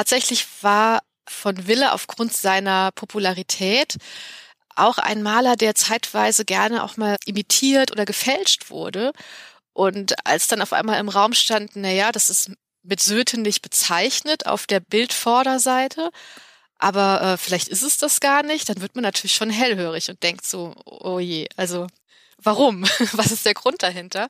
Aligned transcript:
tatsächlich 0.00 0.46
war 0.62 1.02
von 1.28 1.66
Wille 1.66 1.92
aufgrund 1.92 2.32
seiner 2.32 2.90
Popularität 2.92 3.98
auch 4.74 4.96
ein 4.96 5.22
Maler, 5.22 5.56
der 5.56 5.74
zeitweise 5.74 6.46
gerne 6.46 6.82
auch 6.82 6.96
mal 6.96 7.18
imitiert 7.26 7.92
oder 7.92 8.06
gefälscht 8.06 8.70
wurde. 8.70 9.12
Und 9.74 10.14
als 10.26 10.48
dann 10.48 10.62
auf 10.62 10.72
einmal 10.72 10.98
im 11.00 11.10
Raum 11.10 11.34
stand, 11.34 11.72
na 11.74 11.90
ja, 11.90 12.12
das 12.12 12.30
ist 12.30 12.50
mit 12.82 13.02
Söte 13.02 13.38
nicht 13.38 13.60
bezeichnet 13.60 14.46
auf 14.46 14.66
der 14.66 14.80
Bildvorderseite, 14.80 16.10
aber 16.78 17.20
äh, 17.20 17.36
vielleicht 17.36 17.68
ist 17.68 17.82
es 17.82 17.98
das 17.98 18.20
gar 18.20 18.42
nicht, 18.42 18.70
dann 18.70 18.80
wird 18.80 18.94
man 18.94 19.02
natürlich 19.02 19.34
schon 19.34 19.50
hellhörig 19.50 20.08
und 20.08 20.22
denkt 20.22 20.46
so, 20.46 20.74
oh 20.86 21.18
je, 21.18 21.46
also 21.56 21.86
warum? 22.38 22.84
Was 23.12 23.32
ist 23.32 23.44
der 23.44 23.52
Grund 23.52 23.82
dahinter? 23.82 24.28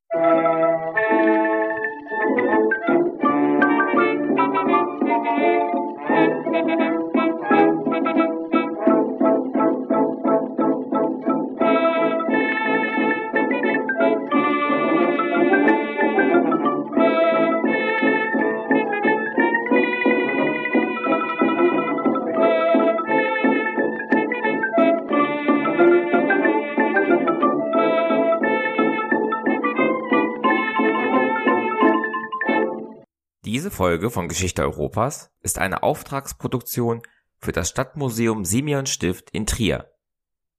Diese 33.52 33.72
Folge 33.72 34.10
von 34.10 34.28
Geschichte 34.28 34.62
Europas 34.62 35.32
ist 35.40 35.58
eine 35.58 35.82
Auftragsproduktion 35.82 37.02
für 37.36 37.50
das 37.50 37.68
Stadtmuseum 37.68 38.44
Simeon 38.44 38.86
Stift 38.86 39.30
in 39.30 39.44
Trier. 39.44 39.90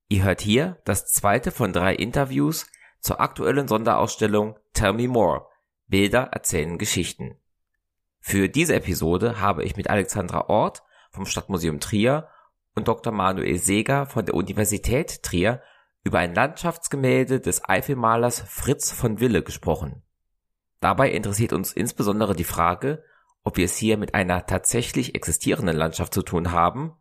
Ihr 0.10 0.26
hört 0.26 0.42
hier 0.42 0.78
das 0.84 1.06
zweite 1.06 1.52
von 1.52 1.72
drei 1.72 1.96
Interviews 1.96 2.68
zur 3.00 3.22
aktuellen 3.22 3.70
Sonderausstellung 3.70 4.60
Tell 4.74 4.92
Me 4.92 5.08
More– 5.08 5.48
Bilder 5.88 6.24
erzählen 6.34 6.78
Geschichten. 6.78 7.38
Für 8.20 8.50
diese 8.50 8.76
Episode 8.76 9.40
habe 9.40 9.64
ich 9.64 9.78
mit 9.78 9.90
Alexandra 9.90 10.50
Ort 10.50 10.84
vom 11.12 11.26
Stadtmuseum 11.26 11.80
Trier 11.80 12.28
und 12.76 12.90
Dr. 12.90 13.14
Manuel 13.14 13.58
Seeger 13.58 14.06
von 14.06 14.26
der 14.26 14.36
Universität 14.36 15.24
Trier 15.24 15.62
über 16.04 16.20
ein 16.20 16.36
Landschaftsgemälde 16.36 17.40
des 17.40 17.64
Eifelmalers 17.64 18.42
Fritz 18.42 18.92
von 18.92 19.22
Wille 19.22 19.44
gesprochen. 19.44 20.04
Dabei 20.82 21.12
interessiert 21.12 21.54
uns 21.54 21.72
insbesondere 21.72 22.36
die 22.36 22.44
Frage, 22.44 23.04
ob 23.44 23.56
wir 23.58 23.66
es 23.66 23.78
hier 23.78 23.98
mit 23.98 24.14
einer 24.16 24.46
tatsächlich 24.46 25.16
existierenden 25.16 25.78
Landschaft 25.78 26.14
zu 26.14 26.24
tun 26.24 26.52
haben, 26.52 26.94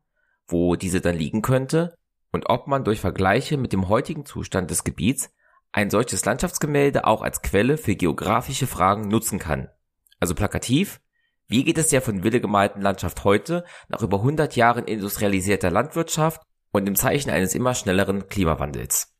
wo 0.46 0.76
diese 0.76 1.00
dann 1.00 1.16
liegen 1.16 1.42
könnte 1.42 1.94
und 2.30 2.48
ob 2.48 2.66
man 2.66 2.84
durch 2.84 3.00
Vergleiche 3.00 3.56
mit 3.56 3.72
dem 3.72 3.88
heutigen 3.88 4.26
Zustand 4.26 4.70
des 4.70 4.84
Gebiets 4.84 5.30
ein 5.72 5.88
solches 5.88 6.24
Landschaftsgemälde 6.24 7.06
auch 7.06 7.22
als 7.22 7.42
Quelle 7.42 7.78
für 7.78 7.96
geografische 7.96 8.66
Fragen 8.66 9.08
nutzen 9.08 9.38
kann. 9.38 9.68
Also 10.18 10.34
plakativ, 10.34 11.00
wie 11.46 11.64
geht 11.64 11.78
es 11.78 11.88
der 11.88 12.02
von 12.02 12.22
Wille 12.22 12.40
gemalten 12.40 12.82
Landschaft 12.82 13.24
heute 13.24 13.64
nach 13.88 14.02
über 14.02 14.18
100 14.18 14.56
Jahren 14.56 14.84
industrialisierter 14.84 15.70
Landwirtschaft 15.70 16.42
und 16.70 16.86
im 16.86 16.96
Zeichen 16.96 17.30
eines 17.30 17.54
immer 17.54 17.74
schnelleren 17.74 18.28
Klimawandels? 18.28 19.16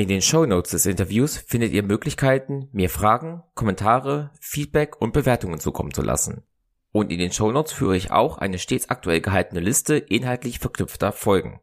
In 0.00 0.08
den 0.08 0.22
Show 0.22 0.46
Notes 0.46 0.70
des 0.70 0.86
Interviews 0.86 1.36
findet 1.36 1.72
ihr 1.72 1.82
Möglichkeiten, 1.82 2.70
mir 2.72 2.88
Fragen, 2.88 3.42
Kommentare, 3.52 4.30
Feedback 4.40 4.98
und 4.98 5.12
Bewertungen 5.12 5.60
zukommen 5.60 5.92
zu 5.92 6.00
lassen. 6.00 6.42
Und 6.90 7.12
in 7.12 7.18
den 7.18 7.32
Show 7.32 7.52
Notes 7.52 7.74
führe 7.74 7.98
ich 7.98 8.10
auch 8.10 8.38
eine 8.38 8.58
stets 8.58 8.88
aktuell 8.88 9.20
gehaltene 9.20 9.60
Liste 9.60 9.98
inhaltlich 9.98 10.58
verknüpfter 10.58 11.12
Folgen. 11.12 11.60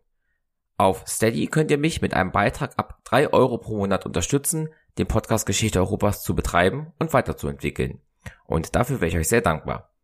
Auf 0.78 1.04
Steady 1.08 1.48
könnt 1.48 1.72
ihr 1.72 1.80
mich 1.80 2.04
mit 2.04 2.14
einem 2.14 2.32
Beitrag 2.32 2.78
ab 2.78 3.00
3 3.06 3.34
Euro 3.34 3.58
pro 3.58 3.76
Monat 3.76 4.06
unterstützen, 4.06 4.70
den 5.00 5.08
Podcast 5.08 5.48
Geschichte 5.48 5.80
Europas 5.80 6.22
zu 6.22 6.36
betreiben 6.36 6.94
und 7.00 7.14
weiterzuentwickeln. 7.14 8.02
Und 8.46 8.76
dafür 8.76 9.02
wäre 9.02 9.10
ich 9.10 9.18
euch 9.18 9.30
sehr 9.30 9.42
dankbar. 9.42 9.96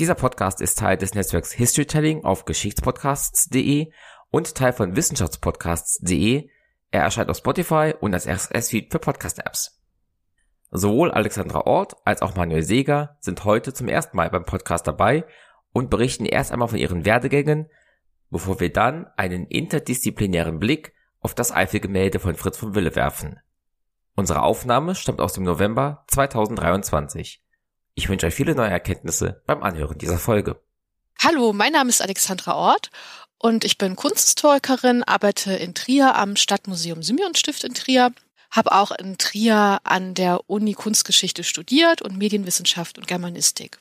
Dieser 0.00 0.14
Podcast 0.14 0.62
ist 0.62 0.78
Teil 0.78 0.96
des 0.96 1.12
Netzwerks 1.12 1.52
Historytelling 1.52 2.24
auf 2.24 2.46
geschichtspodcasts.de 2.46 3.92
und 4.30 4.54
Teil 4.54 4.72
von 4.72 4.96
wissenschaftspodcasts.de, 4.96 6.48
er 6.94 7.02
erscheint 7.02 7.28
auf 7.28 7.38
Spotify 7.38 7.92
und 8.00 8.14
als 8.14 8.28
RSS-Feed 8.28 8.92
für 8.92 9.00
Podcast-Apps. 9.00 9.80
Sowohl 10.70 11.10
Alexandra 11.10 11.62
Ort 11.66 11.96
als 12.04 12.22
auch 12.22 12.36
Manuel 12.36 12.62
Seeger 12.62 13.16
sind 13.18 13.44
heute 13.44 13.74
zum 13.74 13.88
ersten 13.88 14.16
Mal 14.16 14.30
beim 14.30 14.44
Podcast 14.44 14.86
dabei 14.86 15.24
und 15.72 15.90
berichten 15.90 16.24
erst 16.24 16.52
einmal 16.52 16.68
von 16.68 16.78
ihren 16.78 17.04
Werdegängen, 17.04 17.68
bevor 18.30 18.60
wir 18.60 18.72
dann 18.72 19.08
einen 19.16 19.46
interdisziplinären 19.46 20.60
Blick 20.60 20.94
auf 21.18 21.34
das 21.34 21.50
Eifelgemälde 21.50 22.20
von 22.20 22.36
Fritz 22.36 22.58
von 22.58 22.76
Wille 22.76 22.94
werfen. 22.94 23.40
Unsere 24.14 24.42
Aufnahme 24.42 24.94
stammt 24.94 25.20
aus 25.20 25.32
dem 25.32 25.42
November 25.42 26.04
2023. 26.06 27.42
Ich 27.94 28.08
wünsche 28.08 28.28
euch 28.28 28.34
viele 28.34 28.54
neue 28.54 28.70
Erkenntnisse 28.70 29.42
beim 29.46 29.64
Anhören 29.64 29.98
dieser 29.98 30.18
Folge. 30.18 30.60
Hallo, 31.20 31.52
mein 31.52 31.72
Name 31.72 31.90
ist 31.90 32.02
Alexandra 32.02 32.54
Ort 32.54 32.90
und 33.44 33.62
ich 33.62 33.76
bin 33.76 33.94
Kunsthistorikerin, 33.94 35.02
arbeite 35.02 35.52
in 35.52 35.74
Trier 35.74 36.14
am 36.14 36.34
Stadtmuseum 36.34 37.02
Simeon 37.02 37.34
Stift 37.34 37.62
in 37.62 37.74
Trier, 37.74 38.10
habe 38.50 38.72
auch 38.72 38.90
in 38.90 39.18
Trier 39.18 39.80
an 39.84 40.14
der 40.14 40.48
Uni 40.48 40.72
Kunstgeschichte 40.72 41.44
studiert 41.44 42.00
und 42.00 42.16
Medienwissenschaft 42.16 42.96
und 42.96 43.06
Germanistik. 43.06 43.80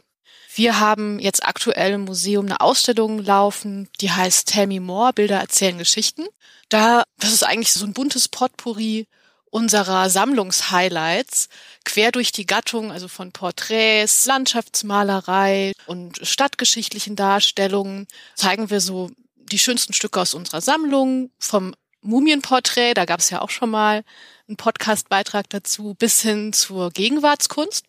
Wir 0.53 0.81
haben 0.81 1.18
jetzt 1.18 1.47
aktuell 1.47 1.94
im 1.94 2.03
Museum 2.03 2.47
eine 2.47 2.59
Ausstellung 2.59 3.19
laufen, 3.19 3.88
die 4.01 4.12
heißt 4.12 4.50
Tell 4.50 4.68
Me 4.68 4.81
More, 4.81 5.13
Bilder 5.13 5.40
erzählen 5.40 5.78
Geschichten. 5.78 6.25
Da, 6.68 7.03
das 7.18 7.31
ist 7.31 7.44
eigentlich 7.44 7.72
so 7.72 7.85
ein 7.85 7.94
buntes 7.94 8.28
Potpourri 8.28 9.07
unserer 9.50 10.09
Sammlungshighlights 10.09 11.47
quer 11.85 12.12
durch 12.12 12.34
die 12.34 12.45
Gattung, 12.45 12.91
also 12.91 13.07
von 13.07 13.31
Porträts, 13.31 14.25
Landschaftsmalerei 14.25 15.72
und 15.85 16.19
stadtgeschichtlichen 16.22 17.16
Darstellungen, 17.16 18.07
zeigen 18.35 18.69
wir 18.69 18.81
so 18.81 19.09
die 19.53 19.59
schönsten 19.59 19.94
Stücke 19.94 20.19
aus 20.19 20.34
unserer 20.34 20.62
Sammlung, 20.62 21.30
vom 21.40 21.75
Mumienporträt, 22.02 22.96
da 22.96 23.06
gab 23.06 23.22
es 23.22 23.30
ja 23.30 23.41
auch 23.41 23.50
schon 23.50 23.69
mal 23.69 24.03
einen 24.47 24.58
Podcastbeitrag 24.58 25.50
dazu, 25.50 25.96
bis 25.97 26.22
hin 26.22 26.52
zur 26.52 26.91
Gegenwartskunst. 26.91 27.86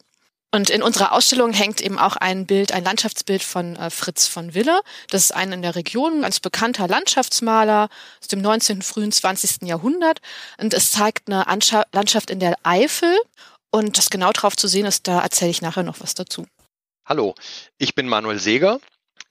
Und 0.53 0.71
in 0.71 0.85
unserer 0.85 1.11
Ausstellung 1.11 1.53
hängt 1.53 1.81
eben 1.81 1.99
auch 1.99 2.15
ein 2.15 2.47
Bild, 2.47 2.71
ein 2.71 2.85
Landschaftsbild 2.85 3.43
von 3.43 3.75
äh, 3.75 3.91
Fritz 3.91 4.29
von 4.29 4.55
Wille. 4.55 4.83
Das 5.11 5.25
ist 5.25 5.33
ein 5.33 5.51
in 5.51 5.63
der 5.63 5.75
Region 5.75 6.23
ganz 6.23 6.39
bekannter 6.39 6.87
Landschaftsmaler 6.87 7.89
aus 8.21 8.29
dem 8.29 8.41
19., 8.41 8.83
frühen 8.83 9.11
20. 9.11 9.63
Jahrhundert. 9.63 10.21
Und 10.59 10.73
es 10.73 10.93
zeigt 10.93 11.27
eine 11.27 11.49
Anscha 11.49 11.83
Landschaft 11.93 12.31
in 12.31 12.39
der 12.39 12.55
Eifel. 12.63 13.19
Und 13.73 13.99
das 13.99 14.11
genau 14.11 14.31
drauf 14.31 14.55
zu 14.55 14.69
sehen 14.69 14.87
ist, 14.87 15.09
da 15.09 15.23
erzähle 15.23 15.51
ich 15.51 15.61
nachher 15.61 15.83
noch 15.83 15.99
was 15.99 16.15
dazu. 16.15 16.47
Hallo, 17.05 17.35
ich 17.79 17.97
bin 17.97 18.07
Manuel 18.07 18.39
Seeger. 18.39 18.79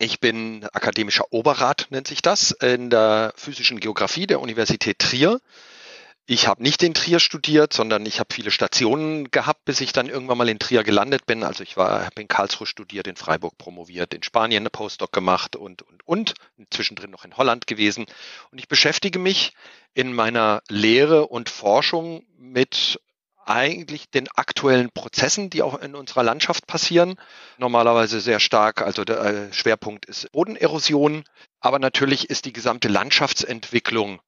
Ich 0.03 0.19
bin 0.19 0.65
akademischer 0.73 1.31
Oberrat, 1.31 1.87
nennt 1.89 2.07
sich 2.07 2.21
das, 2.21 2.51
in 2.51 2.89
der 2.89 3.31
physischen 3.37 3.79
Geografie 3.79 4.27
der 4.27 4.41
Universität 4.41 4.99
Trier. 4.99 5.39
Ich 6.25 6.45
habe 6.45 6.61
nicht 6.61 6.83
in 6.83 6.93
Trier 6.93 7.21
studiert, 7.21 7.71
sondern 7.71 8.05
ich 8.05 8.19
habe 8.19 8.33
viele 8.33 8.51
Stationen 8.51 9.31
gehabt, 9.31 9.63
bis 9.63 9.79
ich 9.79 9.93
dann 9.93 10.09
irgendwann 10.09 10.37
mal 10.37 10.49
in 10.49 10.59
Trier 10.59 10.83
gelandet 10.83 11.25
bin. 11.25 11.41
Also 11.41 11.63
ich 11.63 11.77
habe 11.77 12.21
in 12.21 12.27
Karlsruhe 12.27 12.67
studiert, 12.67 13.07
in 13.07 13.15
Freiburg 13.15 13.57
promoviert, 13.57 14.13
in 14.13 14.23
Spanien 14.23 14.63
eine 14.63 14.69
Postdoc 14.69 15.13
gemacht 15.13 15.55
und 15.55 15.83
und 15.83 16.03
und 16.03 16.33
zwischendrin 16.69 17.09
noch 17.09 17.23
in 17.23 17.37
Holland 17.37 17.65
gewesen. 17.65 18.05
Und 18.51 18.59
ich 18.59 18.67
beschäftige 18.67 19.19
mich 19.19 19.53
in 19.93 20.13
meiner 20.13 20.63
Lehre 20.67 21.27
und 21.27 21.47
Forschung 21.47 22.25
mit 22.37 22.99
eigentlich 23.45 24.09
den 24.09 24.27
aktuellen 24.35 24.89
Prozessen, 24.91 25.49
die 25.49 25.61
auch 25.61 25.79
in 25.79 25.95
unserer 25.95 26.23
Landschaft 26.23 26.67
passieren. 26.67 27.15
Normalerweise 27.57 28.19
sehr 28.19 28.39
stark, 28.39 28.81
also 28.81 29.03
der 29.03 29.21
äh, 29.21 29.53
Schwerpunkt 29.53 30.05
ist 30.05 30.31
Bodenerosion, 30.31 31.23
aber 31.59 31.79
natürlich 31.79 32.29
ist 32.29 32.45
die 32.45 32.53
gesamte 32.53 32.87
Landschaftsentwicklung 32.87 34.19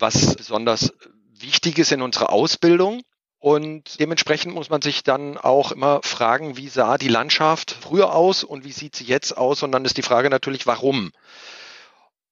was 0.00 0.34
besonders 0.34 0.92
wichtig 1.32 1.78
ist 1.78 1.92
in 1.92 2.02
unserer 2.02 2.30
Ausbildung. 2.30 3.02
Und 3.38 3.98
dementsprechend 4.00 4.54
muss 4.54 4.68
man 4.68 4.82
sich 4.82 5.02
dann 5.02 5.38
auch 5.38 5.72
immer 5.72 6.02
fragen, 6.02 6.58
wie 6.58 6.68
sah 6.68 6.98
die 6.98 7.08
Landschaft 7.08 7.70
früher 7.70 8.14
aus 8.14 8.44
und 8.44 8.64
wie 8.64 8.72
sieht 8.72 8.94
sie 8.94 9.04
jetzt 9.04 9.36
aus? 9.36 9.62
Und 9.62 9.72
dann 9.72 9.86
ist 9.86 9.96
die 9.96 10.02
Frage 10.02 10.28
natürlich, 10.28 10.66
warum? 10.66 11.12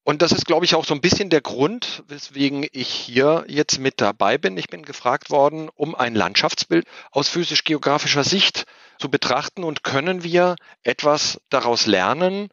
Und 0.08 0.22
das 0.22 0.32
ist, 0.32 0.46
glaube 0.46 0.64
ich, 0.64 0.74
auch 0.74 0.86
so 0.86 0.94
ein 0.94 1.02
bisschen 1.02 1.28
der 1.28 1.42
Grund, 1.42 2.02
weswegen 2.08 2.66
ich 2.72 2.88
hier 2.88 3.44
jetzt 3.46 3.78
mit 3.78 4.00
dabei 4.00 4.38
bin. 4.38 4.56
Ich 4.56 4.68
bin 4.68 4.82
gefragt 4.82 5.28
worden, 5.28 5.68
um 5.74 5.94
ein 5.94 6.14
Landschaftsbild 6.14 6.86
aus 7.10 7.28
physisch-geografischer 7.28 8.24
Sicht 8.24 8.64
zu 8.98 9.10
betrachten 9.10 9.64
und 9.64 9.84
können 9.84 10.24
wir 10.24 10.56
etwas 10.82 11.42
daraus 11.50 11.84
lernen, 11.84 12.48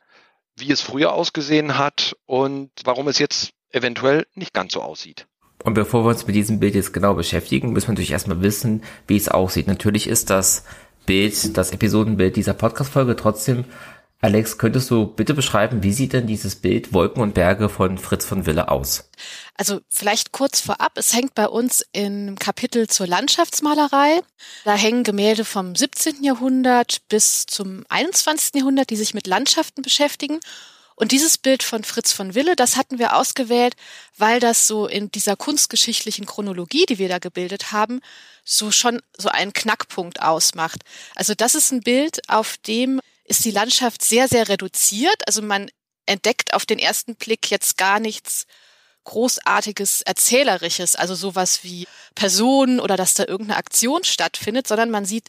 wie 0.57 0.69
es 0.69 0.81
früher 0.81 1.13
ausgesehen 1.13 1.77
hat 1.77 2.17
und 2.25 2.71
warum 2.83 3.07
es 3.07 3.19
jetzt 3.19 3.51
eventuell 3.71 4.27
nicht 4.35 4.53
ganz 4.53 4.73
so 4.73 4.81
aussieht. 4.81 5.25
Und 5.63 5.75
bevor 5.75 6.03
wir 6.03 6.09
uns 6.09 6.27
mit 6.27 6.35
diesem 6.35 6.59
Bild 6.59 6.75
jetzt 6.75 6.91
genau 6.91 7.13
beschäftigen, 7.13 7.71
müssen 7.71 7.87
wir 7.87 7.93
natürlich 7.93 8.11
erstmal 8.11 8.41
wissen, 8.41 8.83
wie 9.07 9.15
es 9.15 9.29
aussieht. 9.29 9.67
Natürlich 9.67 10.07
ist 10.07 10.29
das 10.29 10.65
Bild, 11.05 11.55
das 11.55 11.71
Episodenbild 11.71 12.35
dieser 12.35 12.53
Podcast-Folge 12.53 13.15
trotzdem 13.15 13.63
Alex, 14.21 14.57
könntest 14.57 14.89
du 14.89 15.05
bitte 15.05 15.33
beschreiben, 15.33 15.83
wie 15.83 15.93
sieht 15.93 16.13
denn 16.13 16.25
dieses 16.25 16.55
Bild 16.55 16.93
Wolken 16.93 17.21
und 17.21 17.33
Berge 17.33 17.69
von 17.69 17.97
Fritz 17.97 18.25
von 18.25 18.45
Wille 18.45 18.69
aus? 18.69 19.09
Also 19.55 19.81
vielleicht 19.89 20.31
kurz 20.31 20.61
vorab, 20.61 20.97
es 20.97 21.13
hängt 21.13 21.35
bei 21.35 21.47
uns 21.47 21.85
im 21.91 22.35
Kapitel 22.37 22.87
zur 22.87 23.07
Landschaftsmalerei. 23.07 24.21
Da 24.63 24.75
hängen 24.75 25.03
Gemälde 25.03 25.45
vom 25.45 25.75
17. 25.75 26.23
Jahrhundert 26.23 26.99
bis 27.09 27.45
zum 27.45 27.83
21. 27.89 28.55
Jahrhundert, 28.55 28.89
die 28.89 28.95
sich 28.95 29.13
mit 29.13 29.27
Landschaften 29.27 29.81
beschäftigen. 29.81 30.39
Und 30.95 31.11
dieses 31.11 31.37
Bild 31.37 31.61
von 31.61 31.83
Fritz 31.83 32.13
von 32.13 32.35
Wille, 32.35 32.55
das 32.55 32.77
hatten 32.77 32.99
wir 32.99 33.17
ausgewählt, 33.17 33.75
weil 34.17 34.39
das 34.39 34.65
so 34.65 34.87
in 34.87 35.11
dieser 35.11 35.35
kunstgeschichtlichen 35.35 36.25
Chronologie, 36.25 36.85
die 36.87 36.99
wir 36.99 37.09
da 37.09 37.19
gebildet 37.19 37.73
haben, 37.73 37.99
so 38.45 38.71
schon 38.71 39.01
so 39.17 39.27
einen 39.27 39.51
Knackpunkt 39.51 40.21
ausmacht. 40.21 40.83
Also 41.13 41.33
das 41.35 41.53
ist 41.53 41.71
ein 41.71 41.81
Bild, 41.81 42.21
auf 42.29 42.55
dem 42.65 43.01
ist 43.25 43.43
die 43.43 43.51
Landschaft 43.51 44.03
sehr, 44.03 44.27
sehr 44.27 44.47
reduziert. 44.47 45.27
Also 45.27 45.41
man 45.41 45.69
entdeckt 46.05 46.53
auf 46.53 46.65
den 46.65 46.79
ersten 46.79 47.15
Blick 47.15 47.49
jetzt 47.51 47.77
gar 47.77 47.99
nichts 47.99 48.45
großartiges 49.03 50.01
Erzählerisches, 50.01 50.95
also 50.95 51.15
sowas 51.15 51.63
wie 51.63 51.87
Personen 52.15 52.79
oder 52.79 52.97
dass 52.97 53.13
da 53.13 53.25
irgendeine 53.25 53.57
Aktion 53.57 54.03
stattfindet, 54.03 54.67
sondern 54.67 54.89
man 54.89 55.05
sieht 55.05 55.27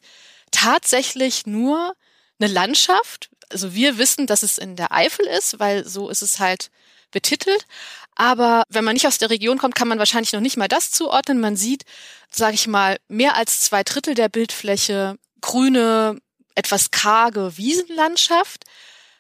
tatsächlich 0.51 1.47
nur 1.47 1.95
eine 2.39 2.53
Landschaft. 2.53 3.31
Also 3.51 3.75
wir 3.75 3.99
wissen, 3.99 4.27
dass 4.27 4.43
es 4.43 4.59
in 4.59 4.77
der 4.77 4.93
Eifel 4.93 5.27
ist, 5.27 5.59
weil 5.59 5.87
so 5.87 6.09
ist 6.09 6.23
es 6.23 6.41
halt 6.41 6.71
betitelt. 7.11 7.67
Aber 8.15 8.65
wenn 8.71 8.85
man 8.85 8.95
nicht 8.95 9.07
aus 9.07 9.19
der 9.19 9.31
Region 9.31 9.59
kommt, 9.59 9.75
kann 9.75 9.89
man 9.89 9.99
wahrscheinlich 9.99 10.33
noch 10.33 10.41
nicht 10.41 10.57
mal 10.57 10.69
das 10.69 10.91
zuordnen. 10.91 11.39
Man 11.39 11.57
sieht, 11.57 11.85
sage 12.31 12.55
ich 12.55 12.67
mal, 12.67 12.97
mehr 13.09 13.37
als 13.37 13.61
zwei 13.61 13.85
Drittel 13.85 14.15
der 14.15 14.31
Bildfläche 14.31 15.17
grüne 15.43 16.19
etwas 16.57 16.91
karge 16.91 17.57
Wiesenlandschaft 17.57 18.65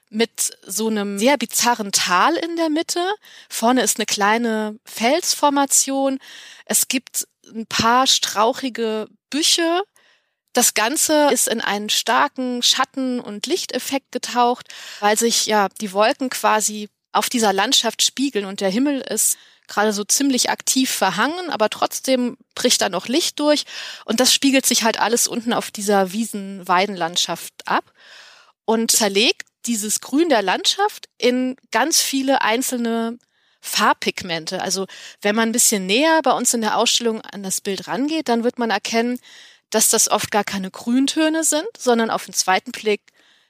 mit 0.08 0.56
so 0.66 0.88
einem 0.88 1.18
sehr 1.18 1.36
bizarren 1.36 1.92
Tal 1.92 2.34
in 2.36 2.56
der 2.56 2.70
Mitte. 2.70 3.14
Vorne 3.48 3.82
ist 3.82 3.98
eine 3.98 4.06
kleine 4.06 4.78
Felsformation. 4.84 6.18
Es 6.64 6.88
gibt 6.88 7.26
ein 7.54 7.66
paar 7.66 8.06
strauchige 8.06 9.08
Büche. 9.30 9.82
Das 10.52 10.74
Ganze 10.74 11.30
ist 11.32 11.48
in 11.48 11.60
einen 11.60 11.90
starken 11.90 12.62
Schatten- 12.62 13.20
und 13.20 13.46
Lichteffekt 13.46 14.10
getaucht, 14.12 14.68
weil 15.00 15.18
sich 15.18 15.46
ja 15.46 15.68
die 15.80 15.92
Wolken 15.92 16.30
quasi 16.30 16.88
auf 17.12 17.28
dieser 17.28 17.52
Landschaft 17.52 18.02
spiegeln 18.02 18.44
und 18.44 18.60
der 18.60 18.70
Himmel 18.70 19.00
ist 19.00 19.38
gerade 19.68 19.92
so 19.92 20.04
ziemlich 20.04 20.50
aktiv 20.50 20.90
verhangen, 20.90 21.50
aber 21.50 21.70
trotzdem 21.70 22.36
bricht 22.54 22.80
da 22.80 22.88
noch 22.88 23.08
Licht 23.08 23.38
durch 23.40 23.64
und 24.04 24.20
das 24.20 24.32
spiegelt 24.32 24.66
sich 24.66 24.82
halt 24.82 24.98
alles 25.00 25.28
unten 25.28 25.52
auf 25.52 25.70
dieser 25.70 26.12
Wiesen-Weidenlandschaft 26.12 27.52
ab 27.66 27.92
und 28.64 28.90
zerlegt 28.90 29.42
dieses 29.66 30.00
Grün 30.00 30.28
der 30.28 30.42
Landschaft 30.42 31.08
in 31.18 31.56
ganz 31.70 32.00
viele 32.00 32.42
einzelne 32.42 33.18
Farbpigmente. 33.60 34.62
Also 34.62 34.86
wenn 35.22 35.34
man 35.34 35.48
ein 35.48 35.52
bisschen 35.52 35.86
näher 35.86 36.20
bei 36.22 36.32
uns 36.32 36.54
in 36.54 36.60
der 36.60 36.76
Ausstellung 36.76 37.20
an 37.22 37.42
das 37.42 37.60
Bild 37.60 37.88
rangeht, 37.88 38.28
dann 38.28 38.44
wird 38.44 38.58
man 38.58 38.70
erkennen, 38.70 39.18
dass 39.70 39.90
das 39.90 40.08
oft 40.08 40.30
gar 40.30 40.44
keine 40.44 40.70
Grüntöne 40.70 41.42
sind, 41.42 41.66
sondern 41.76 42.10
auf 42.10 42.24
den 42.26 42.34
zweiten 42.34 42.70
Blick 42.70 43.00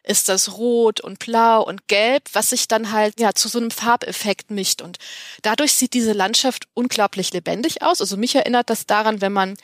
ist 0.06 0.29
das 0.29 0.56
rot 0.56 1.00
und 1.00 1.19
blau 1.19 1.62
und 1.62 1.88
gelb, 1.88 2.25
was 2.32 2.50
sich 2.50 2.69
dann 2.69 2.93
halt 2.93 3.20
ja 3.20 3.35
zu 3.35 3.49
so 3.49 3.58
einem 3.58 3.70
Farbeffekt 3.70 4.50
mischt 4.50 4.81
und 4.82 4.99
dadurch 5.43 5.73
sieht 5.73 5.94
diese 5.94 6.12
Landschaft 6.12 6.69
unglaublich 6.75 7.32
lebendig 7.32 7.82
aus. 7.82 8.00
Also 8.00 8.17
mich 8.17 8.35
erinnert 8.35 8.70
das 8.70 8.87
daran, 8.87 9.20
wenn 9.20 9.32
man 9.32 9.56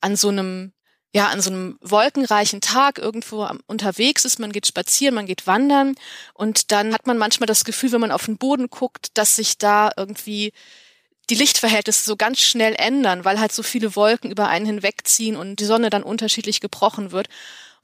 an 0.00 0.16
so 0.16 0.28
einem 0.28 0.72
ja, 1.14 1.28
an 1.28 1.40
so 1.40 1.48
einem 1.48 1.78
wolkenreichen 1.80 2.60
Tag 2.60 2.98
irgendwo 2.98 3.48
unterwegs 3.66 4.26
ist, 4.26 4.38
man 4.38 4.52
geht 4.52 4.66
spazieren, 4.66 5.14
man 5.14 5.24
geht 5.24 5.46
wandern 5.46 5.94
und 6.34 6.72
dann 6.72 6.92
hat 6.92 7.06
man 7.06 7.16
manchmal 7.16 7.46
das 7.46 7.64
Gefühl, 7.64 7.92
wenn 7.92 8.02
man 8.02 8.10
auf 8.10 8.26
den 8.26 8.36
Boden 8.36 8.68
guckt, 8.68 9.08
dass 9.14 9.36
sich 9.36 9.56
da 9.56 9.90
irgendwie 9.96 10.52
die 11.30 11.34
Lichtverhältnisse 11.34 12.04
so 12.04 12.16
ganz 12.16 12.40
schnell 12.40 12.74
ändern, 12.76 13.24
weil 13.24 13.40
halt 13.40 13.52
so 13.52 13.62
viele 13.62 13.96
Wolken 13.96 14.30
über 14.30 14.48
einen 14.48 14.66
hinwegziehen 14.66 15.36
und 15.36 15.56
die 15.56 15.64
Sonne 15.64 15.90
dann 15.90 16.02
unterschiedlich 16.02 16.60
gebrochen 16.60 17.12
wird. 17.12 17.28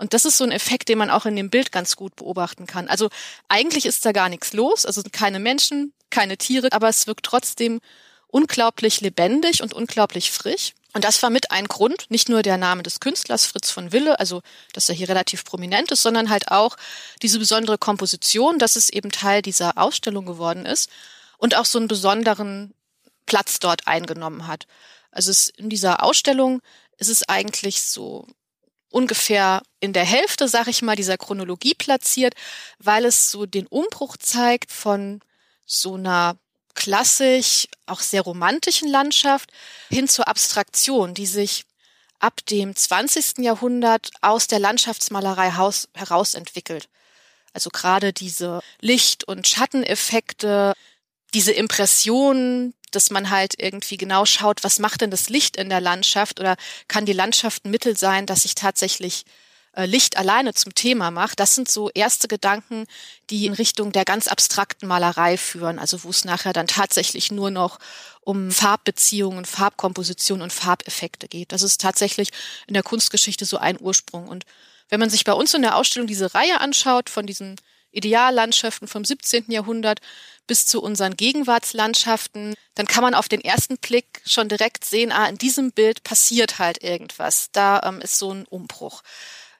Und 0.02 0.14
das 0.14 0.24
ist 0.24 0.36
so 0.36 0.42
ein 0.42 0.50
Effekt, 0.50 0.88
den 0.88 0.98
man 0.98 1.10
auch 1.10 1.26
in 1.26 1.36
dem 1.36 1.48
Bild 1.48 1.70
ganz 1.70 1.94
gut 1.94 2.16
beobachten 2.16 2.66
kann. 2.66 2.88
Also 2.88 3.08
eigentlich 3.46 3.86
ist 3.86 4.04
da 4.04 4.10
gar 4.10 4.28
nichts 4.28 4.52
los, 4.52 4.84
also 4.84 5.00
keine 5.12 5.38
Menschen, 5.38 5.92
keine 6.10 6.36
Tiere, 6.36 6.72
aber 6.72 6.88
es 6.88 7.06
wirkt 7.06 7.24
trotzdem 7.24 7.80
unglaublich 8.26 9.00
lebendig 9.00 9.62
und 9.62 9.72
unglaublich 9.72 10.32
frisch. 10.32 10.74
Und 10.92 11.04
das 11.04 11.22
war 11.22 11.30
mit 11.30 11.52
ein 11.52 11.68
Grund, 11.68 12.06
nicht 12.08 12.28
nur 12.28 12.42
der 12.42 12.56
Name 12.56 12.82
des 12.82 12.98
Künstlers 12.98 13.46
Fritz 13.46 13.70
von 13.70 13.92
Wille, 13.92 14.18
also 14.18 14.42
dass 14.72 14.88
er 14.88 14.96
hier 14.96 15.08
relativ 15.08 15.44
prominent 15.44 15.92
ist, 15.92 16.02
sondern 16.02 16.30
halt 16.30 16.50
auch 16.50 16.76
diese 17.22 17.38
besondere 17.38 17.78
Komposition, 17.78 18.58
dass 18.58 18.74
es 18.74 18.90
eben 18.90 19.12
Teil 19.12 19.40
dieser 19.40 19.78
Ausstellung 19.78 20.26
geworden 20.26 20.66
ist 20.66 20.90
und 21.38 21.54
auch 21.54 21.64
so 21.64 21.78
einen 21.78 21.86
besonderen 21.86 22.74
Platz 23.26 23.60
dort 23.60 23.86
eingenommen 23.86 24.48
hat. 24.48 24.66
Also 25.12 25.30
es, 25.30 25.48
in 25.48 25.70
dieser 25.70 26.02
Ausstellung 26.02 26.60
ist 26.98 27.08
es 27.08 27.28
eigentlich 27.28 27.82
so 27.82 28.26
ungefähr 28.92 29.62
in 29.80 29.92
der 29.92 30.04
Hälfte, 30.04 30.48
sag 30.48 30.68
ich 30.68 30.82
mal, 30.82 30.96
dieser 30.96 31.18
Chronologie 31.18 31.74
platziert, 31.74 32.34
weil 32.78 33.04
es 33.04 33.30
so 33.30 33.46
den 33.46 33.66
Umbruch 33.66 34.16
zeigt 34.16 34.70
von 34.70 35.20
so 35.64 35.94
einer 35.94 36.36
klassisch, 36.74 37.66
auch 37.86 38.00
sehr 38.00 38.22
romantischen 38.22 38.88
Landschaft 38.88 39.50
hin 39.90 40.08
zur 40.08 40.28
Abstraktion, 40.28 41.14
die 41.14 41.26
sich 41.26 41.64
ab 42.18 42.44
dem 42.46 42.74
20. 42.76 43.38
Jahrhundert 43.38 44.10
aus 44.20 44.46
der 44.46 44.58
Landschaftsmalerei 44.58 45.50
heraus 45.50 46.34
entwickelt. 46.34 46.88
Also 47.52 47.70
gerade 47.70 48.12
diese 48.12 48.60
Licht- 48.80 49.24
und 49.24 49.46
Schatteneffekte, 49.46 50.72
diese 51.34 51.52
Impressionen, 51.52 52.74
dass 52.94 53.10
man 53.10 53.30
halt 53.30 53.54
irgendwie 53.58 53.96
genau 53.96 54.24
schaut, 54.24 54.64
was 54.64 54.78
macht 54.78 55.00
denn 55.00 55.10
das 55.10 55.28
Licht 55.28 55.56
in 55.56 55.68
der 55.68 55.80
Landschaft 55.80 56.40
oder 56.40 56.56
kann 56.88 57.06
die 57.06 57.12
Landschaft 57.12 57.64
ein 57.64 57.70
Mittel 57.70 57.96
sein, 57.96 58.26
dass 58.26 58.42
sich 58.42 58.54
tatsächlich 58.54 59.24
äh, 59.74 59.86
Licht 59.86 60.18
alleine 60.18 60.52
zum 60.52 60.74
Thema 60.74 61.10
macht. 61.10 61.40
Das 61.40 61.54
sind 61.54 61.70
so 61.70 61.90
erste 61.90 62.28
Gedanken, 62.28 62.86
die 63.30 63.46
in 63.46 63.54
Richtung 63.54 63.90
der 63.90 64.04
ganz 64.04 64.28
abstrakten 64.28 64.86
Malerei 64.86 65.38
führen, 65.38 65.78
also 65.78 66.04
wo 66.04 66.10
es 66.10 66.24
nachher 66.24 66.52
dann 66.52 66.66
tatsächlich 66.66 67.32
nur 67.32 67.50
noch 67.50 67.78
um 68.20 68.50
Farbbeziehungen, 68.50 69.46
Farbkomposition 69.46 70.42
und 70.42 70.52
Farbeffekte 70.52 71.26
geht. 71.26 71.52
Das 71.52 71.62
ist 71.62 71.80
tatsächlich 71.80 72.28
in 72.66 72.74
der 72.74 72.82
Kunstgeschichte 72.82 73.46
so 73.46 73.56
ein 73.56 73.80
Ursprung. 73.80 74.28
Und 74.28 74.44
wenn 74.90 75.00
man 75.00 75.10
sich 75.10 75.24
bei 75.24 75.32
uns 75.32 75.54
in 75.54 75.62
der 75.62 75.76
Ausstellung 75.76 76.06
diese 76.06 76.34
Reihe 76.34 76.60
anschaut 76.60 77.08
von 77.08 77.26
diesen 77.26 77.56
Ideallandschaften 77.92 78.88
vom 78.88 79.04
17. 79.04 79.46
Jahrhundert 79.48 80.00
bis 80.46 80.66
zu 80.66 80.82
unseren 80.82 81.16
Gegenwartslandschaften, 81.16 82.54
dann 82.74 82.86
kann 82.86 83.02
man 83.02 83.14
auf 83.14 83.28
den 83.28 83.40
ersten 83.40 83.76
Blick 83.78 84.22
schon 84.24 84.48
direkt 84.48 84.84
sehen, 84.84 85.12
ah, 85.12 85.28
in 85.28 85.36
diesem 85.36 85.72
Bild 85.72 86.02
passiert 86.04 86.58
halt 86.58 86.82
irgendwas. 86.82 87.48
Da 87.52 87.80
ähm, 87.84 88.00
ist 88.00 88.18
so 88.18 88.32
ein 88.32 88.44
Umbruch. 88.46 89.02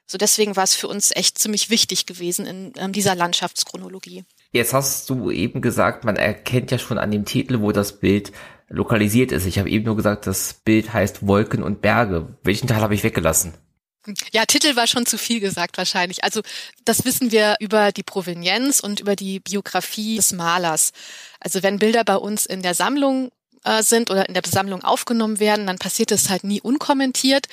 So 0.05 0.17
deswegen 0.17 0.55
war 0.55 0.63
es 0.63 0.75
für 0.75 0.87
uns 0.87 1.11
echt 1.15 1.39
ziemlich 1.39 1.69
wichtig 1.69 2.05
gewesen 2.05 2.45
in 2.45 2.73
ähm, 2.77 2.91
dieser 2.91 3.15
Landschaftschronologie. 3.15 4.25
Jetzt 4.51 4.73
hast 4.73 5.09
du 5.09 5.31
eben 5.31 5.61
gesagt, 5.61 6.03
man 6.03 6.15
erkennt 6.15 6.71
ja 6.71 6.77
schon 6.77 6.97
an 6.97 7.09
dem 7.09 7.25
Titel, 7.25 7.61
wo 7.61 7.71
das 7.71 7.99
Bild 7.99 8.31
lokalisiert 8.69 9.31
ist. 9.31 9.45
Ich 9.45 9.59
habe 9.59 9.69
eben 9.69 9.85
nur 9.85 9.95
gesagt, 9.95 10.27
das 10.27 10.53
Bild 10.53 10.93
heißt 10.93 11.25
Wolken 11.25 11.63
und 11.63 11.81
Berge. 11.81 12.35
Welchen 12.43 12.67
Teil 12.67 12.81
habe 12.81 12.95
ich 12.95 13.03
weggelassen? 13.03 13.53
Ja, 14.31 14.45
Titel 14.45 14.75
war 14.75 14.87
schon 14.87 15.05
zu 15.05 15.17
viel 15.17 15.39
gesagt 15.39 15.77
wahrscheinlich. 15.77 16.23
Also 16.23 16.41
das 16.85 17.05
wissen 17.05 17.31
wir 17.31 17.55
über 17.59 17.91
die 17.91 18.03
Provenienz 18.03 18.79
und 18.79 18.99
über 18.99 19.15
die 19.15 19.39
Biografie 19.39 20.17
des 20.17 20.33
Malers. 20.33 20.91
Also 21.39 21.63
wenn 21.63 21.79
Bilder 21.79 22.03
bei 22.03 22.17
uns 22.17 22.45
in 22.45 22.61
der 22.61 22.73
Sammlung 22.73 23.31
äh, 23.63 23.83
sind 23.83 24.09
oder 24.09 24.27
in 24.27 24.33
der 24.33 24.43
Sammlung 24.45 24.83
aufgenommen 24.83 25.39
werden, 25.39 25.67
dann 25.67 25.77
passiert 25.77 26.11
es 26.11 26.29
halt 26.29 26.43
nie 26.43 26.61
unkommentiert. 26.61 27.47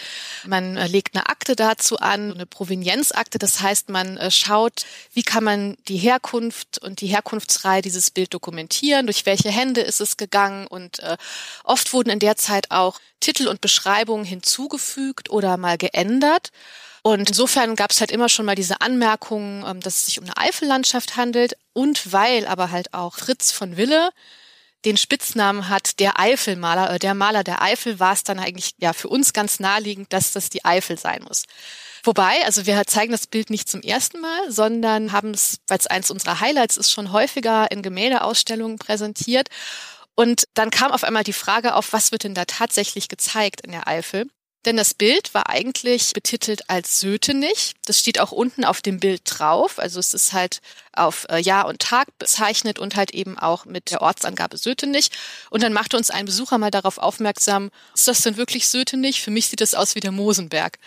Man 0.46 0.76
äh, 0.76 0.86
legt 0.86 1.14
eine 1.14 1.28
Akte 1.28 1.56
dazu 1.56 1.98
an, 1.98 2.32
eine 2.32 2.46
Provenienzakte. 2.46 3.38
Das 3.38 3.60
heißt, 3.60 3.88
man 3.88 4.16
äh, 4.16 4.30
schaut, 4.30 4.84
wie 5.12 5.22
kann 5.22 5.44
man 5.44 5.76
die 5.88 5.98
Herkunft 5.98 6.78
und 6.78 7.00
die 7.00 7.08
Herkunftsreihe 7.08 7.82
dieses 7.82 8.10
Bild 8.10 8.34
dokumentieren, 8.34 9.06
durch 9.06 9.26
welche 9.26 9.50
Hände 9.50 9.80
ist 9.80 10.00
es 10.00 10.16
gegangen 10.16 10.66
und 10.66 11.00
äh, 11.00 11.16
oft 11.64 11.92
wurden 11.92 12.10
in 12.10 12.18
der 12.18 12.36
Zeit 12.36 12.70
auch 12.70 13.00
Titel 13.20 13.48
und 13.48 13.60
Beschreibungen 13.60 14.24
hinzugefügt 14.24 15.30
oder 15.30 15.56
mal 15.56 15.78
geändert. 15.78 16.50
Und 17.02 17.28
insofern 17.28 17.76
gab 17.76 17.92
es 17.92 18.00
halt 18.00 18.10
immer 18.10 18.28
schon 18.28 18.44
mal 18.44 18.54
diese 18.54 18.80
Anmerkungen, 18.80 19.64
ähm, 19.66 19.80
dass 19.80 19.96
es 19.96 20.06
sich 20.06 20.18
um 20.18 20.24
eine 20.24 20.36
Eifellandschaft 20.36 21.16
handelt 21.16 21.56
und 21.72 22.12
weil 22.12 22.46
aber 22.46 22.70
halt 22.70 22.92
auch 22.94 23.14
Fritz 23.14 23.52
von 23.52 23.76
Wille 23.76 24.10
den 24.84 24.96
Spitznamen 24.96 25.68
hat, 25.68 26.00
der 26.00 26.18
Eifelmaler, 26.18 26.94
äh, 26.94 26.98
der 26.98 27.14
Maler 27.14 27.44
der 27.44 27.62
Eifel, 27.62 28.00
war 28.00 28.12
es 28.12 28.24
dann 28.24 28.38
eigentlich 28.38 28.72
ja 28.78 28.92
für 28.92 29.08
uns 29.08 29.32
ganz 29.32 29.60
naheliegend, 29.60 30.12
dass 30.12 30.32
das 30.32 30.48
die 30.48 30.64
Eifel 30.64 30.98
sein 30.98 31.22
muss. 31.22 31.44
Wobei, 32.02 32.44
also 32.44 32.64
wir 32.64 32.82
zeigen 32.86 33.12
das 33.12 33.26
Bild 33.26 33.50
nicht 33.50 33.68
zum 33.68 33.82
ersten 33.82 34.20
Mal, 34.20 34.50
sondern 34.50 35.12
haben 35.12 35.32
es, 35.32 35.58
weil 35.68 35.78
es 35.78 35.86
eins 35.86 36.10
unserer 36.10 36.40
Highlights 36.40 36.78
ist, 36.78 36.90
schon 36.90 37.12
häufiger 37.12 37.70
in 37.70 37.82
Gemäldeausstellungen 37.82 38.78
präsentiert. 38.78 39.48
Und 40.14 40.44
dann 40.54 40.70
kam 40.70 40.92
auf 40.92 41.04
einmal 41.04 41.24
die 41.24 41.34
Frage 41.34 41.74
auf, 41.74 41.92
was 41.92 42.12
wird 42.12 42.24
denn 42.24 42.34
da 42.34 42.46
tatsächlich 42.46 43.08
gezeigt 43.08 43.60
in 43.60 43.72
der 43.72 43.86
Eifel? 43.86 44.26
Denn 44.66 44.76
das 44.76 44.92
Bild 44.92 45.32
war 45.32 45.48
eigentlich 45.48 46.12
betitelt 46.12 46.68
als 46.68 47.00
Sötenich. 47.00 47.72
Das 47.86 47.98
steht 47.98 48.20
auch 48.20 48.30
unten 48.30 48.64
auf 48.64 48.82
dem 48.82 49.00
Bild 49.00 49.22
drauf. 49.24 49.78
Also 49.78 49.98
es 49.98 50.12
ist 50.12 50.34
halt 50.34 50.60
auf 50.92 51.26
äh, 51.30 51.38
Jahr 51.38 51.66
und 51.66 51.80
Tag 51.80 52.08
bezeichnet 52.18 52.78
und 52.78 52.94
halt 52.94 53.12
eben 53.12 53.38
auch 53.38 53.64
mit 53.64 53.90
der 53.90 54.02
Ortsangabe 54.02 54.58
Sötenich. 54.58 55.10
Und 55.48 55.62
dann 55.62 55.72
machte 55.72 55.96
uns 55.96 56.10
ein 56.10 56.26
Besucher 56.26 56.58
mal 56.58 56.70
darauf 56.70 56.98
aufmerksam, 56.98 57.70
ist 57.94 58.06
das 58.06 58.20
denn 58.20 58.36
wirklich 58.36 58.68
Sötenich? 58.68 59.22
Für 59.22 59.30
mich 59.30 59.48
sieht 59.48 59.62
das 59.62 59.74
aus 59.74 59.94
wie 59.94 60.00
der 60.00 60.12
Mosenberg. 60.12 60.78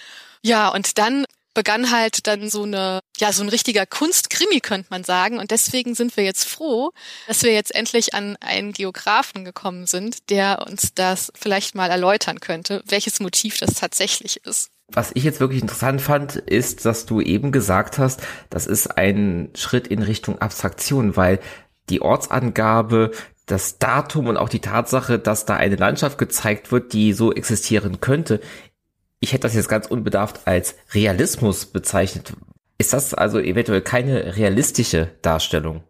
Ja, 0.43 0.69
und 0.69 0.97
dann 0.99 1.25
begann 1.53 1.89
halt 1.91 2.27
dann 2.27 2.49
so 2.49 2.63
eine, 2.63 2.99
ja, 3.17 3.31
so 3.31 3.43
ein 3.43 3.49
richtiger 3.49 3.85
Kunstkrimi, 3.85 4.59
könnte 4.59 4.87
man 4.89 5.03
sagen. 5.03 5.39
Und 5.39 5.51
deswegen 5.51 5.95
sind 5.95 6.17
wir 6.17 6.23
jetzt 6.23 6.45
froh, 6.45 6.91
dass 7.27 7.43
wir 7.43 7.53
jetzt 7.53 7.73
endlich 7.75 8.13
an 8.13 8.37
einen 8.39 8.73
Geografen 8.73 9.45
gekommen 9.45 9.85
sind, 9.85 10.29
der 10.29 10.65
uns 10.67 10.93
das 10.95 11.31
vielleicht 11.35 11.75
mal 11.75 11.89
erläutern 11.89 12.39
könnte, 12.39 12.83
welches 12.87 13.19
Motiv 13.19 13.59
das 13.59 13.75
tatsächlich 13.75 14.45
ist. 14.45 14.69
Was 14.87 15.11
ich 15.13 15.23
jetzt 15.23 15.39
wirklich 15.39 15.61
interessant 15.61 16.01
fand, 16.01 16.35
ist, 16.35 16.85
dass 16.85 17.05
du 17.05 17.21
eben 17.21 17.51
gesagt 17.51 17.97
hast, 17.97 18.21
das 18.49 18.67
ist 18.67 18.97
ein 18.97 19.49
Schritt 19.55 19.87
in 19.87 20.01
Richtung 20.03 20.39
Abstraktion, 20.39 21.15
weil 21.15 21.39
die 21.89 22.01
Ortsangabe, 22.01 23.11
das 23.45 23.77
Datum 23.77 24.27
und 24.27 24.37
auch 24.37 24.49
die 24.49 24.59
Tatsache, 24.59 25.19
dass 25.19 25.45
da 25.45 25.55
eine 25.55 25.75
Landschaft 25.75 26.17
gezeigt 26.17 26.71
wird, 26.71 26.93
die 26.93 27.13
so 27.13 27.33
existieren 27.33 27.99
könnte, 28.01 28.39
ich 29.19 29.31
hätte 29.31 29.43
das 29.43 29.53
jetzt 29.53 29.69
ganz 29.69 29.87
unbedarft 29.87 30.41
als 30.47 30.75
Realismus 30.93 31.65
bezeichnet. 31.65 32.33
Ist 32.77 32.93
das 32.93 33.13
also 33.13 33.39
eventuell 33.39 33.81
keine 33.81 34.35
realistische 34.35 35.11
Darstellung? 35.21 35.83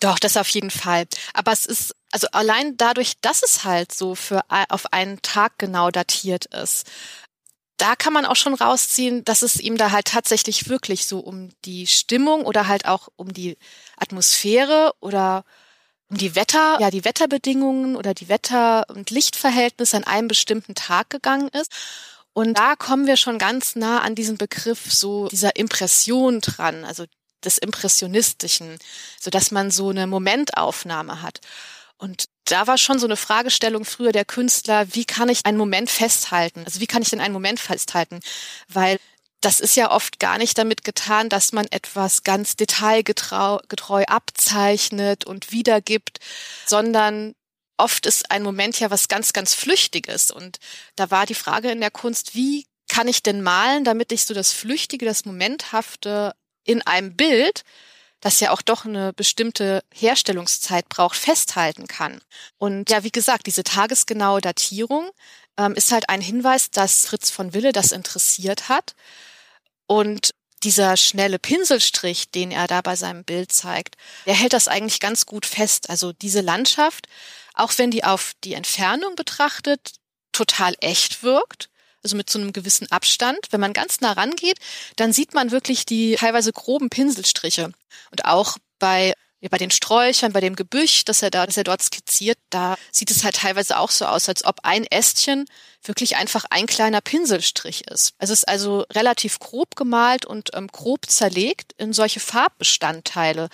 Doch, 0.00 0.18
das 0.18 0.36
auf 0.36 0.48
jeden 0.48 0.70
Fall. 0.70 1.06
Aber 1.32 1.52
es 1.52 1.66
ist, 1.66 1.94
also 2.12 2.28
allein 2.32 2.76
dadurch, 2.76 3.14
dass 3.20 3.42
es 3.42 3.64
halt 3.64 3.92
so 3.92 4.14
für 4.14 4.42
auf 4.68 4.92
einen 4.92 5.20
Tag 5.22 5.58
genau 5.58 5.90
datiert 5.90 6.46
ist, 6.46 6.86
da 7.76 7.96
kann 7.96 8.12
man 8.12 8.24
auch 8.24 8.36
schon 8.36 8.54
rausziehen, 8.54 9.24
dass 9.24 9.42
es 9.42 9.60
ihm 9.60 9.76
da 9.76 9.90
halt 9.90 10.06
tatsächlich 10.06 10.68
wirklich 10.68 11.06
so 11.06 11.18
um 11.18 11.50
die 11.64 11.86
Stimmung 11.86 12.42
oder 12.44 12.68
halt 12.68 12.86
auch 12.86 13.08
um 13.16 13.32
die 13.32 13.58
Atmosphäre 13.96 14.94
oder 15.00 15.44
um 16.08 16.16
die 16.16 16.36
Wetter, 16.36 16.78
ja, 16.80 16.90
die 16.90 17.04
Wetterbedingungen 17.04 17.96
oder 17.96 18.14
die 18.14 18.28
Wetter- 18.28 18.86
und 18.90 19.10
Lichtverhältnisse 19.10 19.96
an 19.96 20.04
einem 20.04 20.28
bestimmten 20.28 20.74
Tag 20.74 21.10
gegangen 21.10 21.48
ist. 21.48 21.72
Und 22.34 22.58
da 22.58 22.76
kommen 22.76 23.06
wir 23.06 23.16
schon 23.16 23.38
ganz 23.38 23.76
nah 23.76 24.02
an 24.02 24.14
diesen 24.14 24.36
Begriff 24.36 24.92
so 24.92 25.28
dieser 25.28 25.56
Impression 25.56 26.40
dran, 26.40 26.84
also 26.84 27.04
des 27.44 27.58
Impressionistischen, 27.58 28.78
so 29.20 29.30
dass 29.30 29.50
man 29.50 29.70
so 29.70 29.90
eine 29.90 30.06
Momentaufnahme 30.06 31.22
hat. 31.22 31.40
Und 31.96 32.24
da 32.46 32.66
war 32.66 32.76
schon 32.76 32.98
so 32.98 33.06
eine 33.06 33.16
Fragestellung 33.16 33.84
früher 33.84 34.12
der 34.12 34.24
Künstler, 34.24 34.94
wie 34.94 35.04
kann 35.04 35.28
ich 35.28 35.46
einen 35.46 35.56
Moment 35.56 35.90
festhalten? 35.90 36.64
Also 36.64 36.80
wie 36.80 36.86
kann 36.86 37.02
ich 37.02 37.10
denn 37.10 37.20
einen 37.20 37.32
Moment 37.32 37.60
festhalten? 37.60 38.20
Weil 38.68 38.98
das 39.40 39.60
ist 39.60 39.76
ja 39.76 39.90
oft 39.90 40.18
gar 40.18 40.38
nicht 40.38 40.58
damit 40.58 40.84
getan, 40.84 41.28
dass 41.28 41.52
man 41.52 41.66
etwas 41.70 42.24
ganz 42.24 42.56
detailgetreu 42.56 44.04
abzeichnet 44.06 45.24
und 45.24 45.52
wiedergibt, 45.52 46.18
sondern 46.66 47.34
oft 47.76 48.06
ist 48.06 48.30
ein 48.30 48.42
Moment 48.42 48.78
ja 48.80 48.90
was 48.90 49.08
ganz, 49.08 49.32
ganz 49.32 49.54
Flüchtiges. 49.54 50.30
Und 50.30 50.58
da 50.96 51.10
war 51.10 51.26
die 51.26 51.34
Frage 51.34 51.70
in 51.70 51.80
der 51.80 51.90
Kunst, 51.90 52.34
wie 52.34 52.66
kann 52.88 53.08
ich 53.08 53.22
denn 53.22 53.42
malen, 53.42 53.84
damit 53.84 54.12
ich 54.12 54.24
so 54.24 54.34
das 54.34 54.52
Flüchtige, 54.52 55.06
das 55.06 55.24
Momenthafte 55.24 56.34
in 56.64 56.82
einem 56.82 57.16
Bild, 57.16 57.64
das 58.20 58.40
ja 58.40 58.52
auch 58.52 58.62
doch 58.62 58.84
eine 58.84 59.12
bestimmte 59.12 59.82
Herstellungszeit 59.92 60.88
braucht, 60.88 61.16
festhalten 61.16 61.86
kann. 61.86 62.20
Und 62.56 62.90
ja, 62.90 63.04
wie 63.04 63.10
gesagt, 63.10 63.46
diese 63.46 63.64
tagesgenaue 63.64 64.40
Datierung 64.40 65.10
ähm, 65.58 65.74
ist 65.74 65.92
halt 65.92 66.08
ein 66.08 66.20
Hinweis, 66.20 66.70
dass 66.70 67.06
Fritz 67.06 67.30
von 67.30 67.52
Wille 67.52 67.72
das 67.72 67.92
interessiert 67.92 68.68
hat. 68.68 68.94
Und 69.86 70.34
dieser 70.62 70.96
schnelle 70.96 71.38
Pinselstrich, 71.38 72.30
den 72.30 72.50
er 72.50 72.66
da 72.66 72.80
bei 72.80 72.96
seinem 72.96 73.24
Bild 73.24 73.52
zeigt, 73.52 73.96
der 74.24 74.34
hält 74.34 74.54
das 74.54 74.68
eigentlich 74.68 75.00
ganz 75.00 75.26
gut 75.26 75.44
fest. 75.44 75.90
Also 75.90 76.12
diese 76.12 76.40
Landschaft, 76.40 77.06
auch 77.54 77.72
wenn 77.76 77.90
die 77.90 78.04
auf 78.04 78.32
die 78.44 78.54
Entfernung 78.54 79.14
betrachtet 79.16 79.92
total 80.32 80.74
echt 80.80 81.22
wirkt, 81.22 81.70
also 82.02 82.16
mit 82.16 82.28
so 82.28 82.38
einem 82.38 82.52
gewissen 82.52 82.90
Abstand. 82.90 83.38
Wenn 83.50 83.60
man 83.60 83.72
ganz 83.72 84.00
nah 84.00 84.12
rangeht, 84.12 84.58
dann 84.96 85.12
sieht 85.12 85.32
man 85.32 85.50
wirklich 85.50 85.86
die 85.86 86.16
teilweise 86.16 86.52
groben 86.52 86.90
Pinselstriche. 86.90 87.72
Und 88.10 88.24
auch 88.26 88.58
bei 88.78 89.14
ja, 89.44 89.50
bei 89.50 89.58
den 89.58 89.70
Sträuchern, 89.70 90.32
bei 90.32 90.40
dem 90.40 90.56
Gebüsch, 90.56 91.04
das 91.04 91.20
er 91.20 91.30
da, 91.30 91.44
das 91.44 91.58
er 91.58 91.64
dort 91.64 91.82
skizziert, 91.82 92.38
da 92.48 92.76
sieht 92.90 93.10
es 93.10 93.24
halt 93.24 93.36
teilweise 93.36 93.78
auch 93.78 93.90
so 93.90 94.06
aus, 94.06 94.26
als 94.26 94.42
ob 94.42 94.60
ein 94.62 94.86
Ästchen 94.86 95.44
wirklich 95.82 96.16
einfach 96.16 96.46
ein 96.48 96.64
kleiner 96.64 97.02
Pinselstrich 97.02 97.86
ist. 97.88 98.14
Es 98.16 98.30
ist 98.30 98.48
also 98.48 98.86
relativ 98.90 99.38
grob 99.38 99.76
gemalt 99.76 100.24
und 100.24 100.48
ähm, 100.54 100.68
grob 100.68 101.10
zerlegt 101.10 101.74
in 101.76 101.92
solche 101.92 102.20
Farbbestandteile. 102.20 103.50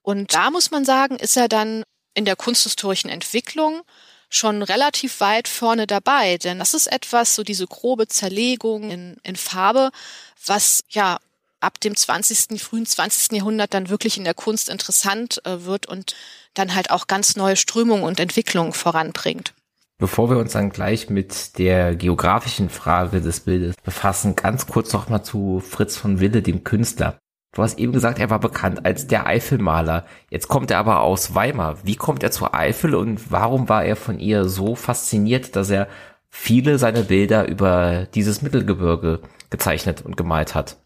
Und 0.00 0.32
da 0.32 0.52
muss 0.52 0.70
man 0.70 0.84
sagen, 0.84 1.16
ist 1.16 1.36
er 1.36 1.48
dann 1.48 1.82
in 2.14 2.24
der 2.24 2.36
kunsthistorischen 2.36 3.10
Entwicklung 3.10 3.82
schon 4.28 4.62
relativ 4.62 5.20
weit 5.20 5.46
vorne 5.46 5.86
dabei, 5.86 6.38
denn 6.38 6.58
das 6.58 6.74
ist 6.74 6.86
etwas, 6.86 7.34
so 7.34 7.42
diese 7.42 7.66
grobe 7.66 8.08
Zerlegung 8.08 8.90
in, 8.90 9.16
in 9.22 9.36
Farbe, 9.36 9.90
was 10.46 10.84
ja 10.88 11.18
ab 11.60 11.80
dem 11.80 11.94
20., 11.94 12.60
frühen 12.60 12.86
20. 12.86 13.32
Jahrhundert 13.32 13.74
dann 13.74 13.88
wirklich 13.88 14.16
in 14.16 14.24
der 14.24 14.34
Kunst 14.34 14.68
interessant 14.68 15.40
äh, 15.44 15.64
wird 15.64 15.86
und 15.86 16.16
dann 16.54 16.74
halt 16.74 16.90
auch 16.90 17.06
ganz 17.06 17.36
neue 17.36 17.56
Strömungen 17.56 18.04
und 18.04 18.20
Entwicklungen 18.20 18.72
voranbringt. 18.72 19.54
Bevor 19.98 20.30
wir 20.30 20.38
uns 20.38 20.52
dann 20.52 20.70
gleich 20.70 21.10
mit 21.10 21.58
der 21.58 21.94
geografischen 21.94 22.70
Frage 22.70 23.20
des 23.20 23.40
Bildes 23.40 23.76
befassen, 23.84 24.34
ganz 24.34 24.66
kurz 24.66 24.92
noch 24.92 25.08
mal 25.08 25.22
zu 25.22 25.60
Fritz 25.60 25.96
von 25.96 26.18
Wille, 26.18 26.42
dem 26.42 26.64
Künstler. 26.64 27.18
Du 27.54 27.62
hast 27.62 27.78
eben 27.78 27.92
gesagt, 27.92 28.18
er 28.18 28.30
war 28.30 28.38
bekannt 28.38 28.86
als 28.86 29.06
der 29.06 29.26
Eifelmaler. 29.26 30.06
Jetzt 30.30 30.48
kommt 30.48 30.70
er 30.70 30.78
aber 30.78 31.00
aus 31.00 31.34
Weimar. 31.34 31.84
Wie 31.84 31.96
kommt 31.96 32.22
er 32.22 32.30
zur 32.30 32.54
Eifel 32.54 32.94
und 32.94 33.30
warum 33.30 33.68
war 33.68 33.84
er 33.84 33.96
von 33.96 34.18
ihr 34.18 34.48
so 34.48 34.74
fasziniert, 34.74 35.54
dass 35.54 35.68
er 35.68 35.86
viele 36.30 36.78
seiner 36.78 37.02
Bilder 37.02 37.46
über 37.46 38.06
dieses 38.14 38.40
Mittelgebirge 38.40 39.20
gezeichnet 39.50 40.00
und 40.00 40.16
gemalt 40.16 40.54
hat? 40.54 40.78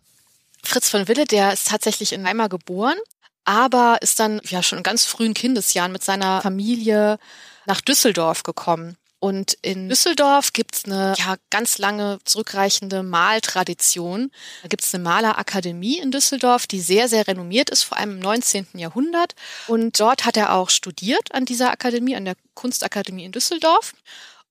Fritz 0.65 0.91
von 0.91 1.07
Wille, 1.07 1.25
der 1.25 1.53
ist 1.53 1.69
tatsächlich 1.69 2.13
in 2.13 2.25
Weimar 2.25 2.49
geboren, 2.49 2.97
aber 3.45 3.99
ist 4.01 4.19
dann 4.19 4.41
ja 4.43 4.61
schon 4.61 4.79
in 4.79 4.83
ganz 4.83 5.05
frühen 5.05 5.35
Kindesjahren 5.35 5.93
mit 5.93 6.03
seiner 6.03 6.41
Familie 6.41 7.19
nach 7.67 7.81
Düsseldorf 7.81 8.43
gekommen. 8.43 8.97
Und 9.19 9.57
in 9.63 9.89
Düsseldorf 9.89 10.53
gibt's 10.53 10.85
eine 10.85 11.15
ja, 11.19 11.37
ganz 11.51 11.79
lange 11.79 12.19
zurückreichende 12.25 13.03
Maltradition. 13.03 14.31
Da 14.63 14.69
gibt's 14.69 14.95
eine 14.95 15.03
Malerakademie 15.03 15.99
in 15.99 16.11
Düsseldorf, 16.11 16.67
die 16.67 16.81
sehr, 16.81 17.09
sehr 17.09 17.27
renommiert 17.27 17.71
ist, 17.71 17.83
vor 17.83 17.97
allem 17.97 18.13
im 18.13 18.19
19. 18.21 18.67
Jahrhundert. 18.75 19.35
Und 19.69 19.99
dort 19.99 20.27
hat 20.27 20.37
er 20.37 20.55
auch 20.55 20.69
studiert 20.69 21.35
an 21.35 21.47
dieser 21.47 21.71
Akademie, 21.71 22.15
an 22.15 22.27
der 22.27 22.37
Kunstakademie 22.55 23.25
in 23.25 23.33
Düsseldorf 23.33 23.95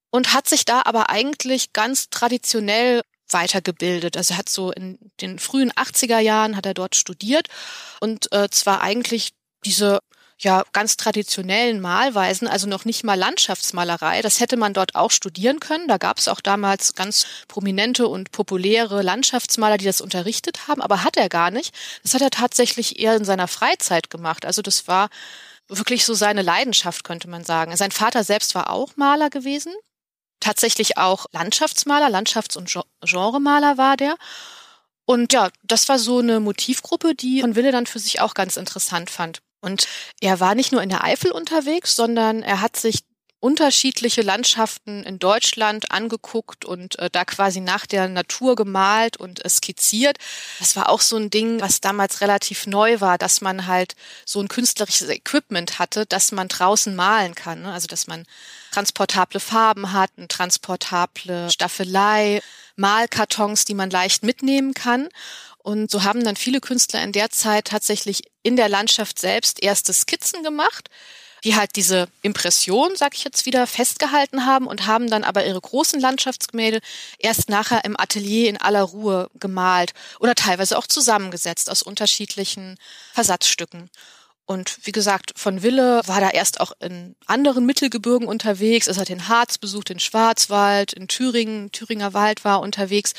und 0.10 0.34
hat 0.34 0.48
sich 0.48 0.66
da 0.66 0.82
aber 0.86 1.10
eigentlich 1.10 1.74
ganz 1.74 2.10
traditionell 2.10 3.02
weitergebildet. 3.30 4.18
Also 4.18 4.34
er 4.34 4.38
hat 4.38 4.50
so 4.50 4.72
in 4.72 4.98
den 5.22 5.40
frühen 5.40 5.72
80er 5.72 6.20
Jahren 6.20 6.56
hat 6.56 6.66
er 6.66 6.74
dort 6.74 6.96
studiert 6.96 7.48
und 8.00 8.32
äh, 8.32 8.50
zwar 8.50 8.82
eigentlich 8.82 9.32
diese 9.66 10.00
ja 10.40 10.64
ganz 10.74 10.98
traditionellen 10.98 11.80
Malweisen, 11.80 12.48
also 12.48 12.68
noch 12.68 12.86
nicht 12.86 13.04
mal 13.04 13.18
Landschaftsmalerei. 13.18 14.22
Das 14.22 14.40
hätte 14.40 14.58
man 14.58 14.74
dort 14.74 14.96
auch 14.96 15.12
studieren 15.12 15.60
können. 15.60 15.88
Da 15.88 15.98
gab 15.98 16.18
es 16.18 16.28
auch 16.28 16.42
damals 16.42 16.94
ganz 16.94 17.26
prominente 17.48 18.08
und 18.08 18.32
populäre 18.32 19.02
Landschaftsmaler, 19.02 19.78
die 19.78 19.86
das 19.86 20.02
unterrichtet 20.02 20.68
haben, 20.68 20.82
aber 20.82 21.04
hat 21.04 21.18
er 21.18 21.30
gar 21.30 21.52
nicht. 21.52 21.74
Das 22.04 22.14
hat 22.14 22.22
er 22.22 22.32
tatsächlich 22.32 23.00
eher 23.00 23.16
in 23.16 23.26
seiner 23.26 23.48
Freizeit 23.48 24.10
gemacht. 24.10 24.46
Also 24.46 24.62
das 24.62 24.88
war 24.88 25.10
wirklich 25.68 26.06
so 26.06 26.14
seine 26.14 26.42
Leidenschaft, 26.42 27.04
könnte 27.04 27.30
man 27.30 27.44
sagen. 27.44 27.76
Sein 27.76 27.92
Vater 27.92 28.24
selbst 28.24 28.56
war 28.56 28.70
auch 28.70 28.96
Maler 28.98 29.30
gewesen. 29.30 29.74
Tatsächlich 30.42 30.98
auch 30.98 31.26
Landschaftsmaler, 31.32 32.10
Landschafts- 32.10 32.58
und 32.58 32.72
Genremaler 33.02 33.78
war 33.78 33.98
der. 33.98 34.16
Und 35.06 35.34
ja, 35.34 35.50
das 35.64 35.88
war 35.88 35.98
so 35.98 36.20
eine 36.20 36.40
Motivgruppe, 36.40 37.16
die 37.16 37.42
von 37.42 37.56
Wille 37.56 37.72
dann 37.72 37.86
für 37.86 38.00
sich 38.00 38.22
auch 38.22 38.34
ganz 38.34 38.58
interessant 38.58 39.10
fand. 39.10 39.42
Und 39.66 39.88
er 40.22 40.40
war 40.40 40.54
nicht 40.54 40.72
nur 40.72 40.84
in 40.84 40.90
der 40.90 41.04
Eifel 41.04 41.32
unterwegs, 41.32 41.96
sondern 41.96 42.44
er 42.44 42.62
hat 42.62 42.78
sich 42.78 43.00
unterschiedliche 43.40 44.22
Landschaften 44.22 45.04
in 45.04 45.20
Deutschland 45.20 45.92
angeguckt 45.92 46.66
und 46.66 46.98
äh, 46.98 47.10
da 47.12 47.26
quasi 47.26 47.60
nach 47.60 47.86
der 47.86 48.08
Natur 48.08 48.56
gemalt 48.56 49.18
und 49.18 49.44
äh, 49.44 49.50
skizziert. 49.50 50.18
Das 50.58 50.76
war 50.76 50.90
auch 50.90 51.02
so 51.02 51.18
ein 51.18 51.30
Ding, 51.30 51.62
was 51.62 51.82
damals 51.82 52.22
relativ 52.22 52.66
neu 52.66 53.02
war, 53.02 53.20
dass 53.20 53.42
man 53.42 53.68
halt 53.68 53.96
so 54.26 54.40
ein 54.40 54.48
künstlerisches 54.48 55.10
Equipment 55.10 55.78
hatte, 55.78 56.08
dass 56.08 56.32
man 56.32 56.48
draußen 56.48 56.96
malen 56.96 57.36
kann. 57.36 57.62
Ne? 57.64 57.72
Also 57.72 57.86
dass 57.88 58.08
man 58.08 58.26
transportable 58.72 59.40
Farben 59.40 59.94
hat, 59.94 60.10
eine 60.18 60.28
transportable 60.28 61.50
Staffelei, 61.52 62.42
Malkartons, 62.78 63.66
die 63.66 63.74
man 63.74 63.90
leicht 63.90 64.24
mitnehmen 64.24 64.74
kann. 64.74 65.10
Und 65.66 65.90
so 65.90 66.04
haben 66.04 66.24
dann 66.24 66.36
viele 66.36 66.62
Künstler 66.62 67.02
in 67.02 67.12
der 67.12 67.32
Zeit 67.32 67.66
tatsächlich 67.66 68.22
in 68.44 68.56
der 68.56 68.70
Landschaft 68.70 69.18
selbst 69.18 69.64
erste 69.64 69.94
Skizzen 69.94 70.44
gemacht, 70.44 70.92
die 71.44 71.56
halt 71.56 71.72
diese 71.76 72.08
Impression, 72.22 72.96
sag 72.96 73.16
ich 73.16 73.24
jetzt 73.24 73.48
wieder, 73.48 73.66
festgehalten 73.66 74.46
haben 74.46 74.68
und 74.68 74.86
haben 74.86 75.10
dann 75.10 75.24
aber 75.24 75.44
ihre 75.44 75.60
großen 75.60 76.00
Landschaftsgemälde 76.00 76.82
erst 77.18 77.50
nachher 77.50 77.84
im 77.84 78.00
Atelier 78.00 78.48
in 78.48 78.58
aller 78.58 78.84
Ruhe 78.84 79.32
gemalt 79.40 79.96
oder 80.20 80.36
teilweise 80.36 80.78
auch 80.78 80.86
zusammengesetzt 80.86 81.72
aus 81.72 81.82
unterschiedlichen 81.82 82.78
Versatzstücken. 83.14 83.90
Und 84.48 84.78
wie 84.84 84.92
gesagt, 84.92 85.34
von 85.36 85.64
Wille 85.64 86.02
war 86.06 86.22
da 86.22 86.30
erst 86.30 86.62
auch 86.62 86.74
in 86.80 87.16
anderen 87.26 87.66
Mittelgebirgen 87.66 88.28
unterwegs. 88.28 88.86
Es 88.86 89.00
hat 89.00 89.10
den 89.10 89.28
Harz 89.28 89.58
besucht, 89.58 89.90
den 89.90 90.00
Schwarzwald, 90.00 90.94
in 90.94 91.08
Thüringen, 91.08 91.72
Thüringer 91.72 92.14
Wald 92.14 92.46
war 92.46 92.62
unterwegs. 92.62 93.14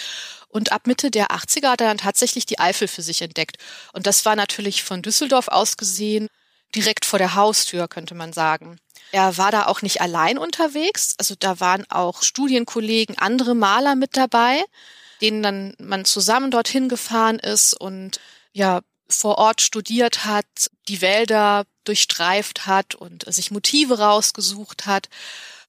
Und 0.57 0.73
ab 0.73 0.87
Mitte 0.87 1.11
der 1.11 1.33
80er 1.33 1.69
hat 1.69 1.83
er 1.83 1.89
dann 1.89 1.99
tatsächlich 1.99 2.47
die 2.47 2.59
Eifel 2.59 2.89
für 2.89 3.03
sich 3.03 3.21
entdeckt. 3.21 3.59
Und 3.93 4.07
das 4.07 4.25
war 4.25 4.37
natürlich 4.37 4.83
von 4.83 5.03
Düsseldorf 5.03 5.49
aus 5.49 5.77
gesehen 5.77 6.29
direkt 6.75 7.05
vor 7.05 7.19
der 7.19 7.35
Haustür, 7.35 7.89
könnte 7.89 8.15
man 8.15 8.33
sagen. 8.33 8.79
Er 9.13 9.37
war 9.37 9.51
da 9.51 9.67
auch 9.67 9.83
nicht 9.83 10.01
allein 10.01 10.39
unterwegs. 10.39 11.15
Also 11.19 11.35
da 11.39 11.61
waren 11.61 11.85
auch 11.91 12.23
Studienkollegen, 12.23 13.19
andere 13.19 13.55
Maler 13.55 13.97
mit 13.97 14.17
dabei, 14.17 14.65
denen 15.21 15.43
dann 15.43 15.75
man 15.79 16.07
zusammen 16.07 16.51
dorthin 16.51 16.89
gefahren 16.89 17.39
ist 17.39 17.79
und 17.79 18.19
ja, 18.55 18.81
vor 19.11 19.37
Ort 19.37 19.61
studiert 19.61 20.25
hat, 20.25 20.47
die 20.89 21.03
Wälder 21.03 21.67
durchstreift 21.85 22.67
hat 22.67 22.95
und 22.95 23.31
sich 23.31 23.51
Motive 23.51 23.99
rausgesucht 23.99 24.87
hat. 24.87 25.11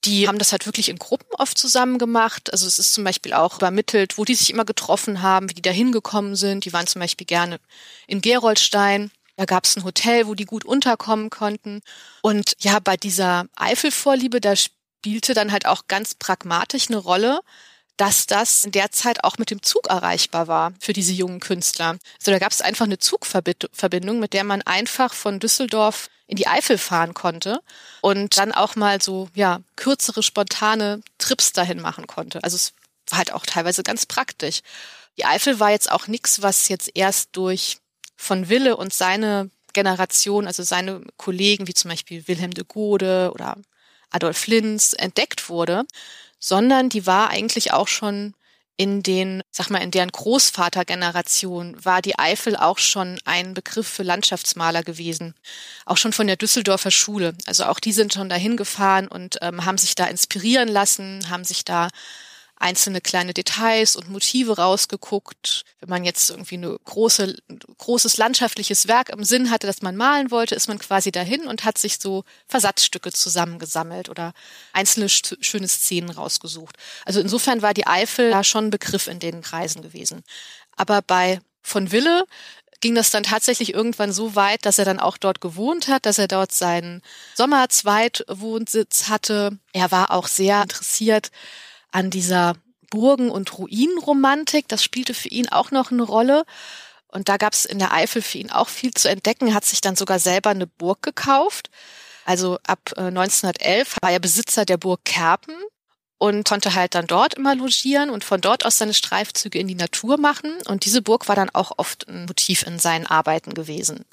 Die 0.06 0.28
haben 0.28 0.38
das 0.38 0.52
halt 0.52 0.66
wirklich 0.66 0.90
in 0.90 0.98
Gruppen 0.98 1.28
oft 1.38 1.58
zusammen 1.58 1.98
gemacht. 1.98 2.52
Also 2.54 2.68
es 2.68 2.80
ist 2.80 2.94
zum 2.94 3.04
Beispiel 3.04 3.34
auch 3.34 3.58
übermittelt, 3.58 4.18
wo 4.18 4.26
die 4.26 4.36
sich 4.36 4.50
immer 4.52 4.66
getroffen 4.66 5.22
haben, 5.22 5.50
wie 5.50 5.54
die 5.56 5.62
da 5.62 5.72
hingekommen 5.72 6.36
sind. 6.36 6.66
Die 6.66 6.74
waren 6.74 6.88
zum 6.88 7.02
Beispiel 7.02 7.28
gerne 7.28 7.60
in 8.08 8.22
Geroldstein. 8.22 9.12
Da 9.38 9.46
gab 9.46 9.66
es 9.66 9.76
ein 9.76 9.84
Hotel, 9.84 10.28
wo 10.28 10.34
die 10.34 10.46
gut 10.46 10.66
unterkommen 10.66 11.30
konnten. 11.30 11.82
Und 12.22 12.54
ja, 12.60 12.80
bei 12.80 12.98
dieser 12.98 13.46
Eifelvorliebe, 13.56 14.42
da 14.42 14.56
spielte 14.56 15.34
dann 15.34 15.52
halt 15.52 15.66
auch 15.66 15.88
ganz 15.88 16.16
pragmatisch 16.16 16.88
eine 16.88 16.98
Rolle, 16.98 17.42
dass 17.98 18.28
das 18.28 18.64
in 18.64 18.72
der 18.72 18.92
Zeit 18.92 19.24
auch 19.24 19.38
mit 19.38 19.50
dem 19.50 19.64
Zug 19.64 19.88
erreichbar 19.88 20.48
war 20.48 20.74
für 20.80 20.94
diese 20.94 21.14
jungen 21.14 21.40
Künstler. 21.40 21.98
Also 22.20 22.32
da 22.32 22.40
gab 22.40 22.52
es 22.52 22.62
einfach 22.62 22.86
eine 22.86 23.00
Zugverbindung, 23.00 24.20
mit 24.20 24.34
der 24.34 24.44
man 24.44 24.62
einfach 24.62 25.14
von 25.14 25.40
Düsseldorf 25.40 26.10
in 26.28 26.38
die 26.38 26.48
Eifel 26.48 26.78
fahren 26.78 27.14
konnte 27.14 27.62
und 28.02 28.38
dann 28.38 28.52
auch 28.52 28.76
mal 28.76 29.02
so 29.02 29.30
ja 29.34 29.62
kürzere 29.76 30.22
spontane 30.22 31.02
Trips 31.18 31.54
dahin 31.54 31.82
machen 31.82 32.06
konnte. 32.06 32.44
Also 32.44 32.56
es 32.56 32.74
war 33.10 33.18
halt 33.18 33.34
auch 33.34 33.46
teilweise 33.46 33.84
ganz 33.84 34.06
praktisch. 34.06 34.62
Die 35.18 35.26
Eifel 35.26 35.60
war 35.60 35.72
jetzt 35.72 35.92
auch 35.92 36.08
nichts, 36.08 36.42
was 36.42 36.68
jetzt 36.68 36.92
erst 36.94 37.30
durch 37.32 37.80
von 38.16 38.50
Wille 38.50 38.78
und 38.78 38.94
seine 38.94 39.50
Generation, 39.74 40.48
also 40.48 40.64
seine 40.64 41.02
Kollegen 41.18 41.68
wie 41.68 41.74
zum 41.74 41.90
Beispiel 41.90 42.28
Wilhelm 42.28 42.54
de 42.54 42.66
Gode 42.68 43.32
oder 43.34 43.58
Adolf 44.10 44.48
Linz 44.48 44.94
entdeckt 44.98 45.50
wurde, 45.50 45.86
sondern 46.40 46.90
die 46.90 47.06
war 47.06 47.30
eigentlich 47.30 47.74
auch 47.74 47.88
schon 47.88 48.34
in 48.78 49.02
den, 49.02 49.42
sag 49.50 49.72
mal, 49.72 49.80
in 49.80 49.90
deren 49.90 50.12
Großvatergeneration 50.12 51.84
war 51.84 52.04
die 52.04 52.18
Eifel 52.20 52.56
auch 52.56 52.78
schon 52.78 53.20
ein 53.26 53.56
Begriff 53.56 53.88
für 53.88 54.04
Landschaftsmaler 54.04 54.84
gewesen. 54.84 55.34
Auch 55.86 55.98
schon 55.98 56.14
von 56.14 56.28
der 56.28 56.36
Düsseldorfer 56.36 56.92
Schule. 56.92 57.34
Also 57.48 57.66
auch 57.66 57.80
die 57.80 57.92
sind 57.92 58.14
schon 58.14 58.30
dahin 58.30 58.56
gefahren 58.56 59.08
und 59.08 59.40
ähm, 59.42 59.66
haben 59.66 59.80
sich 59.80 59.96
da 59.96 60.06
inspirieren 60.06 60.68
lassen, 60.68 61.28
haben 61.32 61.44
sich 61.44 61.66
da 61.66 61.90
einzelne 62.60 63.02
kleine 63.02 63.34
Details 63.34 63.96
und 63.96 64.10
Motive 64.10 64.58
rausgeguckt. 64.58 65.64
Wenn 65.80 65.90
man 65.90 66.04
jetzt 66.04 66.30
irgendwie 66.30 66.56
eine 66.56 66.78
große, 66.86 67.36
großes 67.78 68.18
landschaftliches 68.18 68.88
Werk 68.88 69.10
im 69.10 69.24
Sinn 69.24 69.52
hatte, 69.52 69.68
das 69.68 69.82
man 69.82 69.96
malen 69.96 70.32
wollte, 70.32 70.56
ist 70.56 70.68
man 70.68 70.80
quasi 70.80 71.12
dahin 71.12 71.48
und 71.48 71.66
hat 71.66 71.78
sich 71.78 72.00
so 72.00 72.24
Versatzstücke 72.48 73.12
zusammengesammelt 73.12 74.10
oder 74.10 74.34
einzelne 74.74 75.10
schöne 75.10 75.68
Szenen 75.68 76.10
rausgesucht. 76.10 76.78
Also 77.06 77.20
insofern 77.20 77.62
war 77.62 77.74
die 77.74 77.88
Eifel 77.88 78.32
da 78.32 78.44
schon 78.44 78.66
ein 78.66 78.72
Begriff 78.72 79.08
in 79.08 79.20
den 79.20 79.42
Kreisen 79.42 79.82
gewesen. 79.82 80.24
Aber 80.76 81.02
bei 81.02 81.40
von 81.62 81.92
Wille 81.92 82.26
ging 82.80 82.96
das 82.96 83.10
dann 83.10 83.24
tatsächlich 83.24 83.74
irgendwann 83.74 84.14
so 84.14 84.36
weit, 84.36 84.66
dass 84.66 84.78
er 84.80 84.86
dann 84.86 85.00
auch 85.00 85.18
dort 85.18 85.42
gewohnt 85.42 85.88
hat, 85.88 86.06
dass 86.06 86.20
er 86.20 86.28
dort 86.28 86.52
seinen 86.52 87.02
Sommerzweitwohnsitz 87.36 89.10
hatte. 89.10 89.58
Er 89.74 89.92
war 89.92 90.12
auch 90.12 90.28
sehr 90.28 90.62
interessiert 90.62 91.32
an 91.92 92.10
dieser 92.10 92.56
Burgen- 92.90 93.32
und 93.32 93.58
Ruinenromantik. 93.58 94.68
Das 94.68 94.84
spielte 94.84 95.14
für 95.14 95.30
ihn 95.30 95.50
auch 95.50 95.72
noch 95.72 95.92
eine 95.92 96.04
Rolle. 96.04 96.46
Und 97.08 97.30
da 97.30 97.38
gab 97.38 97.54
es 97.54 97.66
in 97.66 97.80
der 97.80 97.94
Eifel 97.94 98.22
für 98.22 98.38
ihn 98.38 98.52
auch 98.52 98.70
viel 98.70 98.94
zu 98.94 99.10
entdecken. 99.10 99.54
Hat 99.54 99.66
sich 99.66 99.82
dann 99.82 99.96
sogar 99.96 100.20
selber 100.20 100.50
eine 100.50 100.68
Burg 100.68 101.02
gekauft. 101.02 101.70
Also 102.26 102.60
ab 102.68 102.94
1911 102.98 103.62
äh, 103.62 104.02
war 104.02 104.12
er 104.12 104.20
Besitzer 104.20 104.66
der 104.66 104.78
Burg 104.78 105.06
Kerpen 105.06 105.56
und 106.18 106.48
konnte 106.48 106.76
halt 106.76 106.96
dann 106.96 107.08
dort 107.08 107.36
immer 107.36 107.56
logieren 107.56 108.10
und 108.10 108.24
von 108.24 108.42
dort 108.42 108.66
aus 108.66 108.78
seine 108.78 108.94
Streifzüge 108.94 109.60
in 109.60 109.68
die 109.68 109.76
Natur 109.76 110.18
machen. 110.18 110.54
Und 110.68 110.84
diese 110.86 111.02
Burg 111.02 111.30
war 111.30 111.36
dann 111.36 111.50
auch 111.52 111.72
oft 111.78 112.08
ein 112.08 112.26
Motiv 112.26 112.64
in 112.64 112.80
seinen 112.80 113.06
Arbeiten 113.06 113.54
gewesen 113.54 114.06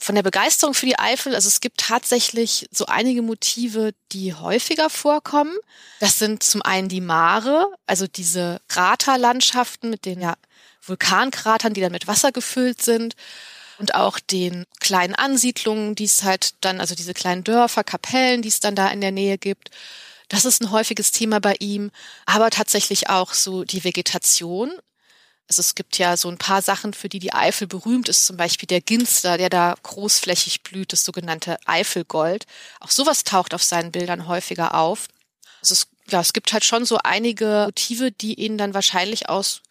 von 0.00 0.14
der 0.14 0.22
Begeisterung 0.22 0.72
für 0.72 0.86
die 0.86 0.98
Eifel, 0.98 1.34
also 1.34 1.46
es 1.46 1.60
gibt 1.60 1.78
tatsächlich 1.78 2.68
so 2.72 2.86
einige 2.86 3.20
Motive, 3.20 3.92
die 4.12 4.34
häufiger 4.34 4.88
vorkommen. 4.88 5.54
Das 6.00 6.18
sind 6.18 6.42
zum 6.42 6.62
einen 6.62 6.88
die 6.88 7.02
Mare, 7.02 7.70
also 7.86 8.06
diese 8.06 8.60
Kraterlandschaften 8.68 9.90
mit 9.90 10.06
den 10.06 10.22
ja, 10.22 10.36
Vulkankratern, 10.82 11.74
die 11.74 11.82
dann 11.82 11.92
mit 11.92 12.06
Wasser 12.06 12.32
gefüllt 12.32 12.80
sind. 12.82 13.14
Und 13.78 13.94
auch 13.94 14.18
den 14.18 14.64
kleinen 14.78 15.14
Ansiedlungen, 15.14 15.94
die 15.94 16.04
es 16.04 16.22
halt 16.22 16.54
dann, 16.62 16.80
also 16.80 16.94
diese 16.94 17.14
kleinen 17.14 17.44
Dörfer, 17.44 17.84
Kapellen, 17.84 18.42
die 18.42 18.48
es 18.48 18.60
dann 18.60 18.74
da 18.74 18.88
in 18.88 19.00
der 19.00 19.12
Nähe 19.12 19.38
gibt. 19.38 19.70
Das 20.28 20.44
ist 20.44 20.62
ein 20.62 20.70
häufiges 20.70 21.12
Thema 21.12 21.40
bei 21.40 21.56
ihm, 21.60 21.90
aber 22.24 22.50
tatsächlich 22.50 23.10
auch 23.10 23.34
so 23.34 23.64
die 23.64 23.84
Vegetation. 23.84 24.72
Also 25.50 25.62
es 25.62 25.74
gibt 25.74 25.98
ja 25.98 26.16
so 26.16 26.28
ein 26.28 26.38
paar 26.38 26.62
Sachen, 26.62 26.94
für 26.94 27.08
die 27.08 27.18
die 27.18 27.32
Eifel 27.32 27.66
berühmt 27.66 28.08
ist, 28.08 28.24
zum 28.24 28.36
Beispiel 28.36 28.68
der 28.68 28.80
Ginster, 28.80 29.36
der 29.36 29.50
da 29.50 29.74
großflächig 29.82 30.62
blüht, 30.62 30.92
das 30.92 31.02
sogenannte 31.02 31.58
Eifelgold. 31.66 32.46
Auch 32.78 32.92
sowas 32.92 33.24
taucht 33.24 33.52
auf 33.52 33.64
seinen 33.64 33.90
Bildern 33.90 34.28
häufiger 34.28 34.76
auf. 34.76 35.08
Also 35.60 35.72
es, 35.72 35.88
ja, 36.08 36.20
es 36.20 36.32
gibt 36.32 36.52
halt 36.52 36.64
schon 36.64 36.84
so 36.84 36.98
einige 37.02 37.64
Motive, 37.66 38.12
die 38.12 38.34
ihn 38.34 38.58
dann 38.58 38.74
wahrscheinlich 38.74 39.28
aus 39.28 39.62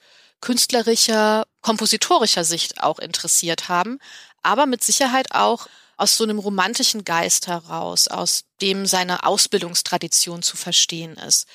künstlerischer, 0.41 1.47
kompositorischer 1.61 2.43
Sicht 2.43 2.83
auch 2.83 2.99
interessiert 2.99 3.69
haben, 3.69 3.99
aber 4.43 4.65
mit 4.65 4.83
Sicherheit 4.83 5.33
auch 5.33 5.67
aus 5.95 6.17
so 6.17 6.25
einem 6.25 6.39
romantischen 6.39 7.05
Geist 7.05 7.47
heraus, 7.47 8.09
aus 8.09 8.43
dem 8.61 8.85
seine 8.85 9.23
Ausbildungstradition 9.23 10.41
zu 10.41 10.57
verstehen 10.57 11.15
ist. 11.15 11.47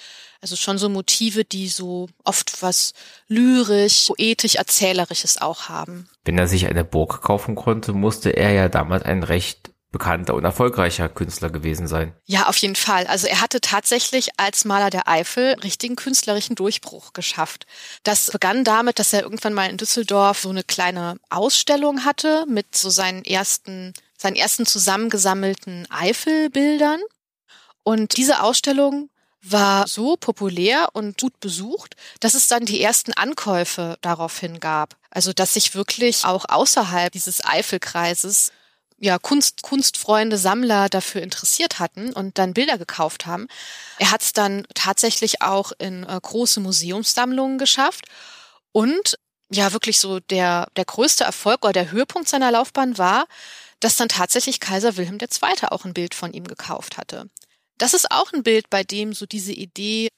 Also 0.45 0.57
schon 0.57 0.77
so 0.77 0.91
Motive, 0.91 1.47
die 1.47 1.69
so 1.69 2.07
oft 2.23 2.61
was 2.63 2.93
lyrisch, 3.29 4.09
poetisch, 4.09 4.57
erzählerisches 4.57 5.41
auch 5.41 5.71
haben. 5.71 6.07
Wenn 6.27 6.37
er 6.37 6.47
sich 6.47 6.67
eine 6.67 6.85
Burg 6.85 7.23
kaufen 7.23 7.55
konnte, 7.55 7.95
musste 7.95 8.29
er 8.29 8.53
ja 8.53 8.69
damals 8.69 9.05
ein 9.05 9.23
recht 9.23 9.71
bekannter 9.91 10.35
und 10.35 10.45
erfolgreicher 10.45 11.09
Künstler 11.09 11.49
gewesen 11.49 11.87
sein. 11.87 12.13
Ja, 12.27 12.49
auf 12.49 12.59
jeden 12.59 12.77
Fall. 12.77 13.07
Also 13.07 13.27
er 13.27 13.41
hatte 13.41 13.63
tatsächlich 13.63 14.33
als 14.37 14.67
Maler 14.67 14.91
der 14.91 15.09
Eifel 15.09 15.55
richtigen 15.63 15.97
künstlerischen 15.97 16.57
Durchbruch 16.57 17.15
geschafft. 17.15 17.65
Das 18.03 18.31
begann 18.31 18.65
damit, 18.65 18.99
dass 18.99 19.15
er 19.15 19.23
irgendwann 19.23 19.55
mal 19.55 19.71
in 19.71 19.79
Düsseldorf 19.79 20.41
so 20.41 20.51
eine 20.51 20.63
kleine 20.63 21.17
Ausstellung 21.31 22.05
hatte 22.05 22.45
mit 22.47 22.77
so 22.77 22.91
seinen 22.91 23.25
ersten, 23.25 23.95
seinen 24.19 24.37
ersten 24.37 24.67
zusammengesammelten 24.67 25.87
Eifelbildern. 25.89 27.01
Und 27.83 28.19
diese 28.19 28.43
Ausstellung 28.43 29.09
war 29.45 29.87
so 29.87 30.17
populär 30.17 30.89
und 30.95 31.21
gut 31.21 31.39
besucht, 31.41 31.97
dass 32.21 32.35
es 32.35 32.47
dann 32.47 32.65
die 32.65 32.81
ersten 32.81 33.13
Ankäufe 33.13 33.99
daraufhin 34.01 34.59
gab. 34.59 34.97
Also 35.11 35.33
dass 35.33 35.55
sich 35.55 35.75
wirklich 35.75 36.25
auch 36.25 36.47
außerhalb 36.49 37.13
dieses 37.13 37.45
Eifelkreises 37.45 38.53
ja, 38.99 39.19
Kunst, 39.19 39.63
Kunstfreunde, 39.63 40.39
Sammler 40.39 40.89
dafür 40.89 41.23
interessiert 41.23 41.79
hatten 41.79 42.13
und 42.13 42.39
dann 42.39 42.55
Bilder 42.55 42.79
gekauft 42.79 43.27
haben. 43.27 43.49
Er 43.99 44.11
hat 44.11 44.23
es 44.23 44.33
dann 44.33 44.67
tatsächlich 44.75 45.43
auch 45.43 45.73
in 45.79 46.05
äh, 46.05 46.19
große 46.21 46.61
Museumssammlungen 46.61 47.59
geschafft 47.59 48.07
und 48.73 49.19
ja, 49.51 49.73
wirklich 49.73 49.99
so 49.99 50.21
der, 50.21 50.69
der 50.77 50.85
größte 50.85 51.25
Erfolg 51.25 51.65
oder 51.65 51.73
der 51.73 51.91
Höhepunkt 51.91 52.29
seiner 52.29 52.51
Laufbahn 52.51 52.97
war, 52.97 53.27
dass 53.81 53.97
dann 53.97 54.09
tatsächlich 54.09 54.61
Kaiser 54.61 54.97
Wilhelm 54.97 55.19
II. 55.21 55.69
auch 55.69 55.85
ein 55.85 55.95
Bild 55.95 56.15
von 56.15 56.33
ihm 56.33 56.45
gekauft 56.45 56.97
hatte. 56.97 57.29
Das 57.79 57.95
ist 57.95 58.11
auch 58.11 58.33
ein 58.33 58.43
Bild, 58.43 58.71
bei 58.71 58.85
dem 58.85 59.13
so 59.13 59.27
diese 59.27 59.53
Idee 59.53 60.09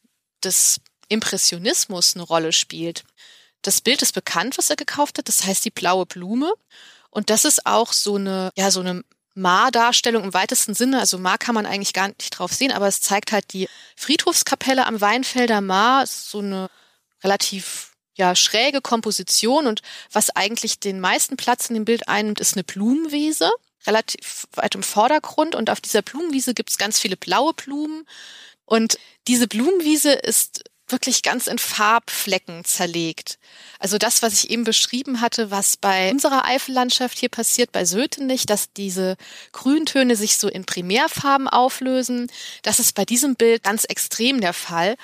des 0.44 0.80
Impressionismus 1.08 2.14
eine 2.14 2.24
Rolle 2.24 2.52
spielt. 2.52 3.04
Das 3.62 3.80
Bild 3.80 4.02
ist 4.02 4.12
bekannt, 4.12 4.58
was 4.58 4.70
er 4.70 4.76
gekauft 4.76 5.18
hat. 5.18 5.28
Das 5.28 5.44
heißt 5.44 5.64
die 5.64 5.70
blaue 5.70 6.06
Blume. 6.06 6.52
Und 7.10 7.30
das 7.30 7.44
ist 7.44 7.66
auch 7.66 7.92
so 7.92 8.16
eine, 8.16 8.50
ja, 8.56 8.70
so 8.70 8.80
eine 8.80 9.02
Maar-Darstellung 9.34 10.24
im 10.24 10.34
weitesten 10.34 10.74
Sinne. 10.74 11.00
Also 11.00 11.18
Maar 11.18 11.38
kann 11.38 11.54
man 11.54 11.66
eigentlich 11.66 11.92
gar 11.92 12.08
nicht 12.08 12.30
drauf 12.30 12.52
sehen, 12.52 12.72
aber 12.72 12.86
es 12.88 13.00
zeigt 13.00 13.32
halt 13.32 13.52
die 13.52 13.68
Friedhofskapelle 13.96 14.86
am 14.86 15.00
Weinfelder 15.00 15.60
Maar. 15.60 16.06
So 16.06 16.38
eine 16.38 16.68
relativ 17.22 17.92
ja, 18.16 18.34
schräge 18.34 18.80
Komposition 18.80 19.66
und 19.66 19.82
was 20.10 20.30
eigentlich 20.30 20.80
den 20.80 21.00
meisten 21.00 21.36
Platz 21.36 21.68
in 21.68 21.74
dem 21.74 21.84
Bild 21.84 22.08
einnimmt, 22.08 22.40
ist 22.40 22.54
eine 22.54 22.64
Blumenwiese 22.64 23.50
relativ 23.86 24.46
weit 24.54 24.74
im 24.74 24.82
Vordergrund 24.82 25.54
und 25.54 25.70
auf 25.70 25.80
dieser 25.80 26.02
Blumenwiese 26.02 26.54
gibt 26.54 26.70
es 26.70 26.78
ganz 26.78 26.98
viele 26.98 27.16
blaue 27.16 27.54
Blumen. 27.54 28.06
Und 28.64 28.98
diese 29.28 29.46
Blumenwiese 29.46 30.12
ist 30.12 30.64
wirklich 30.88 31.22
ganz 31.22 31.46
in 31.46 31.58
Farbflecken 31.58 32.64
zerlegt. 32.64 33.38
Also 33.78 33.98
das, 33.98 34.22
was 34.22 34.32
ich 34.34 34.50
eben 34.50 34.64
beschrieben 34.64 35.20
hatte, 35.20 35.50
was 35.50 35.76
bei 35.76 36.10
unserer 36.10 36.44
Eifellandschaft 36.44 37.18
hier 37.18 37.28
passiert, 37.28 37.72
bei 37.72 37.84
Sötenich, 37.84 38.46
dass 38.46 38.72
diese 38.72 39.16
Grüntöne 39.52 40.14
sich 40.16 40.38
so 40.38 40.48
in 40.48 40.64
Primärfarben 40.64 41.48
auflösen, 41.48 42.30
das 42.62 42.78
ist 42.78 42.94
bei 42.94 43.04
diesem 43.04 43.34
Bild 43.34 43.64
ganz 43.64 43.84
extrem 43.84 44.40
der 44.40 44.52
Fall. 44.52 44.96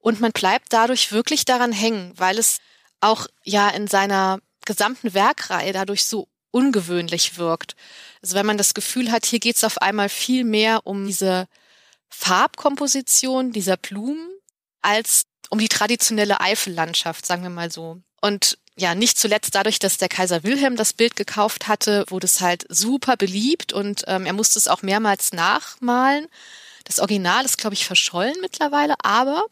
Und 0.00 0.20
man 0.20 0.32
bleibt 0.32 0.72
dadurch 0.72 1.12
wirklich 1.12 1.44
daran 1.44 1.72
hängen, 1.72 2.12
weil 2.16 2.38
es 2.38 2.58
auch 3.00 3.26
ja 3.44 3.68
in 3.68 3.86
seiner 3.86 4.40
gesamten 4.64 5.14
Werkreihe 5.14 5.72
dadurch 5.72 6.04
so 6.04 6.28
ungewöhnlich 6.50 7.38
wirkt. 7.38 7.76
Also 8.22 8.34
wenn 8.34 8.46
man 8.46 8.58
das 8.58 8.74
Gefühl 8.74 9.10
hat, 9.10 9.26
hier 9.26 9.38
geht 9.38 9.56
es 9.56 9.64
auf 9.64 9.80
einmal 9.82 10.08
viel 10.08 10.44
mehr 10.44 10.86
um 10.86 11.06
diese 11.06 11.46
Farbkomposition 12.08 13.52
dieser 13.52 13.76
Blumen 13.76 14.28
als 14.82 15.24
um 15.50 15.58
die 15.58 15.68
traditionelle 15.68 16.40
Eifellandschaft, 16.40 17.26
sagen 17.26 17.42
wir 17.42 17.50
mal 17.50 17.70
so. 17.70 18.00
Und 18.20 18.58
ja, 18.76 18.94
nicht 18.94 19.18
zuletzt 19.18 19.54
dadurch, 19.54 19.78
dass 19.78 19.98
der 19.98 20.08
Kaiser 20.08 20.44
Wilhelm 20.44 20.76
das 20.76 20.92
Bild 20.92 21.16
gekauft 21.16 21.68
hatte, 21.68 22.04
wurde 22.08 22.26
es 22.26 22.40
halt 22.40 22.64
super 22.68 23.16
beliebt 23.16 23.72
und 23.72 24.04
ähm, 24.06 24.24
er 24.24 24.32
musste 24.32 24.58
es 24.58 24.68
auch 24.68 24.82
mehrmals 24.82 25.32
nachmalen. 25.32 26.28
Das 26.84 27.00
Original 27.00 27.44
ist, 27.44 27.58
glaube 27.58 27.74
ich, 27.74 27.86
verschollen 27.86 28.36
mittlerweile, 28.40 28.94
aber 29.02 29.44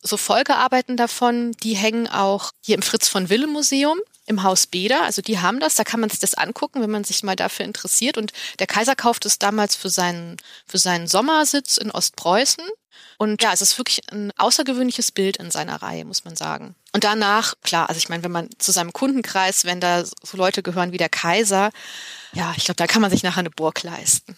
so 0.00 0.16
Folgearbeiten 0.16 0.96
davon, 0.96 1.52
die 1.62 1.74
hängen 1.74 2.08
auch 2.08 2.52
hier 2.64 2.76
im 2.76 2.82
Fritz 2.82 3.08
von 3.08 3.30
Wille 3.30 3.46
Museum 3.46 3.98
im 4.28 4.42
Haus 4.42 4.66
Beder. 4.66 5.02
Also 5.04 5.22
die 5.22 5.40
haben 5.40 5.60
das, 5.60 5.74
da 5.74 5.84
kann 5.84 6.00
man 6.00 6.10
sich 6.10 6.20
das 6.20 6.34
angucken, 6.34 6.82
wenn 6.82 6.90
man 6.90 7.04
sich 7.04 7.22
mal 7.22 7.36
dafür 7.36 7.64
interessiert. 7.64 8.18
Und 8.18 8.32
der 8.58 8.66
Kaiser 8.66 8.94
kauft 8.94 9.26
es 9.26 9.38
damals 9.38 9.74
für 9.74 9.88
seinen, 9.88 10.36
für 10.66 10.78
seinen 10.78 11.06
Sommersitz 11.06 11.76
in 11.76 11.90
Ostpreußen. 11.90 12.64
Und 13.16 13.42
ja, 13.42 13.52
es 13.52 13.60
ist 13.60 13.78
wirklich 13.78 14.00
ein 14.12 14.32
außergewöhnliches 14.36 15.10
Bild 15.10 15.38
in 15.38 15.50
seiner 15.50 15.82
Reihe, 15.82 16.04
muss 16.04 16.24
man 16.24 16.36
sagen. 16.36 16.76
Und 16.92 17.04
danach, 17.04 17.54
klar, 17.62 17.88
also 17.88 17.98
ich 17.98 18.08
meine, 18.08 18.22
wenn 18.22 18.30
man 18.30 18.48
zu 18.58 18.70
seinem 18.70 18.92
Kundenkreis, 18.92 19.64
wenn 19.64 19.80
da 19.80 20.04
so 20.04 20.36
Leute 20.36 20.62
gehören 20.62 20.92
wie 20.92 20.98
der 20.98 21.08
Kaiser, 21.08 21.70
ja, 22.32 22.54
ich 22.56 22.64
glaube, 22.64 22.76
da 22.76 22.86
kann 22.86 23.02
man 23.02 23.10
sich 23.10 23.24
nachher 23.24 23.40
eine 23.40 23.50
Burg 23.50 23.82
leisten. 23.82 24.36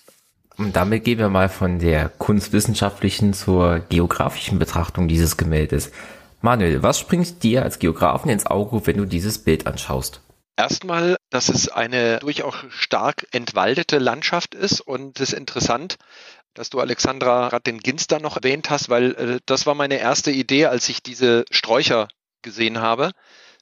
Und 0.57 0.76
damit 0.76 1.05
gehen 1.05 1.18
wir 1.18 1.29
mal 1.29 1.48
von 1.48 1.79
der 1.79 2.09
kunstwissenschaftlichen 2.09 3.33
zur 3.35 3.81
geografischen 3.81 4.59
Betrachtung 4.59 5.09
dieses 5.09 5.37
Gemäldes. 5.37 5.90
Manuel, 6.42 6.83
was 6.83 6.98
springt 6.98 7.42
dir 7.42 7.62
als 7.62 7.79
Geografen 7.79 8.31
ins 8.31 8.46
Auge, 8.46 8.87
wenn 8.87 8.96
du 8.96 9.05
dieses 9.05 9.44
Bild 9.44 9.66
anschaust? 9.66 10.22
Erstmal, 10.57 11.16
dass 11.31 11.48
es 11.48 11.68
eine 11.68 12.18
durchaus 12.18 12.55
stark 12.70 13.26
entwaldete 13.33 13.98
Landschaft 13.98 14.55
ist 14.55 14.81
und 14.81 15.20
es 15.20 15.33
ist 15.33 15.38
interessant, 15.38 15.96
dass 16.55 16.70
du 16.70 16.81
Alexandra 16.81 17.48
gerade 17.48 17.62
den 17.62 17.79
Ginster 17.79 18.20
noch 18.20 18.37
erwähnt 18.37 18.70
hast, 18.70 18.88
weil 18.88 19.14
äh, 19.14 19.40
das 19.46 19.66
war 19.66 19.74
meine 19.74 19.98
erste 19.98 20.31
Idee, 20.31 20.66
als 20.66 20.88
ich 20.88 21.03
diese 21.03 21.44
Sträucher 21.50 22.09
gesehen 22.42 22.81
habe 22.81 23.12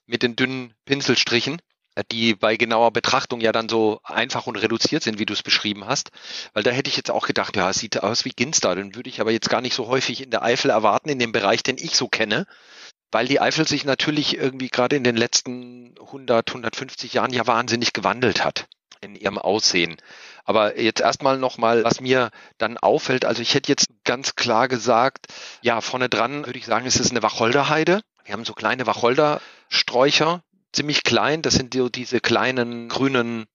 mit 0.06 0.22
den 0.22 0.36
dünnen 0.36 0.74
Pinselstrichen 0.86 1.60
die 2.04 2.34
bei 2.34 2.56
genauer 2.56 2.92
Betrachtung 2.92 3.40
ja 3.40 3.52
dann 3.52 3.68
so 3.68 4.00
einfach 4.04 4.46
und 4.46 4.56
reduziert 4.56 5.02
sind, 5.02 5.18
wie 5.18 5.26
du 5.26 5.32
es 5.32 5.42
beschrieben 5.42 5.87
hast. 5.87 6.11
Weil 6.52 6.62
da 6.62 6.70
hätte 6.70 6.90
ich 6.90 6.96
jetzt 6.96 7.11
auch 7.11 7.26
gedacht, 7.26 7.56
ja, 7.56 7.70
es 7.70 7.78
sieht 7.78 8.02
aus 8.02 8.24
wie 8.24 8.30
Ginster. 8.30 8.74
Den 8.74 8.94
würde 8.94 9.11
ich 9.11 9.20
aber 9.20 9.32
jetzt 9.32 9.50
gar 9.50 9.61
nicht 9.61 9.74
so 9.74 9.88
häufig 9.88 10.22
in 10.22 10.30
der 10.30 10.42
Eifel 10.42 10.70
erwarten, 10.70 11.08
in 11.08 11.18
dem 11.18 11.32
Bereich, 11.32 11.62
den 11.62 11.78
ich 11.78 11.96
so 11.96 12.08
kenne. 12.08 12.46
Weil 13.11 13.26
die 13.26 13.40
Eifel 13.40 13.66
sich 13.66 13.84
natürlich 13.84 14.37
irgendwie 14.37 14.68
gerade 14.68 14.96
in 14.96 15.04
den 15.04 15.16
letzten 15.16 15.94
100, 15.98 16.48
150 16.48 17.14
Jahren 17.14 17.32
ja 17.32 17.46
wahnsinnig 17.46 17.92
gewandelt 17.92 18.44
hat 18.44 18.66
in 19.00 19.14
ihrem 19.14 19.38
Aussehen. 19.38 19.96
Aber 20.44 20.78
jetzt 20.80 21.00
erstmal 21.00 21.38
nochmal, 21.38 21.84
was 21.84 22.00
mir 22.00 22.30
dann 22.58 22.78
auffällt, 22.78 23.24
also 23.24 23.42
ich 23.42 23.54
hätte 23.54 23.70
jetzt 23.70 23.88
ganz 24.04 24.34
klar 24.34 24.68
gesagt, 24.68 25.26
ja, 25.62 25.80
vorne 25.80 26.08
dran 26.08 26.46
würde 26.46 26.58
ich 26.58 26.66
sagen, 26.66 26.87
es 26.87 26.96
ist 26.96 27.11
eine 27.11 27.22
Wacholderheide. 27.22 28.00
Wir 28.24 28.32
haben 28.32 28.44
so 28.44 28.54
kleine 28.54 28.87
Wacholdersträucher, 28.87 30.42
ziemlich 30.72 31.04
klein. 31.04 31.42
Das 31.42 31.54
sind 31.54 31.74
so 31.74 31.88
diese 31.88 32.20
kleinen 32.20 32.88
grünen, 32.88 33.46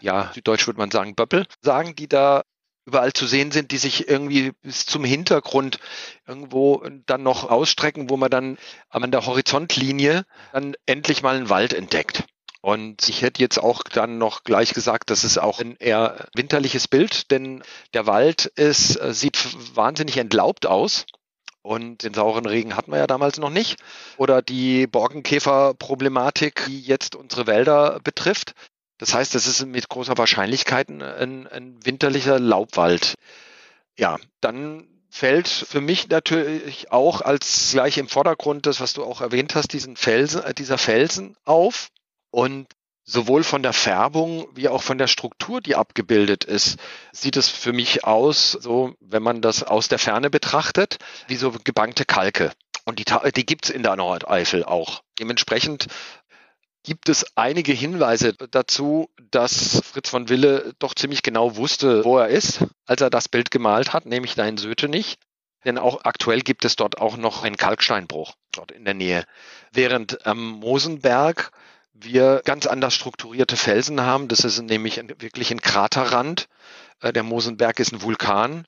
ja, 0.00 0.30
süddeutsch 0.34 0.66
würde 0.66 0.78
man 0.78 0.90
sagen, 0.90 1.14
Böppel, 1.14 1.46
sagen, 1.62 1.94
die 1.96 2.08
da 2.08 2.42
überall 2.86 3.12
zu 3.12 3.26
sehen 3.26 3.52
sind, 3.52 3.70
die 3.70 3.78
sich 3.78 4.08
irgendwie 4.08 4.52
bis 4.62 4.86
zum 4.86 5.04
Hintergrund 5.04 5.78
irgendwo 6.26 6.82
dann 7.06 7.22
noch 7.22 7.48
ausstrecken, 7.48 8.10
wo 8.10 8.16
man 8.16 8.30
dann 8.30 8.58
an 8.88 9.10
der 9.10 9.26
Horizontlinie 9.26 10.24
dann 10.52 10.74
endlich 10.86 11.22
mal 11.22 11.36
einen 11.36 11.50
Wald 11.50 11.72
entdeckt. 11.72 12.24
Und 12.62 13.08
ich 13.08 13.22
hätte 13.22 13.40
jetzt 13.40 13.58
auch 13.58 13.82
dann 13.84 14.18
noch 14.18 14.44
gleich 14.44 14.74
gesagt, 14.74 15.10
das 15.10 15.24
ist 15.24 15.38
auch 15.38 15.60
ein 15.60 15.76
eher 15.76 16.28
winterliches 16.34 16.88
Bild, 16.88 17.30
denn 17.30 17.62
der 17.94 18.06
Wald 18.06 18.46
ist, 18.46 19.00
äh, 19.00 19.14
sieht 19.14 19.38
wahnsinnig 19.74 20.18
entlaubt 20.18 20.66
aus. 20.66 21.06
Und 21.62 22.02
den 22.04 22.14
sauren 22.14 22.46
Regen 22.46 22.76
hatten 22.76 22.90
wir 22.90 22.98
ja 22.98 23.06
damals 23.06 23.38
noch 23.38 23.50
nicht. 23.50 23.80
Oder 24.16 24.40
die 24.42 24.86
Borkenkäferproblematik, 24.86 26.64
die 26.66 26.80
jetzt 26.80 27.14
unsere 27.14 27.46
Wälder 27.46 28.00
betrifft. 28.02 28.54
Das 28.98 29.14
heißt, 29.14 29.34
das 29.34 29.46
ist 29.46 29.64
mit 29.66 29.88
großer 29.88 30.16
Wahrscheinlichkeit 30.16 30.88
ein, 30.88 31.46
ein 31.46 31.78
winterlicher 31.84 32.38
Laubwald. 32.38 33.14
Ja, 33.98 34.18
dann 34.40 34.86
fällt 35.10 35.48
für 35.48 35.80
mich 35.80 36.08
natürlich 36.08 36.92
auch 36.92 37.20
als 37.20 37.70
gleich 37.72 37.98
im 37.98 38.08
Vordergrund 38.08 38.66
das, 38.66 38.80
was 38.80 38.92
du 38.92 39.04
auch 39.04 39.20
erwähnt 39.20 39.54
hast, 39.54 39.72
diesen 39.72 39.96
Felsen, 39.96 40.42
äh, 40.42 40.54
dieser 40.54 40.78
Felsen 40.78 41.36
auf. 41.44 41.88
Und 42.30 42.68
sowohl 43.10 43.42
von 43.42 43.62
der 43.62 43.72
Färbung 43.72 44.46
wie 44.54 44.68
auch 44.68 44.82
von 44.82 44.96
der 44.96 45.08
Struktur, 45.08 45.60
die 45.60 45.74
abgebildet 45.74 46.44
ist, 46.44 46.78
sieht 47.12 47.36
es 47.36 47.48
für 47.48 47.72
mich 47.72 48.04
aus, 48.04 48.52
so 48.52 48.94
wenn 49.00 49.22
man 49.22 49.42
das 49.42 49.64
aus 49.64 49.88
der 49.88 49.98
Ferne 49.98 50.30
betrachtet, 50.30 50.98
wie 51.26 51.36
so 51.36 51.50
gebankte 51.64 52.04
Kalke. 52.04 52.52
Und 52.84 53.00
die, 53.00 53.04
die 53.32 53.46
gibt 53.46 53.64
es 53.64 53.70
in 53.70 53.82
der 53.82 53.96
Nordeifel 53.96 54.64
auch. 54.64 55.02
Dementsprechend 55.18 55.88
gibt 56.84 57.08
es 57.08 57.26
einige 57.36 57.72
Hinweise 57.72 58.32
dazu, 58.34 59.10
dass 59.30 59.82
Fritz 59.84 60.08
von 60.08 60.28
Wille 60.28 60.72
doch 60.78 60.94
ziemlich 60.94 61.22
genau 61.22 61.56
wusste, 61.56 62.04
wo 62.04 62.18
er 62.18 62.28
ist, 62.28 62.64
als 62.86 63.00
er 63.00 63.10
das 63.10 63.28
Bild 63.28 63.50
gemalt 63.50 63.92
hat, 63.92 64.06
nämlich 64.06 64.36
da 64.36 64.46
in 64.46 64.56
Sötenich. 64.56 65.18
Denn 65.64 65.78
auch 65.78 66.04
aktuell 66.04 66.40
gibt 66.40 66.64
es 66.64 66.76
dort 66.76 66.98
auch 66.98 67.16
noch 67.16 67.42
einen 67.42 67.56
Kalksteinbruch 67.56 68.34
dort 68.52 68.70
in 68.70 68.84
der 68.84 68.94
Nähe. 68.94 69.24
Während 69.72 70.26
am 70.26 70.52
Mosenberg 70.52 71.50
wir 72.02 72.42
ganz 72.44 72.66
anders 72.66 72.94
strukturierte 72.94 73.56
Felsen 73.56 74.00
haben. 74.00 74.28
Das 74.28 74.40
ist 74.40 74.60
nämlich 74.60 74.96
wirklich 75.18 75.50
ein 75.50 75.60
Kraterrand. 75.60 76.48
Äh, 77.00 77.12
der 77.12 77.22
Mosenberg 77.22 77.78
ist 77.80 77.92
ein 77.92 78.02
Vulkan. 78.02 78.64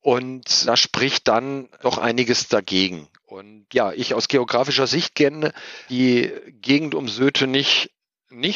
Und 0.00 0.68
da 0.68 0.76
spricht 0.76 1.26
dann 1.26 1.68
doch 1.82 1.98
einiges 1.98 2.48
dagegen. 2.48 3.08
Und 3.24 3.66
ja, 3.72 3.92
ich 3.92 4.14
aus 4.14 4.28
geografischer 4.28 4.86
Sicht 4.86 5.16
kenne 5.16 5.52
die 5.90 6.30
Gegend 6.60 6.94
um 6.94 7.08
Söte 7.08 7.48
nicht. 7.48 7.90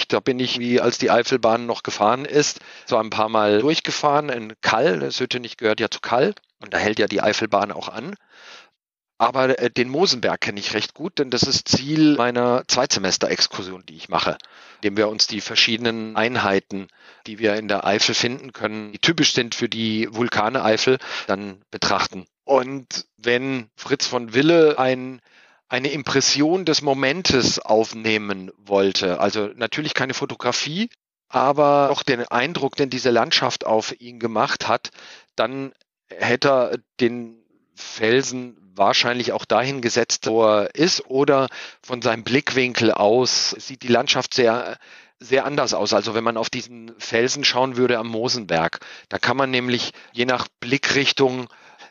Da 0.09 0.21
bin 0.21 0.39
ich, 0.39 0.59
wie 0.59 0.81
als 0.81 0.99
die 0.99 1.11
Eifelbahn 1.11 1.67
noch 1.67 1.83
gefahren 1.83 2.25
ist, 2.25 2.61
so 2.87 2.97
ein 2.99 3.11
paar 3.11 3.29
Mal 3.29 3.61
durchgefahren 3.61 4.29
in 4.29 4.53
Kall. 4.61 5.11
Söte 5.11 5.41
nicht 5.41 5.59
gehört 5.59 5.81
ja 5.81 5.91
zu 5.91 6.01
Kall. 6.01 6.35
Und 6.61 6.75
da 6.75 6.79
hält 6.79 6.99
ja 6.99 7.09
die 7.09 7.21
Eifelbahn 7.21 7.73
auch 7.73 7.89
an. 7.89 8.15
Aber 9.21 9.59
äh, 9.59 9.69
den 9.69 9.91
Mosenberg 9.91 10.41
kenne 10.41 10.59
ich 10.59 10.73
recht 10.73 10.95
gut, 10.95 11.19
denn 11.19 11.29
das 11.29 11.43
ist 11.43 11.69
Ziel 11.69 12.17
meiner 12.17 12.63
Zweitsemester-Exkursion, 12.67 13.85
die 13.85 13.97
ich 13.97 14.09
mache, 14.09 14.39
indem 14.77 14.97
wir 14.97 15.11
uns 15.11 15.27
die 15.27 15.43
verschiedenen 15.43 16.17
Einheiten, 16.17 16.89
die 17.27 17.39
wir 17.39 17.57
in 17.57 17.69
der 17.69 17.87
Eifel 17.87 18.15
finden 18.15 18.55
können, 18.55 18.93
die 18.93 18.99
typisch 18.99 19.35
sind 19.35 19.55
für 19.55 19.69
die 19.69 20.09
Vulkane 20.11 20.65
Eifel, 20.65 20.97
dann 21.27 21.61
betrachten. 21.71 22.25
Und 22.45 23.05
wenn 23.19 23.69
Fritz 23.77 24.07
von 24.07 24.33
Wille 24.33 24.79
ein 24.79 25.21
eine 25.69 25.93
Impression 25.93 26.65
des 26.65 26.83
Momentes 26.83 27.61
aufnehmen 27.61 28.51
wollte. 28.57 29.21
Also 29.21 29.51
natürlich 29.55 29.95
keine 29.95 30.15
Fotografie, 30.15 30.89
aber 31.29 31.89
doch 31.91 32.03
den 32.03 32.27
Eindruck, 32.27 32.75
den 32.75 32.91
diese 32.91 33.11
Landschaft 33.11 33.67
auf 33.67 33.95
ihn 34.01 34.19
gemacht 34.19 34.67
hat, 34.67 34.91
dann 35.37 35.73
hätte 36.09 36.49
er 36.49 36.79
den 36.99 37.37
Felsen 37.77 38.57
wahrscheinlich 38.81 39.31
auch 39.31 39.45
dahin 39.45 39.81
gesetzt, 39.81 40.27
wo 40.27 40.45
er 40.45 40.75
ist, 40.75 41.07
oder 41.07 41.47
von 41.81 42.03
seinem 42.03 42.25
Blickwinkel 42.25 42.91
aus 42.91 43.51
sieht 43.51 43.85
die 43.85 43.89
Landschaft 43.89 44.35
sehr 44.35 44.77
sehr 45.21 45.45
anders 45.45 45.75
aus. 45.75 45.93
Also 45.93 46.15
wenn 46.15 46.25
man 46.25 46.39
auf 46.39 46.49
diesen 46.49 46.95
Felsen 46.99 47.45
schauen 47.45 47.77
würde 47.77 47.99
am 47.99 48.09
Mosenberg, 48.09 48.81
da 49.11 49.19
kann 49.19 49.37
man 49.37 49.51
nämlich 49.51 49.93
je 50.13 50.25
nach 50.25 50.49
Blickrichtung 50.61 51.49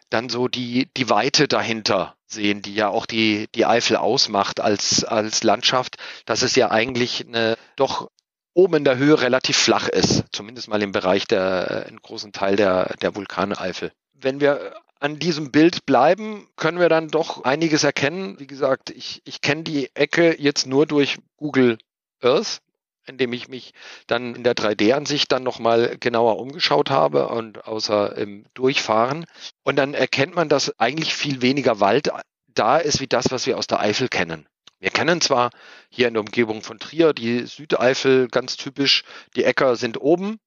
dann 0.10 0.30
so 0.30 0.48
die, 0.48 0.90
die 0.98 1.10
Weite 1.10 1.48
dahinter 1.48 2.16
sehen, 2.26 2.62
die 2.62 2.74
ja 2.74 2.90
auch 2.90 3.06
die, 3.06 3.48
die 3.54 3.66
Eifel 3.66 3.98
ausmacht 3.98 4.60
als, 4.60 5.04
als 5.04 5.44
Landschaft, 5.44 5.98
dass 6.26 6.42
es 6.42 6.56
ja 6.56 6.72
eigentlich 6.72 7.26
eine 7.28 7.56
doch 7.76 8.10
oben 8.54 8.78
in 8.78 8.84
der 8.84 8.98
Höhe 8.98 9.22
relativ 9.22 9.58
flach 9.58 9.88
ist, 9.88 10.24
zumindest 10.32 10.68
mal 10.68 10.82
im 10.82 10.92
Bereich 10.92 11.28
der, 11.28 11.86
einen 11.88 12.02
großen 12.02 12.32
Teil 12.32 12.56
der, 12.56 12.96
der 13.02 13.16
Vulkaneifel. 13.16 13.92
Wenn 14.14 14.42
wir 14.42 14.74
an 15.00 15.20
diesem 15.20 15.52
Bild 15.52 15.86
bleiben, 15.86 16.48
können 16.56 16.80
wir 16.80 16.90
dann 16.90 17.10
doch 17.10 17.44
einiges 17.44 17.84
erkennen. 17.84 18.40
Wie 18.40 18.48
gesagt, 18.48 18.90
ich, 18.90 19.22
ich 19.26 19.42
kenne 19.42 19.64
die 19.64 19.96
Ecke 19.96 20.40
jetzt 20.40 20.68
nur 20.68 20.86
durch 20.86 21.18
Google 21.38 21.78
Earth 22.22 22.62
indem 23.10 23.34
ich 23.34 23.50
mich 23.50 23.74
dann 24.08 24.36
in 24.36 24.44
der 24.44 24.54
3D-Ansicht 24.54 25.32
dann 25.32 25.44
nochmal 25.44 25.98
genauer 26.00 26.38
umgeschaut 26.40 26.90
habe 26.90 27.28
und 27.28 27.66
außer 27.66 28.16
im 28.16 28.46
Durchfahren. 28.54 29.26
Und 29.64 29.76
dann 29.76 29.94
erkennt 29.94 30.36
man, 30.36 30.48
dass 30.48 30.80
eigentlich 30.80 31.14
viel 31.14 31.42
weniger 31.42 31.80
Wald 31.80 32.12
da 32.48 32.78
ist 32.78 33.02
wie 33.02 33.08
das, 33.08 33.32
was 33.32 33.46
wir 33.48 33.58
aus 33.58 33.68
der 33.68 33.80
Eifel 33.80 34.08
kennen. 34.08 34.48
Wir 34.80 34.92
kennen 34.92 35.20
zwar 35.20 35.50
hier 35.90 36.08
in 36.08 36.14
der 36.14 36.22
Umgebung 36.22 36.62
von 36.62 36.80
Trier 36.80 37.14
die 37.14 37.46
Südeifel 37.46 38.30
ganz 38.30 38.56
typisch, 38.56 39.04
die 39.36 39.44
Äcker 39.44 39.76
sind 39.76 40.00
oben 40.00 40.40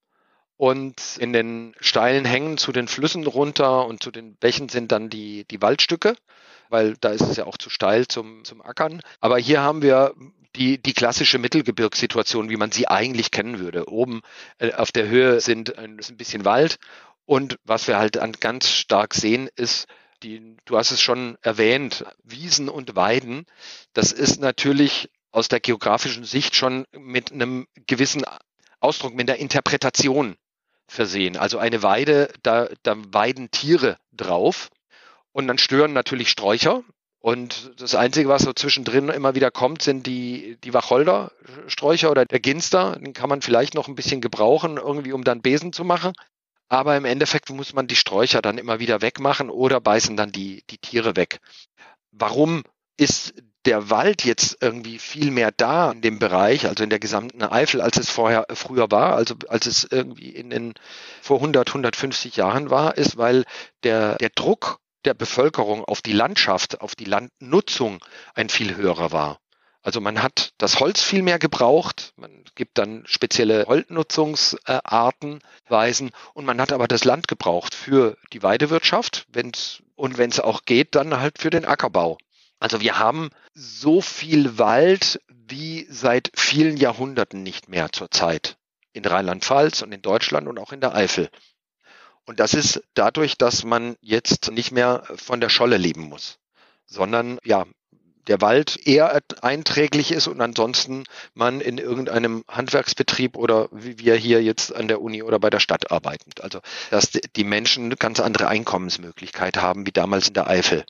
und 0.63 1.17
in 1.19 1.33
den 1.33 1.75
steilen 1.81 2.25
Hängen 2.25 2.57
zu 2.57 2.71
den 2.71 2.87
Flüssen 2.87 3.27
runter 3.27 3.85
und 3.85 4.01
zu 4.01 4.13
den 4.13 4.37
Bächen 4.37 4.69
sind 4.69 4.93
dann 4.93 5.11
die, 5.11 5.45
die 5.51 5.61
Waldstücke, 5.61 6.15
weil 6.69 6.95
da 7.01 7.09
ist 7.09 7.23
es 7.23 7.37
ja 7.37 7.47
auch 7.47 7.59
zu 7.59 7.69
steil 7.69 8.07
zum, 8.07 8.45
zum 8.45 8.63
Ackern. 8.63 9.01
Aber 9.21 9.39
hier 9.39 9.61
haben 9.61 9.83
wir 9.83 10.15
die, 10.55 10.81
die 10.81 10.93
klassische 10.93 11.41
Mittelgebirgssituation, 11.41 12.49
wie 12.49 12.57
man 12.57 12.71
sie 12.71 12.87
eigentlich 12.87 13.33
kennen 13.33 13.59
würde. 13.59 13.89
Oben 13.89 14.21
äh, 14.59 14.73
auf 14.75 14.93
der 14.93 15.09
Höhe 15.09 15.41
sind 15.41 15.77
ein, 15.77 15.99
ist 15.99 16.11
ein 16.11 16.17
bisschen 16.17 16.45
Wald 16.45 16.79
und 17.25 17.57
was 17.65 17.89
wir 17.89 17.99
halt 17.99 18.19
an 18.19 18.31
ganz 18.31 18.71
stark 18.71 19.15
sehen, 19.15 19.49
ist 19.57 19.89
die, 20.23 20.59
du 20.65 20.79
hast 20.79 20.93
es 20.93 21.01
schon 21.01 21.39
erwähnt, 21.43 22.05
Wiesen 22.23 22.69
und 22.69 22.95
Weiden. 22.95 23.47
Das 23.95 24.13
ist 24.13 24.41
natürlich 24.41 25.11
aus 25.33 25.49
der 25.49 25.59
geografischen 25.59 26.23
Sicht 26.23 26.55
schon 26.55 26.85
mit 26.93 27.33
einem 27.33 27.67
gewissen 27.89 28.23
Ausdruck, 28.79 29.15
mit 29.15 29.29
der 29.29 29.41
Interpretation 29.41 30.37
versehen. 30.93 31.37
Also 31.37 31.59
eine 31.59 31.83
Weide, 31.83 32.33
da, 32.43 32.69
da 32.83 32.97
weiden 33.13 33.51
Tiere 33.51 33.99
drauf 34.13 34.71
und 35.33 35.49
dann 35.49 35.59
stören 35.59 35.93
natürlich 35.93 36.29
Sträucher. 36.29 36.83
Und 37.19 37.73
das 37.81 37.95
Einzige, 37.95 38.29
was 38.29 38.43
so 38.43 38.53
zwischendrin 38.53 39.09
immer 39.09 39.35
wieder 39.35 39.51
kommt, 39.51 39.83
sind 39.83 40.07
die, 40.07 40.59
die 40.65 40.75
Wacholdersträucher 40.75 42.11
oder 42.11 42.27
der 42.27 42.41
Ginster. 42.41 42.97
Den 42.97 43.13
kann 43.13 43.29
man 43.29 43.43
vielleicht 43.43 43.75
noch 43.75 43.89
ein 43.89 43.95
bisschen 43.95 44.21
gebrauchen, 44.21 44.77
irgendwie 44.77 45.13
um 45.13 45.23
dann 45.23 45.41
Besen 45.41 45.73
zu 45.73 45.85
machen. 45.85 46.13
Aber 46.69 46.97
im 46.97 47.05
Endeffekt 47.05 47.51
muss 47.51 47.75
man 47.75 47.87
die 47.87 47.97
Sträucher 47.97 48.43
dann 48.43 48.59
immer 48.59 48.81
wieder 48.81 49.03
wegmachen 49.03 49.51
oder 49.51 49.81
beißen 49.81 50.17
dann 50.17 50.33
die, 50.33 50.65
die 50.71 50.79
Tiere 50.79 51.17
weg. 51.17 51.39
Warum 52.11 52.65
ist 52.97 53.35
der 53.65 53.91
Wald 53.91 54.25
jetzt 54.25 54.59
irgendwie 54.61 54.99
viel 54.99 55.31
mehr 55.31 55.53
da 55.53 55.93
in 55.93 56.01
dem 56.01 56.19
Bereich, 56.19 56.67
also 56.67 56.83
in 56.83 56.91
der 56.91 56.99
gesamten 56.99 57.43
Eifel, 57.43 57.81
als 57.81 57.97
es 57.97 58.11
vorher 58.11 58.47
früher 58.53 58.91
war, 58.91 59.15
also 59.15 59.35
als 59.49 59.67
es 59.67 59.85
irgendwie 59.85 60.31
in 60.31 60.51
den 60.51 60.75
vor 61.21 61.37
100, 61.37 61.69
150 61.69 62.37
Jahren 62.37 62.71
war, 62.71 62.97
ist, 62.97 63.17
weil 63.17 63.45
der, 63.85 64.17
der 64.17 64.31
Druck 64.31 64.81
der 65.05 65.15
Bevölkerung 65.15 65.85
auf 65.85 66.03
die 66.03 66.13
Landschaft, 66.13 66.81
auf 66.81 66.95
die 66.95 67.05
Landnutzung 67.05 68.05
ein 68.35 68.49
viel 68.49 68.77
höherer 68.77 69.13
war. 69.13 69.39
Also 69.85 70.01
man 70.01 70.23
hat 70.23 70.53
das 70.59 70.79
Holz 70.79 71.03
viel 71.03 71.23
mehr 71.23 71.41
gebraucht, 71.41 72.13
man 72.17 72.45
gibt 72.55 72.79
dann 72.79 73.03
spezielle 73.07 73.65
Holznutzungsarten, 73.67 75.41
Weisen 75.69 76.13
und 76.35 76.45
man 76.45 76.61
hat 76.61 76.73
aber 76.73 76.87
das 76.87 77.05
Land 77.05 77.27
gebraucht 77.27 77.75
für 77.75 78.17
die 78.33 78.45
Weidewirtschaft 78.45 79.27
wenn's, 79.33 79.83
und 79.97 80.19
wenn 80.19 80.31
es 80.31 80.39
auch 80.39 80.65
geht, 80.65 80.95
dann 80.95 81.19
halt 81.19 81.39
für 81.39 81.51
den 81.51 81.65
Ackerbau. 81.65 82.17
Also 82.63 82.81
wir 82.81 82.97
haben 82.97 83.31
so 83.55 84.01
viel 84.01 84.57
Wald 84.57 85.21
wie 85.27 85.85
seit 85.91 86.31
vielen 86.37 86.77
Jahrhunderten 86.77 87.43
nicht 87.43 87.69
mehr 87.69 87.91
zurzeit 87.91 88.57
in 88.93 89.05
Rheinland-Pfalz 89.05 89.83
und 89.83 89.91
in 89.91 90.01
Deutschland 90.01 90.47
und 90.47 90.61
auch 90.61 90.73
in 90.73 90.81
der 90.81 90.95
Eifel. 90.95 91.29
Und 92.25 92.39
das 92.39 92.55
ist 92.55 92.81
dadurch, 92.95 93.37
dass 93.37 93.65
man 93.65 93.97
jetzt 94.01 94.53
nicht 94.53 94.71
mehr 94.71 95.03
von 95.17 95.41
der 95.41 95.49
Scholle 95.49 95.77
leben 95.77 96.03
muss, 96.03 96.39
sondern 96.87 97.41
ja, 97.43 97.67
der 98.29 98.41
Wald 98.41 98.87
eher 98.87 99.21
einträglich 99.41 100.13
ist 100.13 100.29
und 100.29 100.41
ansonsten 100.41 101.03
man 101.35 101.61
in 101.61 101.79
irgendeinem 101.79 102.45
Handwerksbetrieb 102.47 103.37
oder 103.37 103.71
wie 103.73 103.99
wir 103.99 104.15
hier 104.15 104.41
jetzt 104.41 104.73
an 104.73 104.87
der 104.87 105.03
Uni 105.03 105.25
oder 105.25 105.41
bei 105.41 105.51
der 105.51 105.59
Stadt 105.59 105.91
arbeiten. 105.91 106.31
Also 106.41 106.61
dass 106.91 107.11
die 107.11 107.43
Menschen 107.43 107.87
eine 107.87 107.97
ganz 107.97 108.21
andere 108.21 108.47
Einkommensmöglichkeit 108.47 109.57
haben 109.57 109.85
wie 109.85 109.91
damals 109.91 110.29
in 110.29 110.35
der 110.35 110.47
Eifel 110.47 110.85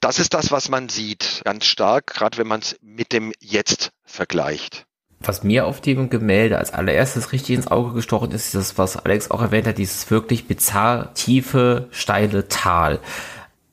das 0.00 0.18
ist 0.18 0.34
das, 0.34 0.50
was 0.50 0.68
man 0.68 0.88
sieht, 0.88 1.42
ganz 1.44 1.66
stark, 1.66 2.06
gerade 2.06 2.38
wenn 2.38 2.46
man 2.46 2.60
es 2.60 2.76
mit 2.82 3.12
dem 3.12 3.32
Jetzt 3.40 3.90
vergleicht. 4.04 4.86
Was 5.22 5.42
mir 5.42 5.66
auf 5.66 5.82
dem 5.82 6.08
Gemälde 6.08 6.56
als 6.56 6.72
allererstes 6.72 7.32
richtig 7.32 7.56
ins 7.56 7.66
Auge 7.66 7.92
gestochen 7.92 8.30
ist, 8.30 8.46
ist 8.46 8.54
das, 8.54 8.78
was 8.78 8.96
Alex 8.96 9.30
auch 9.30 9.42
erwähnt 9.42 9.66
hat, 9.66 9.76
dieses 9.76 10.10
wirklich 10.10 10.46
bizarr 10.46 11.12
tiefe, 11.12 11.88
steile 11.90 12.48
Tal. 12.48 13.00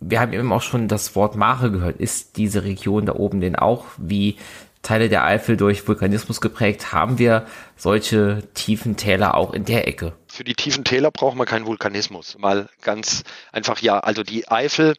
Wir 0.01 0.19
haben 0.19 0.33
eben 0.33 0.51
auch 0.51 0.61
schon 0.61 0.89
das 0.89 1.15
Wort 1.15 1.37
Mare 1.37 1.71
gehört. 1.71 1.97
Ist 2.01 2.35
diese 2.35 2.65
Region 2.65 3.05
da 3.05 3.13
oben 3.13 3.39
denn 3.39 3.55
auch 3.55 3.85
wie 3.97 4.37
Teile 4.81 5.09
der 5.09 5.23
Eifel 5.23 5.55
durch 5.57 5.87
Vulkanismus 5.87 6.41
geprägt? 6.41 6.91
Haben 6.91 7.17
wir 7.17 7.47
solche 7.77 8.43
tiefen 8.53 8.97
Täler 8.97 9.35
auch 9.35 9.53
in 9.53 9.63
der 9.65 9.87
Ecke? 9.87 10.13
Für 10.27 10.43
die 10.43 10.53
tiefen 10.53 10.83
Täler 10.83 11.11
brauchen 11.11 11.39
wir 11.39 11.45
keinen 11.45 11.65
Vulkanismus. 11.65 12.37
Mal 12.37 12.69
ganz 12.81 13.23
einfach 13.51 13.79
ja. 13.79 13.99
Also 13.99 14.23
die 14.23 14.49
Eifel 14.49 14.95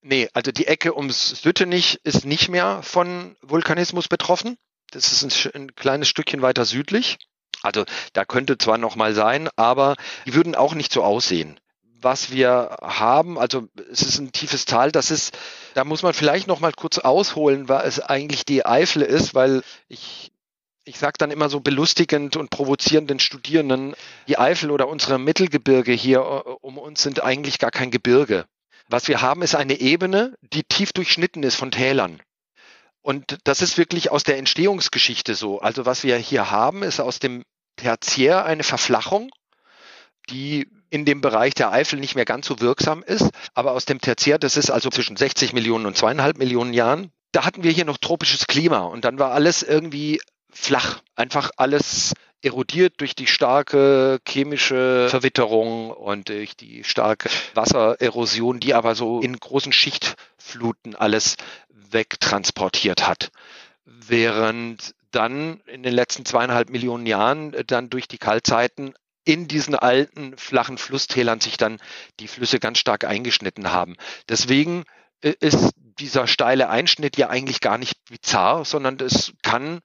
Nee, 0.00 0.28
also 0.32 0.52
die 0.52 0.66
Ecke 0.66 0.96
ums 0.96 1.42
Süttenich 1.42 2.00
ist 2.04 2.24
nicht 2.24 2.48
mehr 2.48 2.82
von 2.82 3.36
Vulkanismus 3.42 4.08
betroffen. 4.08 4.56
Das 4.90 5.12
ist 5.12 5.22
ein, 5.22 5.62
ein 5.62 5.74
kleines 5.74 6.08
Stückchen 6.08 6.40
weiter 6.40 6.64
südlich. 6.64 7.18
Also 7.62 7.84
da 8.12 8.24
könnte 8.24 8.58
zwar 8.58 8.78
noch 8.78 8.96
mal 8.96 9.14
sein, 9.14 9.48
aber 9.56 9.96
die 10.26 10.34
würden 10.34 10.54
auch 10.54 10.74
nicht 10.74 10.92
so 10.92 11.02
aussehen. 11.02 11.58
Was 12.00 12.30
wir 12.30 12.76
haben, 12.80 13.38
also 13.38 13.66
es 13.90 14.02
ist 14.02 14.18
ein 14.18 14.30
tiefes 14.30 14.66
Tal, 14.66 14.92
das 14.92 15.10
ist, 15.10 15.36
da 15.74 15.82
muss 15.82 16.04
man 16.04 16.14
vielleicht 16.14 16.46
noch 16.46 16.60
mal 16.60 16.72
kurz 16.72 16.98
ausholen, 16.98 17.68
was 17.68 17.84
es 17.84 18.00
eigentlich 18.00 18.44
die 18.44 18.64
Eifel 18.64 19.02
ist, 19.02 19.34
weil 19.34 19.62
ich 19.88 20.30
ich 20.84 20.98
sage 20.98 21.18
dann 21.18 21.30
immer 21.30 21.50
so 21.50 21.60
belustigend 21.60 22.36
und 22.36 22.48
provozierend 22.48 23.10
den 23.10 23.20
Studierenden, 23.20 23.94
die 24.26 24.38
Eifel 24.38 24.70
oder 24.70 24.88
unsere 24.88 25.18
Mittelgebirge 25.18 25.92
hier 25.92 26.20
äh, 26.20 26.50
um 26.62 26.78
uns 26.78 27.02
sind 27.02 27.22
eigentlich 27.22 27.58
gar 27.58 27.70
kein 27.70 27.90
Gebirge. 27.90 28.46
Was 28.88 29.08
wir 29.08 29.20
haben, 29.20 29.42
ist 29.42 29.54
eine 29.54 29.80
Ebene, 29.80 30.36
die 30.40 30.64
tief 30.64 30.92
durchschnitten 30.92 31.42
ist 31.42 31.56
von 31.56 31.70
Tälern. 31.70 32.20
Und 33.02 33.38
das 33.44 33.62
ist 33.62 33.78
wirklich 33.78 34.10
aus 34.10 34.24
der 34.24 34.38
Entstehungsgeschichte 34.38 35.34
so. 35.34 35.60
Also 35.60 35.86
was 35.86 36.04
wir 36.04 36.16
hier 36.16 36.50
haben, 36.50 36.82
ist 36.82 37.00
aus 37.00 37.18
dem 37.18 37.44
Tertiär 37.76 38.44
eine 38.44 38.64
Verflachung, 38.64 39.30
die 40.30 40.68
in 40.90 41.04
dem 41.04 41.20
Bereich 41.20 41.54
der 41.54 41.70
Eifel 41.70 42.00
nicht 42.00 42.14
mehr 42.14 42.24
ganz 42.24 42.46
so 42.46 42.60
wirksam 42.60 43.02
ist. 43.02 43.30
Aber 43.54 43.72
aus 43.72 43.84
dem 43.84 44.00
Tertiär, 44.00 44.38
das 44.38 44.56
ist 44.56 44.70
also 44.70 44.90
zwischen 44.90 45.16
60 45.16 45.52
Millionen 45.52 45.86
und 45.86 45.96
zweieinhalb 45.96 46.38
Millionen 46.38 46.72
Jahren, 46.72 47.12
da 47.32 47.44
hatten 47.44 47.62
wir 47.62 47.70
hier 47.70 47.84
noch 47.84 47.98
tropisches 47.98 48.46
Klima 48.46 48.80
und 48.80 49.04
dann 49.04 49.18
war 49.18 49.32
alles 49.32 49.62
irgendwie 49.62 50.20
flach. 50.50 51.00
Einfach 51.14 51.50
alles 51.56 52.14
erodiert 52.42 52.94
durch 52.98 53.14
die 53.14 53.26
starke 53.26 54.20
chemische 54.26 55.08
Verwitterung 55.10 55.90
und 55.90 56.28
durch 56.28 56.56
die 56.56 56.84
starke 56.84 57.28
Wassererosion, 57.54 58.60
die 58.60 58.74
aber 58.74 58.94
so 58.94 59.20
in 59.20 59.38
großen 59.38 59.72
Schichtfluten 59.72 60.94
alles 60.94 61.36
wegtransportiert 61.68 63.06
hat. 63.08 63.30
Während 63.84 64.94
dann 65.10 65.60
in 65.66 65.82
den 65.82 65.94
letzten 65.94 66.24
zweieinhalb 66.24 66.70
Millionen 66.70 67.06
Jahren 67.06 67.56
dann 67.66 67.90
durch 67.90 68.08
die 68.08 68.18
Kaltzeiten 68.18 68.94
in 69.24 69.48
diesen 69.48 69.74
alten 69.74 70.36
flachen 70.38 70.78
Flusstälern 70.78 71.40
sich 71.40 71.56
dann 71.56 71.78
die 72.20 72.28
Flüsse 72.28 72.58
ganz 72.60 72.78
stark 72.78 73.04
eingeschnitten 73.04 73.72
haben. 73.72 73.96
Deswegen 74.28 74.84
äh, 75.20 75.34
ist 75.40 75.72
dieser 75.98 76.26
steile 76.26 76.68
Einschnitt 76.68 77.16
ja 77.16 77.28
eigentlich 77.28 77.60
gar 77.60 77.76
nicht 77.76 77.94
bizarr, 78.08 78.64
sondern 78.64 78.98
es 79.00 79.32
kann 79.42 79.80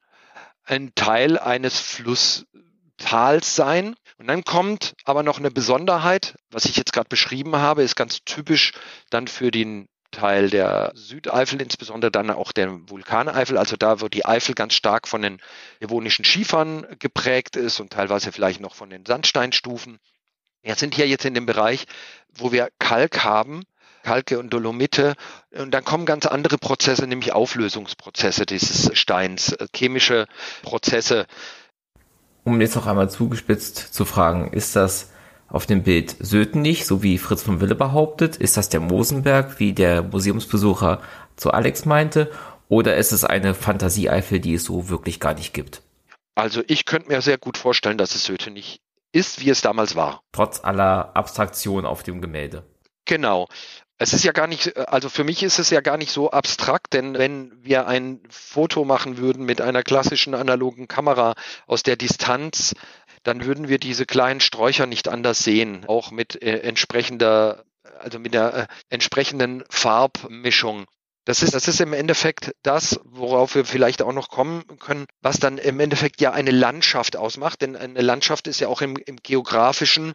ein 0.65 0.93
Teil 0.95 1.37
eines 1.37 1.79
Flusstals 1.79 3.55
sein. 3.55 3.95
Und 4.17 4.27
dann 4.27 4.43
kommt 4.43 4.93
aber 5.03 5.23
noch 5.23 5.39
eine 5.39 5.51
Besonderheit, 5.51 6.35
was 6.51 6.65
ich 6.65 6.77
jetzt 6.77 6.93
gerade 6.93 7.09
beschrieben 7.09 7.55
habe, 7.55 7.83
ist 7.83 7.95
ganz 7.95 8.23
typisch 8.23 8.73
dann 9.09 9.27
für 9.27 9.51
den 9.51 9.87
Teil 10.11 10.49
der 10.49 10.91
Südeifel, 10.93 11.59
insbesondere 11.61 12.11
dann 12.11 12.29
auch 12.29 12.51
der 12.51 12.69
Vulkaneifel, 12.87 13.57
also 13.57 13.75
da, 13.75 13.99
wo 13.99 14.07
die 14.07 14.25
Eifel 14.25 14.55
ganz 14.55 14.75
stark 14.75 15.07
von 15.07 15.21
den 15.21 15.41
devonischen 15.81 16.23
Schiefern 16.23 16.85
geprägt 16.99 17.55
ist 17.55 17.79
und 17.79 17.91
teilweise 17.91 18.31
vielleicht 18.31 18.61
noch 18.61 18.75
von 18.75 18.89
den 18.89 19.05
Sandsteinstufen. 19.05 19.99
Wir 20.61 20.75
sind 20.75 20.95
hier 20.95 21.07
jetzt 21.07 21.25
in 21.25 21.33
dem 21.33 21.45
Bereich, 21.45 21.85
wo 22.29 22.51
wir 22.53 22.69
Kalk 22.79 23.23
haben, 23.23 23.63
Kalke 24.03 24.37
und 24.37 24.51
Dolomite. 24.51 25.15
Und 25.51 25.71
dann 25.71 25.83
kommen 25.83 26.05
ganz 26.05 26.25
andere 26.25 26.57
Prozesse, 26.57 27.07
nämlich 27.07 27.33
Auflösungsprozesse 27.33 28.45
dieses 28.45 28.91
Steins, 28.97 29.53
äh, 29.53 29.67
chemische 29.75 30.27
Prozesse. 30.61 31.25
Um 32.43 32.61
jetzt 32.61 32.75
noch 32.75 32.85
einmal 32.85 33.09
zugespitzt 33.09 33.93
zu 33.93 34.05
fragen, 34.05 34.51
ist 34.51 34.75
das 34.75 35.11
auf 35.47 35.65
dem 35.65 35.83
Bild 35.83 36.15
Sötenich, 36.19 36.85
so 36.85 37.03
wie 37.03 37.17
Fritz 37.17 37.43
von 37.43 37.61
Wille 37.61 37.75
behauptet? 37.75 38.35
Ist 38.35 38.57
das 38.57 38.69
der 38.69 38.79
Mosenberg, 38.79 39.59
wie 39.59 39.73
der 39.73 40.03
Museumsbesucher 40.03 41.01
zu 41.35 41.51
Alex 41.51 41.85
meinte? 41.85 42.31
Oder 42.69 42.97
ist 42.97 43.11
es 43.11 43.23
eine 43.23 43.53
Fantasieeifel, 43.53 44.39
die 44.39 44.55
es 44.55 44.65
so 44.65 44.89
wirklich 44.89 45.19
gar 45.19 45.35
nicht 45.35 45.53
gibt? 45.53 45.81
Also 46.35 46.63
ich 46.67 46.85
könnte 46.85 47.09
mir 47.09 47.21
sehr 47.21 47.37
gut 47.37 47.57
vorstellen, 47.57 47.97
dass 47.97 48.15
es 48.15 48.25
Sötenich 48.25 48.81
ist, 49.11 49.41
wie 49.41 49.49
es 49.51 49.61
damals 49.61 49.95
war. 49.95 50.23
Trotz 50.31 50.63
aller 50.63 51.15
Abstraktion 51.15 51.85
auf 51.85 52.03
dem 52.03 52.19
Gemälde. 52.19 52.63
Genau. 53.05 53.47
Es 53.99 54.13
ist 54.13 54.23
ja 54.23 54.31
gar 54.31 54.47
nicht, 54.47 54.75
also 54.77 55.07
für 55.07 55.23
mich 55.23 55.43
ist 55.43 55.59
es 55.59 55.69
ja 55.69 55.81
gar 55.81 55.97
nicht 55.97 56.11
so 56.11 56.31
abstrakt, 56.31 56.93
denn 56.93 57.17
wenn 57.17 57.53
wir 57.63 57.87
ein 57.87 58.21
Foto 58.29 58.85
machen 58.85 59.17
würden 59.17 59.45
mit 59.45 59.61
einer 59.61 59.83
klassischen 59.83 60.33
analogen 60.33 60.87
Kamera 60.87 61.35
aus 61.67 61.83
der 61.83 61.95
Distanz, 61.95 62.73
dann 63.23 63.45
würden 63.45 63.69
wir 63.69 63.77
diese 63.77 64.05
kleinen 64.05 64.41
Sträucher 64.41 64.85
nicht 64.85 65.07
anders 65.07 65.39
sehen, 65.39 65.85
auch 65.87 66.11
mit 66.11 66.41
äh, 66.41 66.59
entsprechender, 66.59 67.63
also 67.99 68.19
mit 68.19 68.33
der 68.33 68.53
äh, 68.53 68.67
entsprechenden 68.89 69.63
Farbmischung. 69.69 70.85
Das 71.25 71.41
ist, 71.41 71.53
das 71.53 71.69
ist 71.69 71.79
im 71.79 71.93
Endeffekt 71.93 72.53
das, 72.63 72.99
worauf 73.05 73.55
wir 73.55 73.63
vielleicht 73.63 74.01
auch 74.01 74.11
noch 74.11 74.27
kommen 74.27 74.65
können, 74.79 75.05
was 75.21 75.39
dann 75.39 75.57
im 75.57 75.79
Endeffekt 75.79 76.19
ja 76.19 76.33
eine 76.33 76.51
Landschaft 76.51 77.15
ausmacht. 77.15 77.61
Denn 77.61 77.77
eine 77.77 78.01
Landschaft 78.01 78.47
ist 78.47 78.59
ja 78.59 78.67
auch 78.67 78.81
im, 78.81 78.97
im 78.97 79.15
geografischen 79.15 80.13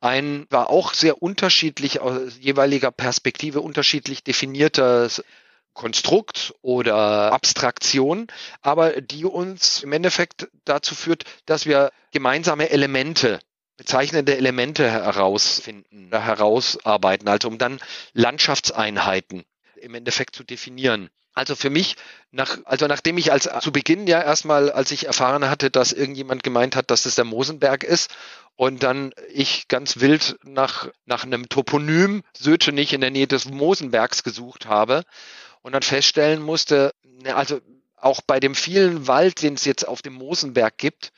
ein, 0.00 0.46
war 0.50 0.70
auch 0.70 0.94
sehr 0.94 1.22
unterschiedlich 1.22 2.00
aus 2.00 2.38
jeweiliger 2.38 2.90
Perspektive 2.90 3.60
unterschiedlich 3.60 4.22
definiertes 4.22 5.24
Konstrukt 5.74 6.54
oder 6.60 7.32
Abstraktion, 7.32 8.26
aber 8.62 9.00
die 9.00 9.24
uns 9.24 9.82
im 9.82 9.92
Endeffekt 9.92 10.48
dazu 10.64 10.94
führt, 10.94 11.24
dass 11.46 11.66
wir 11.66 11.92
gemeinsame 12.12 12.70
Elemente 12.70 13.38
bezeichnende 13.76 14.36
Elemente 14.36 14.90
herausfinden, 14.90 16.10
herausarbeiten, 16.10 17.28
also 17.28 17.46
um 17.48 17.58
dann 17.58 17.78
Landschaftseinheiten 18.12 19.44
im 19.76 19.94
Endeffekt 19.94 20.34
zu 20.34 20.42
definieren. 20.42 21.10
Also 21.38 21.54
für 21.54 21.70
mich, 21.70 21.94
nach, 22.32 22.58
also 22.64 22.88
nachdem 22.88 23.16
ich 23.16 23.30
als 23.30 23.48
zu 23.60 23.70
Beginn 23.70 24.08
ja 24.08 24.20
erstmal, 24.20 24.72
als 24.72 24.90
ich 24.90 25.06
erfahren 25.06 25.48
hatte, 25.48 25.70
dass 25.70 25.92
irgendjemand 25.92 26.42
gemeint 26.42 26.74
hat, 26.74 26.90
dass 26.90 27.06
es 27.06 27.14
der 27.14 27.24
Mosenberg 27.24 27.84
ist 27.84 28.10
und 28.56 28.82
dann 28.82 29.12
ich 29.32 29.68
ganz 29.68 30.00
wild 30.00 30.36
nach, 30.42 30.88
nach 31.04 31.22
einem 31.22 31.48
Toponym 31.48 32.24
Sötenich 32.36 32.92
in 32.92 33.00
der 33.00 33.12
Nähe 33.12 33.28
des 33.28 33.44
Mosenbergs 33.44 34.24
gesucht 34.24 34.66
habe 34.66 35.04
und 35.62 35.74
dann 35.74 35.82
feststellen 35.82 36.42
musste, 36.42 36.92
ne, 37.04 37.36
also 37.36 37.60
auch 37.94 38.20
bei 38.20 38.40
dem 38.40 38.56
vielen 38.56 39.06
Wald, 39.06 39.40
den 39.40 39.54
es 39.54 39.64
jetzt 39.64 39.86
auf 39.86 40.02
dem 40.02 40.14
Mosenberg 40.14 40.76
gibt, 40.76 41.12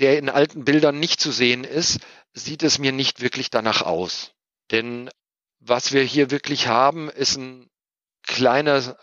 der 0.00 0.18
in 0.18 0.28
alten 0.28 0.64
Bildern 0.64 0.98
nicht 0.98 1.20
zu 1.20 1.30
sehen 1.30 1.62
ist, 1.62 2.00
sieht 2.32 2.64
es 2.64 2.80
mir 2.80 2.90
nicht 2.90 3.20
wirklich 3.20 3.50
danach 3.50 3.82
aus. 3.82 4.32
Denn 4.72 5.10
was 5.60 5.92
wir 5.92 6.02
hier 6.02 6.32
wirklich 6.32 6.66
haben, 6.66 7.08
ist 7.08 7.36
ein 7.36 7.70
kleiner 8.24 8.96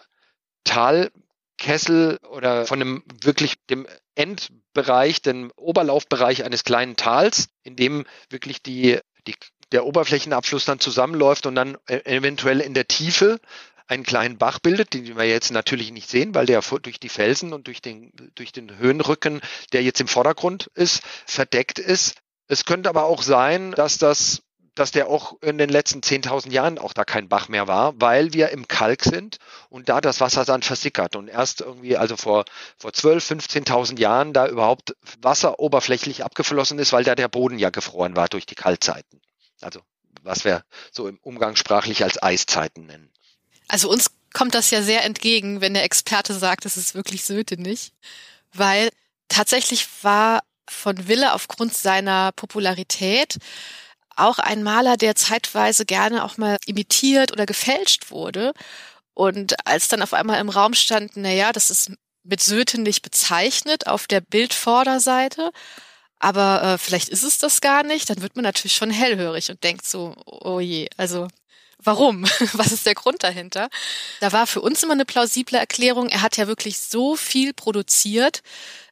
Talkessel 0.67 2.19
oder 2.30 2.65
von 2.65 2.80
dem 2.80 3.03
wirklich 3.23 3.56
dem 3.69 3.88
Endbereich, 4.15 5.21
dem 5.21 5.51
Oberlaufbereich 5.56 6.43
eines 6.43 6.63
kleinen 6.63 6.95
Tals, 6.95 7.49
in 7.63 7.75
dem 7.75 8.06
wirklich 8.30 8.62
die, 8.62 8.99
die 9.27 9.36
der 9.71 9.86
Oberflächenabfluss 9.86 10.65
dann 10.65 10.80
zusammenläuft 10.80 11.45
und 11.45 11.56
dann 11.56 11.77
e-, 11.89 11.97
eventuell 12.06 12.62
in 12.62 12.73
der 12.73 12.88
Tiefe 12.88 13.39
einen 13.88 14.03
kleinen 14.03 14.38
Bach 14.38 14.60
bildet, 14.60 14.93
den 14.93 15.17
wir 15.17 15.25
jetzt 15.25 15.51
natürlich 15.51 15.91
nicht 15.91 16.10
sehen, 16.10 16.36
weil 16.36 16.45
der 16.45 16.62
durch 16.62 16.99
die 16.99 17.10
Felsen 17.10 17.53
und 17.53 17.67
durch 17.67 17.82
den, 17.82 18.12
durch 18.36 18.51
den 18.51 18.77
Höhenrücken, 18.77 19.41
der 19.71 19.82
jetzt 19.82 20.01
im 20.01 20.08
Vordergrund 20.08 20.69
ist, 20.75 21.01
verdeckt 21.25 21.80
ist. 21.80 22.15
Es 22.47 22.65
könnte 22.65 22.89
aber 22.89 23.06
auch 23.06 23.21
sein, 23.21 23.71
dass 23.71 23.97
das 23.97 24.41
dass 24.77 24.91
der 24.91 25.07
auch 25.07 25.41
in 25.41 25.57
den 25.57 25.69
letzten 25.69 26.01
10.000 26.01 26.51
Jahren 26.51 26.77
auch 26.77 26.93
da 26.93 27.03
kein 27.03 27.27
Bach 27.27 27.49
mehr 27.49 27.67
war, 27.67 27.99
weil 27.99 28.33
wir 28.33 28.49
im 28.49 28.67
Kalk 28.67 29.03
sind 29.03 29.37
und 29.69 29.89
da 29.89 30.01
das 30.01 30.21
Wasser 30.21 30.45
dann 30.45 30.61
versickert 30.61 31.15
und 31.15 31.27
erst 31.27 31.61
irgendwie, 31.61 31.97
also 31.97 32.15
vor, 32.15 32.45
vor 32.77 32.93
12, 32.93 33.31
15.000 33.31 33.99
Jahren 33.99 34.33
da 34.33 34.47
überhaupt 34.47 34.95
Wasser 35.21 35.59
oberflächlich 35.59 36.23
abgeflossen 36.23 36.77
ist, 36.79 36.93
weil 36.93 37.03
da 37.03 37.15
der 37.15 37.27
Boden 37.27 37.57
ja 37.57 37.71
gefroren 37.71 38.15
war 38.15 38.27
durch 38.27 38.45
die 38.45 38.55
Kaltzeiten. 38.55 39.21
Also 39.61 39.81
was 40.23 40.45
wir 40.45 40.63
so 40.91 41.07
im 41.07 41.17
umgangssprachlich 41.21 42.03
als 42.03 42.21
Eiszeiten 42.21 42.85
nennen. 42.85 43.11
Also 43.67 43.89
uns 43.89 44.11
kommt 44.33 44.53
das 44.53 44.69
ja 44.69 44.81
sehr 44.81 45.03
entgegen, 45.03 45.61
wenn 45.61 45.73
der 45.73 45.83
Experte 45.83 46.33
sagt, 46.33 46.65
es 46.65 46.77
ist 46.77 46.93
wirklich 46.93 47.25
Söte 47.25 47.59
nicht, 47.59 47.93
weil 48.53 48.89
tatsächlich 49.29 49.87
war 50.03 50.41
von 50.69 51.07
Wille 51.07 51.33
aufgrund 51.33 51.73
seiner 51.73 52.31
Popularität 52.33 53.37
auch 54.17 54.39
ein 54.39 54.63
Maler, 54.63 54.97
der 54.97 55.15
zeitweise 55.15 55.86
gerne 55.86 56.23
auch 56.23 56.38
mal 56.38 56.58
imitiert 56.65 57.32
oder 57.32 57.45
gefälscht 57.45 58.12
wurde. 58.12 58.53
Und 59.13 59.56
als 59.65 59.88
dann 59.88 60.01
auf 60.01 60.13
einmal 60.13 60.39
im 60.39 60.49
Raum 60.49 60.73
stand, 60.73 61.12
na 61.15 61.32
ja, 61.32 61.51
das 61.51 61.69
ist 61.69 61.91
mit 62.23 62.41
Söte 62.41 62.80
nicht 62.82 63.01
bezeichnet 63.01 63.88
auf 63.88 64.08
der 64.08 64.21
Bildvorderseite, 64.21 65.51
aber 66.19 66.63
äh, 66.63 66.77
vielleicht 66.77 67.10
ist 67.10 67.23
es 67.23 67.38
das 67.38 67.62
gar 67.62 67.84
nicht, 67.84 68.10
dann 68.10 68.21
wird 68.21 68.36
man 68.36 68.43
natürlich 68.43 68.75
schon 68.75 68.91
hellhörig 68.91 69.49
und 69.49 69.63
denkt 69.63 69.86
so, 69.86 70.15
oh 70.25 70.60
je, 70.60 70.89
also 70.97 71.27
Warum? 71.83 72.23
Was 72.53 72.71
ist 72.71 72.85
der 72.85 72.95
Grund 72.95 73.23
dahinter? 73.23 73.69
Da 74.19 74.31
war 74.31 74.47
für 74.47 74.61
uns 74.61 74.81
immer 74.83 74.93
eine 74.93 75.05
plausible 75.05 75.57
Erklärung. 75.57 76.09
Er 76.09 76.21
hat 76.21 76.37
ja 76.37 76.47
wirklich 76.47 76.79
so 76.79 77.15
viel 77.15 77.53
produziert. 77.53 78.41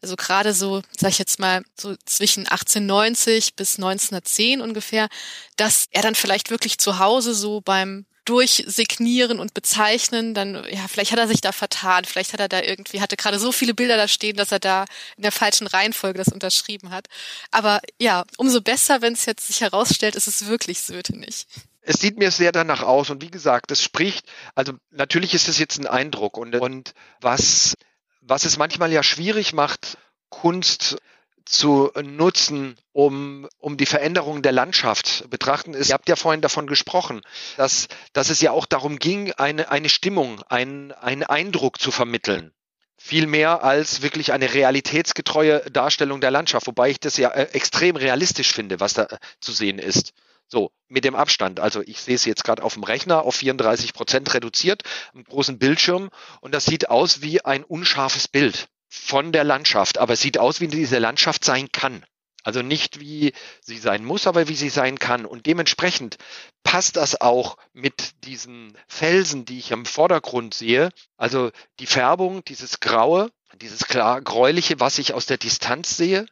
Also 0.02 0.16
gerade 0.16 0.54
so, 0.54 0.82
sag 0.98 1.10
ich 1.10 1.18
jetzt 1.18 1.40
mal, 1.40 1.64
so 1.80 1.96
zwischen 2.06 2.42
1890 2.42 3.56
bis 3.56 3.78
1910 3.78 4.62
ungefähr, 4.62 5.10
dass 5.58 5.88
er 5.92 6.04
dann 6.04 6.16
vielleicht 6.16 6.52
wirklich 6.52 6.78
zu 6.78 7.00
Hause 7.00 7.34
so 7.34 7.62
beim 7.62 8.06
durchsignieren 8.26 9.40
und 9.40 9.54
bezeichnen, 9.54 10.34
dann, 10.34 10.56
ja, 10.72 10.88
vielleicht 10.88 11.12
hat 11.12 11.20
er 11.20 11.28
sich 11.28 11.42
da 11.42 11.52
vertan, 11.52 12.06
vielleicht 12.06 12.34
hat 12.34 12.40
er 12.40 12.50
da 12.50 12.60
irgendwie, 12.60 13.00
hatte 13.00 13.18
gerade 13.18 13.38
so 13.38 13.52
viele 13.52 13.76
Bilder 13.76 13.98
da 13.98 14.08
stehen, 14.08 14.36
dass 14.36 14.52
er 14.52 14.60
da 14.60 14.86
in 15.16 15.22
der 15.22 15.32
falschen 15.32 15.68
Reihenfolge 15.68 16.18
das 16.18 16.34
unterschrieben 16.34 16.90
hat. 16.90 17.08
Aber 17.52 17.82
ja, 18.00 18.24
umso 18.38 18.62
besser, 18.62 19.02
wenn 19.02 19.14
es 19.14 19.26
jetzt 19.26 19.46
sich 19.46 19.62
herausstellt, 19.62 20.16
ist 20.16 20.28
es 20.28 20.48
wirklich 20.48 20.82
Söte 20.82 21.16
nicht 21.16 21.48
es 21.86 22.00
sieht 22.00 22.18
mir 22.18 22.32
sehr 22.32 22.52
danach 22.52 22.82
aus 22.82 23.10
und 23.10 23.22
wie 23.22 23.30
gesagt, 23.30 23.72
es 23.72 23.84
spricht, 23.84 24.28
also 24.56 24.74
natürlich 24.90 25.34
ist 25.34 25.48
es 25.48 25.60
jetzt 25.60 25.80
ein 25.80 25.88
Eindruck 25.88 26.38
und, 26.38 26.56
und 26.56 26.94
was, 27.22 27.76
was 28.22 28.46
es 28.46 28.58
manchmal 28.58 28.92
ja 28.92 29.04
schwierig 29.04 29.54
macht, 29.54 29.98
Kunst 30.30 30.98
zu 31.46 31.92
nutzen, 32.02 32.76
um, 32.92 33.48
um 33.60 33.78
die 33.78 33.86
Veränderung 33.86 34.42
der 34.42 34.52
Landschaft 34.52 35.30
betrachten 35.30 35.76
ist. 35.76 35.90
Ihr 35.90 35.94
habt 35.94 36.10
ja 36.10 36.16
vorhin 36.16 36.42
davon 36.42 36.66
gesprochen, 36.66 37.22
dass, 37.56 37.88
dass 38.14 38.32
es 38.32 38.42
ja 38.42 38.50
auch 38.50 38.66
darum 38.66 38.98
ging, 38.98 39.32
eine, 39.34 39.70
eine 39.70 39.90
Stimmung, 39.90 40.42
einen, 40.50 40.92
einen 40.92 41.22
Eindruck 41.22 41.80
zu 41.80 41.92
vermitteln. 41.92 42.52
Viel 42.98 43.28
mehr 43.28 43.64
als 43.64 44.02
wirklich 44.02 44.34
eine 44.34 44.56
realitätsgetreue 44.56 45.60
Darstellung 45.70 46.20
der 46.20 46.32
Landschaft, 46.32 46.66
wobei 46.66 46.90
ich 46.90 47.00
das 47.00 47.18
ja 47.18 47.30
äh, 47.30 47.44
extrem 47.54 47.96
realistisch 47.96 48.52
finde, 48.52 48.80
was 48.80 48.96
da 48.96 49.08
zu 49.40 49.52
sehen 49.52 49.78
ist. 49.78 50.14
So, 50.48 50.72
mit 50.88 51.04
dem 51.04 51.16
Abstand. 51.16 51.60
Also 51.60 51.82
ich 51.82 52.00
sehe 52.00 52.16
es 52.16 52.26
jetzt 52.26 52.44
gerade 52.44 52.64
auf 52.64 52.74
dem 52.74 52.84
Rechner 52.84 53.24
auf 53.24 53.36
34 53.36 53.94
Prozent 53.94 54.34
reduziert, 54.34 54.84
im 55.14 55.24
großen 55.24 55.58
Bildschirm 55.58 56.10
und 56.42 56.54
das 56.54 56.66
sieht 56.66 56.90
aus 56.90 57.22
wie 57.22 57.44
ein 57.44 57.64
unscharfes 57.64 58.28
Bild 58.28 58.68
von 58.88 59.32
der 59.32 59.44
Landschaft, 59.44 59.98
aber 59.98 60.14
es 60.14 60.22
sieht 60.22 60.38
aus, 60.38 60.62
wie 60.62 60.68
diese 60.68 61.00
Landschaft 61.00 61.44
sein 61.44 61.72
kann. 61.72 62.06
Also 62.44 62.62
nicht 62.62 63.00
wie 63.00 63.34
sie 63.60 63.80
sein 63.80 64.06
muss, 64.06 64.28
aber 64.28 64.48
wie 64.48 64.56
sie 64.56 64.70
sein 64.70 65.00
kann. 65.00 65.26
Und 65.26 65.48
dementsprechend 65.48 66.18
passt 66.64 66.96
das 66.96 67.20
auch 67.20 67.58
mit 67.74 68.24
diesen 68.24 68.78
Felsen, 68.88 69.46
die 69.46 69.58
ich 69.58 69.74
am 69.74 69.86
Vordergrund 69.86 70.54
sehe. 70.54 70.90
Also 71.18 71.50
die 71.80 71.88
Färbung, 71.88 72.46
dieses 72.46 72.80
Graue, 72.80 73.32
dieses 73.56 73.88
klar 73.88 74.22
gräuliche, 74.22 74.80
was 74.80 75.00
ich 75.00 75.16
aus 75.16 75.26
der 75.26 75.38
Distanz 75.38 75.98
sehe, 75.98 76.28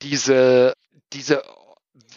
diese, 0.00 0.74
diese 1.12 1.44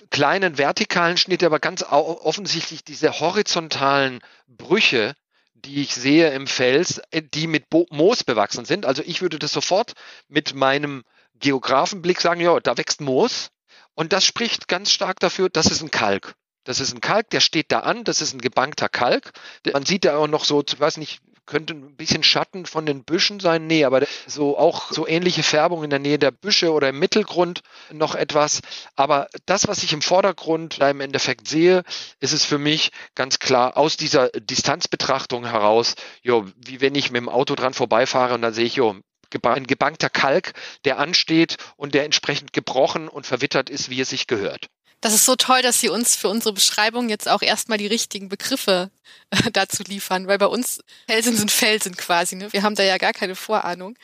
kleinen 0.10 0.58
vertikalen 0.58 1.18
Schnitte, 1.18 1.46
aber 1.46 1.60
ganz 1.60 1.84
offensichtlich 1.84 2.84
diese 2.84 3.20
horizontalen 3.20 4.20
Brüche, 4.48 5.16
die 5.56 5.82
ich 5.82 5.96
sehe 5.96 6.30
im 6.32 6.48
Fels, 6.48 7.02
äh, 7.12 7.22
die 7.22 7.48
mit 7.48 7.66
Moos 7.90 8.24
bewachsen 8.24 8.66
sind. 8.66 8.86
Also 8.86 9.02
ich 9.06 9.22
würde 9.22 9.40
das 9.40 9.54
sofort 9.54 9.94
mit 10.28 10.54
meinem 10.54 11.04
Geografenblick 11.36 12.22
sagen, 12.22 12.42
ja, 12.42 12.60
da 12.60 12.78
wächst 12.78 13.02
Moos. 13.02 13.50
Und 13.96 14.14
das 14.14 14.26
spricht 14.26 14.68
ganz 14.68 14.92
stark 14.92 15.20
dafür, 15.20 15.50
das 15.50 15.68
ist 15.68 15.82
ein 15.82 15.92
Kalk. 15.92 16.36
Das 16.64 16.80
ist 16.80 16.94
ein 16.94 17.02
Kalk, 17.02 17.30
der 17.30 17.42
steht 17.42 17.72
da 17.72 17.80
an, 17.80 18.04
das 18.04 18.22
ist 18.22 18.34
ein 18.34 18.42
gebankter 18.42 18.90
Kalk. 18.90 19.32
Man 19.72 19.86
sieht 19.86 20.06
da 20.06 20.18
auch 20.18 20.28
noch 20.28 20.46
so, 20.46 20.64
ich 20.66 20.80
weiß 20.80 20.98
nicht, 20.98 21.22
könnte 21.46 21.74
ein 21.74 21.96
bisschen 21.96 22.24
Schatten 22.24 22.66
von 22.66 22.86
den 22.86 23.04
Büschen 23.04 23.40
sein. 23.40 23.68
Nee, 23.68 23.86
aber 23.86 24.06
so 24.28 24.58
auch 24.58 24.92
so 24.92 25.08
ähnliche 25.08 25.44
Färbung 25.44 25.84
in 25.84 25.90
der 25.90 26.00
Nähe 26.00 26.20
der 26.20 26.32
Büsche 26.32 26.72
oder 26.72 26.90
im 26.90 27.00
Mittelgrund 27.00 27.62
noch 27.92 28.16
etwas. 28.16 28.62
Aber 28.96 29.28
das, 29.46 29.68
was 29.68 29.84
ich 29.84 29.94
im 29.94 30.02
Vordergrund 30.02 30.82
da 30.82 30.90
im 30.90 31.02
Endeffekt 31.02 31.48
sehe, 31.48 31.84
ist 32.20 32.34
es 32.34 32.46
für 32.46 32.58
mich 32.58 32.92
ganz 33.16 33.40
klar 33.40 33.78
aus 33.78 33.98
dieser 33.98 34.30
Distanzbetrachtung 34.30 35.46
heraus, 35.46 35.96
jo, 36.22 36.46
wie 36.56 36.82
wenn 36.82 36.96
ich 36.96 37.12
mit 37.12 37.22
dem 37.22 37.30
Auto 37.30 37.56
dran 37.56 37.74
vorbeifahre 37.74 38.34
und 38.36 38.42
dann 38.42 38.54
sehe 38.54 38.66
ich, 38.66 38.76
jo, 38.76 38.96
ein 39.44 39.68
gebankter 39.68 40.10
Kalk, 40.10 40.54
der 40.86 41.00
ansteht 41.00 41.58
und 41.76 41.94
der 41.96 42.06
entsprechend 42.06 42.54
gebrochen 42.54 43.08
und 43.08 43.26
verwittert 43.26 43.70
ist, 43.70 43.90
wie 43.90 44.02
es 44.02 44.10
sich 44.10 44.28
gehört. 44.28 44.68
Das 45.04 45.14
ist 45.14 45.26
so 45.26 45.36
toll, 45.36 45.62
dass 45.62 45.82
Sie 45.82 45.90
uns 45.90 46.16
für 46.16 46.30
unsere 46.30 46.54
Beschreibung 46.54 47.10
jetzt 47.10 47.28
auch 47.28 47.42
erstmal 47.42 47.78
die 47.78 47.88
richtigen 47.88 48.30
Begriffe 48.30 48.90
äh, 49.32 49.52
dazu 49.52 49.84
liefern, 49.84 50.28
weil 50.28 50.38
bei 50.38 50.46
uns 50.46 50.80
Felsen 51.08 51.36
sind 51.36 51.52
Felsen 51.52 51.98
quasi. 51.98 52.38
Ne? 52.38 52.54
Wir 52.54 52.64
haben 52.64 52.76
da 52.76 52.84
ja 52.84 52.98
gar 52.98 53.12
keine 53.12 53.36
Vorahnung. 53.36 53.98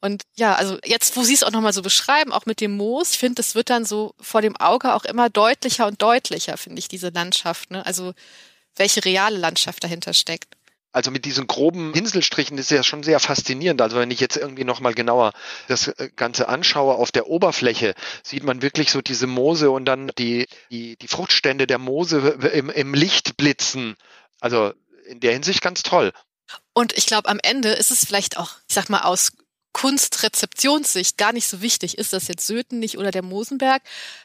Und 0.00 0.22
ja, 0.36 0.54
also 0.54 0.78
jetzt, 0.84 1.16
wo 1.16 1.24
Sie 1.24 1.34
es 1.34 1.42
auch 1.42 1.50
nochmal 1.50 1.72
so 1.72 1.82
beschreiben, 1.82 2.32
auch 2.32 2.46
mit 2.46 2.60
dem 2.60 2.76
Moos, 2.76 3.14
ich 3.14 3.18
finde, 3.18 3.34
das 3.34 3.56
wird 3.56 3.68
dann 3.68 3.84
so 3.84 4.14
vor 4.20 4.40
dem 4.40 4.56
Auge 4.56 4.94
auch 4.94 5.04
immer 5.04 5.28
deutlicher 5.28 5.88
und 5.88 6.00
deutlicher, 6.00 6.56
finde 6.56 6.78
ich, 6.78 6.86
diese 6.86 7.08
Landschaft. 7.08 7.72
Ne? 7.72 7.84
Also 7.84 8.14
welche 8.76 9.04
reale 9.04 9.38
Landschaft 9.38 9.82
dahinter 9.82 10.14
steckt. 10.14 10.54
Also 10.92 11.10
mit 11.10 11.24
diesen 11.26 11.46
groben 11.46 11.92
Pinselstrichen 11.92 12.56
ist 12.56 12.70
ja 12.70 12.82
schon 12.82 13.02
sehr 13.02 13.20
faszinierend. 13.20 13.80
Also 13.82 13.98
wenn 13.98 14.10
ich 14.10 14.20
jetzt 14.20 14.36
irgendwie 14.36 14.64
nochmal 14.64 14.94
genauer 14.94 15.32
das 15.68 15.88
äh, 15.88 16.10
Ganze 16.16 16.48
anschaue, 16.48 16.94
auf 16.94 17.12
der 17.12 17.28
Oberfläche 17.28 17.94
sieht 18.22 18.42
man 18.42 18.62
wirklich 18.62 18.90
so 18.90 19.02
diese 19.02 19.26
Moose 19.26 19.70
und 19.70 19.84
dann 19.84 20.10
die, 20.18 20.46
die, 20.70 20.96
die 20.96 21.08
Fruchtstände 21.08 21.66
der 21.66 21.78
Moose 21.78 22.18
im, 22.54 22.70
im 22.70 22.94
Licht 22.94 23.36
blitzen. 23.36 23.96
Also 24.40 24.72
in 25.06 25.20
der 25.20 25.32
Hinsicht 25.32 25.62
ganz 25.62 25.82
toll. 25.82 26.12
Und 26.72 26.96
ich 26.96 27.06
glaube, 27.06 27.28
am 27.28 27.40
Ende 27.42 27.70
ist 27.70 27.90
es 27.90 28.04
vielleicht 28.04 28.38
auch, 28.38 28.52
ich 28.68 28.74
sag 28.74 28.88
mal, 28.88 29.02
aus 29.02 29.32
Kunstrezeptionssicht 29.72 31.18
gar 31.18 31.32
nicht 31.32 31.46
so 31.46 31.60
wichtig, 31.60 31.98
ist 31.98 32.12
das 32.12 32.28
jetzt 32.28 32.46
Söten 32.46 32.78
nicht 32.78 32.98
oder 32.98 33.10
der 33.10 33.22
Mosenberg, 33.22 33.82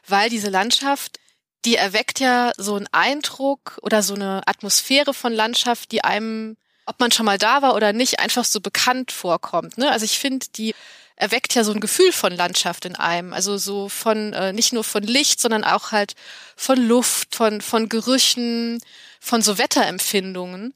weil 0.07 0.30
diese 0.30 0.49
Landschaft 0.49 1.20
die 1.66 1.76
erweckt 1.76 2.20
ja 2.20 2.51
so 2.57 2.76
einen 2.76 2.88
Eindruck 2.91 3.80
oder 3.82 4.03
so 4.03 4.16
eine 4.16 4.41
Atmosphäre 4.45 5.14
von 5.14 5.34
Landschaft, 5.34 5.91
die 5.91 6.03
einem, 6.03 6.57
ob 6.86 6.99
man 6.99 7.11
schon 7.11 7.26
mal 7.26 7.38
da 7.38 7.61
war 7.61 7.76
oder 7.76 7.93
nicht, 7.93 8.20
einfach 8.20 8.45
so 8.45 8.59
bekannt 8.59 9.11
vorkommt. 9.11 9.78
Ne? 9.78 9.89
Also 9.89 10.05
ich 10.05 10.20
finde, 10.20 10.45
die 10.55 10.76
erweckt 11.16 11.55
ja 11.55 11.64
so 11.64 11.72
ein 11.72 11.80
Gefühl 11.80 12.11
von 12.11 12.34
Landschaft 12.34 12.86
in 12.86 12.95
einem. 12.95 13.34
Also 13.34 13.57
so 13.57 13.88
von, 13.88 14.34
äh, 14.34 14.51
nicht 14.51 14.74
nur 14.74 14.84
von 14.84 15.03
Licht, 15.03 15.39
sondern 15.39 15.64
auch 15.64 15.91
halt 15.91 16.16
von 16.55 16.86
Luft, 16.86 17.36
von, 17.36 17.61
von 17.61 17.88
Gerüchen, 17.88 18.82
von 19.20 19.41
so 19.41 19.57
Wetterempfindungen. 19.57 20.74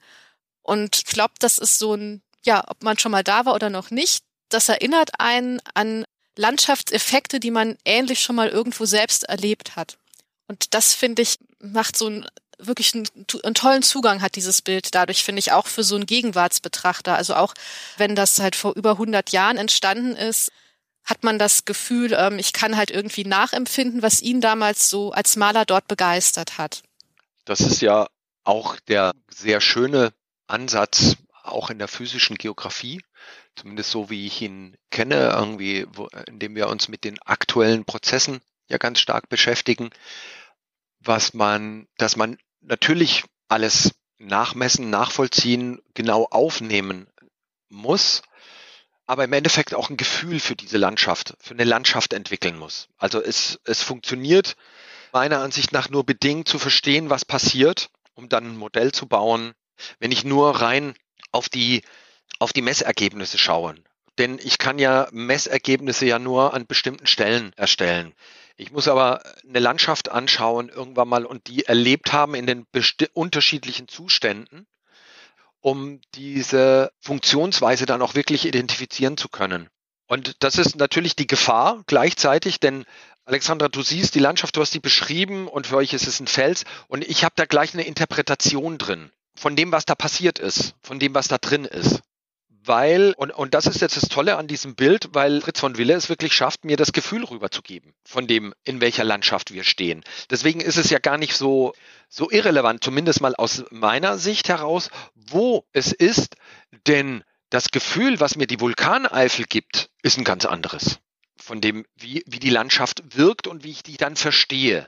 Und 0.61 0.97
ich 0.97 1.05
glaube, 1.05 1.33
das 1.39 1.57
ist 1.57 1.79
so 1.79 1.95
ein, 1.95 2.21
ja, 2.45 2.63
ob 2.67 2.83
man 2.83 2.97
schon 2.97 3.11
mal 3.11 3.23
da 3.23 3.45
war 3.45 3.55
oder 3.55 3.69
noch 3.69 3.89
nicht, 3.89 4.23
das 4.49 4.69
erinnert 4.69 5.19
einen 5.19 5.59
an 5.73 6.05
Landschaftseffekte, 6.38 7.39
die 7.39 7.51
man 7.51 7.77
ähnlich 7.83 8.21
schon 8.21 8.35
mal 8.35 8.49
irgendwo 8.49 8.85
selbst 8.85 9.23
erlebt 9.23 9.75
hat. 9.75 9.97
Und 10.47 10.73
das 10.73 10.93
finde 10.93 11.21
ich 11.21 11.37
macht 11.59 11.97
so 11.97 12.07
ein 12.07 12.25
wirklich 12.59 12.95
einen, 12.95 13.07
einen, 13.43 13.53
tollen 13.53 13.83
Zugang 13.83 14.21
hat 14.21 14.35
dieses 14.35 14.61
Bild 14.61 14.95
dadurch, 14.95 15.23
finde 15.23 15.39
ich, 15.39 15.51
auch 15.51 15.67
für 15.67 15.83
so 15.83 15.95
einen 15.95 16.05
Gegenwartsbetrachter. 16.05 17.15
Also 17.15 17.35
auch 17.35 17.53
wenn 17.97 18.15
das 18.15 18.39
halt 18.39 18.55
vor 18.55 18.75
über 18.75 18.91
100 18.91 19.31
Jahren 19.31 19.57
entstanden 19.57 20.15
ist, 20.15 20.51
hat 21.03 21.23
man 21.23 21.39
das 21.39 21.65
Gefühl, 21.65 22.13
ähm, 22.13 22.39
ich 22.39 22.53
kann 22.53 22.75
halt 22.75 22.91
irgendwie 22.91 23.23
nachempfinden, 23.23 24.01
was 24.01 24.21
ihn 24.21 24.41
damals 24.41 24.89
so 24.89 25.11
als 25.11 25.35
Maler 25.35 25.65
dort 25.65 25.87
begeistert 25.87 26.57
hat. 26.57 26.83
Das 27.45 27.61
ist 27.61 27.81
ja 27.81 28.07
auch 28.43 28.77
der 28.87 29.13
sehr 29.29 29.61
schöne 29.61 30.11
Ansatz, 30.47 31.15
auch 31.43 31.69
in 31.69 31.79
der 31.79 31.87
physischen 31.87 32.37
Geografie, 32.37 33.01
zumindest 33.55 33.91
so 33.91 34.09
wie 34.09 34.27
ich 34.27 34.41
ihn 34.41 34.75
kenne, 34.91 35.29
irgendwie, 35.29 35.85
wo, 35.93 36.07
indem 36.27 36.55
wir 36.55 36.67
uns 36.67 36.89
mit 36.89 37.05
den 37.05 37.21
aktuellen 37.21 37.85
Prozessen 37.85 38.41
ja 38.67 38.77
ganz 38.77 38.99
stark 38.99 39.29
beschäftigen, 39.29 39.91
was 41.07 41.33
man, 41.33 41.87
dass 41.97 42.15
man 42.15 42.37
natürlich 42.61 43.23
alles 43.47 43.95
nachmessen, 44.19 44.89
nachvollziehen, 44.89 45.79
genau 45.93 46.25
aufnehmen 46.29 47.07
muss, 47.69 48.21
aber 49.05 49.23
im 49.23 49.33
Endeffekt 49.33 49.73
auch 49.73 49.89
ein 49.89 49.97
Gefühl 49.97 50.39
für 50.39 50.55
diese 50.55 50.77
Landschaft, 50.77 51.35
für 51.39 51.53
eine 51.53 51.63
Landschaft 51.63 52.13
entwickeln 52.13 52.57
muss. 52.57 52.89
Also 52.97 53.21
es, 53.21 53.59
es 53.63 53.81
funktioniert 53.81 54.55
meiner 55.13 55.39
Ansicht 55.39 55.71
nach 55.71 55.89
nur 55.89 56.05
bedingt 56.05 56.47
zu 56.47 56.59
verstehen, 56.59 57.09
was 57.09 57.23
passiert, 57.23 57.89
um 58.13 58.27
dann 58.27 58.45
ein 58.45 58.57
Modell 58.57 58.91
zu 58.91 59.07
bauen, 59.07 59.53
wenn 59.99 60.11
ich 60.11 60.25
nur 60.25 60.61
rein 60.61 60.95
auf 61.31 61.47
die, 61.47 61.83
auf 62.39 62.51
die 62.51 62.61
Messergebnisse 62.61 63.37
schaue. 63.37 63.75
Denn 64.17 64.39
ich 64.39 64.57
kann 64.57 64.79
ja 64.79 65.07
Messergebnisse 65.11 66.05
ja 66.05 66.19
nur 66.19 66.53
an 66.53 66.65
bestimmten 66.65 67.07
Stellen 67.07 67.53
erstellen. 67.55 68.13
Ich 68.57 68.71
muss 68.71 68.87
aber 68.87 69.21
eine 69.47 69.59
Landschaft 69.59 70.09
anschauen 70.09 70.69
irgendwann 70.69 71.07
mal 71.07 71.25
und 71.25 71.47
die 71.47 71.65
erlebt 71.65 72.11
haben 72.11 72.33
in 72.33 72.47
den 72.47 72.65
unterschiedlichen 73.13 73.87
Zuständen, 73.87 74.65
um 75.61 76.01
diese 76.15 76.91
Funktionsweise 76.99 77.85
dann 77.85 78.01
auch 78.01 78.15
wirklich 78.15 78.45
identifizieren 78.45 79.15
zu 79.15 79.29
können. 79.29 79.69
Und 80.07 80.37
das 80.39 80.57
ist 80.57 80.75
natürlich 80.75 81.15
die 81.15 81.27
Gefahr 81.27 81.83
gleichzeitig, 81.85 82.59
denn 82.59 82.85
Alexandra, 83.25 83.67
du 83.67 83.83
siehst 83.83 84.15
die 84.15 84.19
Landschaft, 84.19 84.55
du 84.55 84.61
hast 84.61 84.73
die 84.73 84.79
beschrieben 84.79 85.47
und 85.47 85.67
für 85.67 85.77
euch 85.77 85.93
ist 85.93 86.07
es 86.07 86.19
ein 86.19 86.27
Fels 86.27 86.63
und 86.87 87.03
ich 87.03 87.23
habe 87.23 87.33
da 87.35 87.45
gleich 87.45 87.73
eine 87.73 87.83
Interpretation 87.83 88.77
drin 88.77 89.11
von 89.35 89.55
dem, 89.55 89.71
was 89.71 89.85
da 89.85 89.93
passiert 89.93 90.39
ist, 90.39 90.73
von 90.81 90.97
dem, 90.97 91.13
was 91.13 91.27
da 91.27 91.37
drin 91.37 91.65
ist 91.65 92.01
weil, 92.68 93.13
und, 93.18 93.32
und 93.32 93.53
das 93.53 93.65
ist 93.65 93.82
jetzt 93.82 93.97
das 93.97 94.09
Tolle 94.09 94.38
an 94.38 94.47
diesem 94.47 94.76
Bild, 94.76 95.09
weil 95.13 95.41
Fritz 95.41 95.59
von 95.59 95.78
Wille 95.78 95.93
es 95.93 96.09
wirklich 96.09 96.34
schafft, 96.34 96.65
mir 96.65 96.78
das 96.78 96.91
Gefühl 96.91 97.24
rüberzugeben, 97.24 97.93
von 98.03 98.28
dem, 98.28 98.53
in 98.63 98.82
welcher 98.82 99.03
Landschaft 99.03 99.53
wir 99.53 99.63
stehen. 99.63 100.03
Deswegen 100.30 100.61
ist 100.61 100.78
es 100.78 100.89
ja 100.89 100.99
gar 100.99 101.18
nicht 101.18 101.36
so, 101.36 101.74
so 102.09 102.30
irrelevant, 102.30 102.84
zumindest 102.84 103.22
mal 103.22 103.36
aus 103.36 103.63
meiner 103.72 104.18
Sicht 104.18 104.49
heraus, 104.49 104.89
wo 105.15 105.65
es 105.72 105.91
ist, 105.91 106.36
denn 106.88 107.24
das 107.49 107.70
Gefühl, 107.70 108.20
was 108.20 108.36
mir 108.36 108.47
die 108.47 108.59
Vulkaneifel 108.59 109.45
gibt, 109.45 109.89
ist 110.01 110.18
ein 110.18 110.24
ganz 110.24 110.45
anderes. 110.45 110.99
Von 111.39 111.61
dem, 111.61 111.86
wie, 111.95 112.24
wie 112.28 112.39
die 112.39 112.49
Landschaft 112.49 113.01
wirkt 113.15 113.47
und 113.47 113.63
wie 113.63 113.72
ich 113.72 113.84
die 113.84 113.97
dann 113.97 114.15
verstehe. 114.15 114.88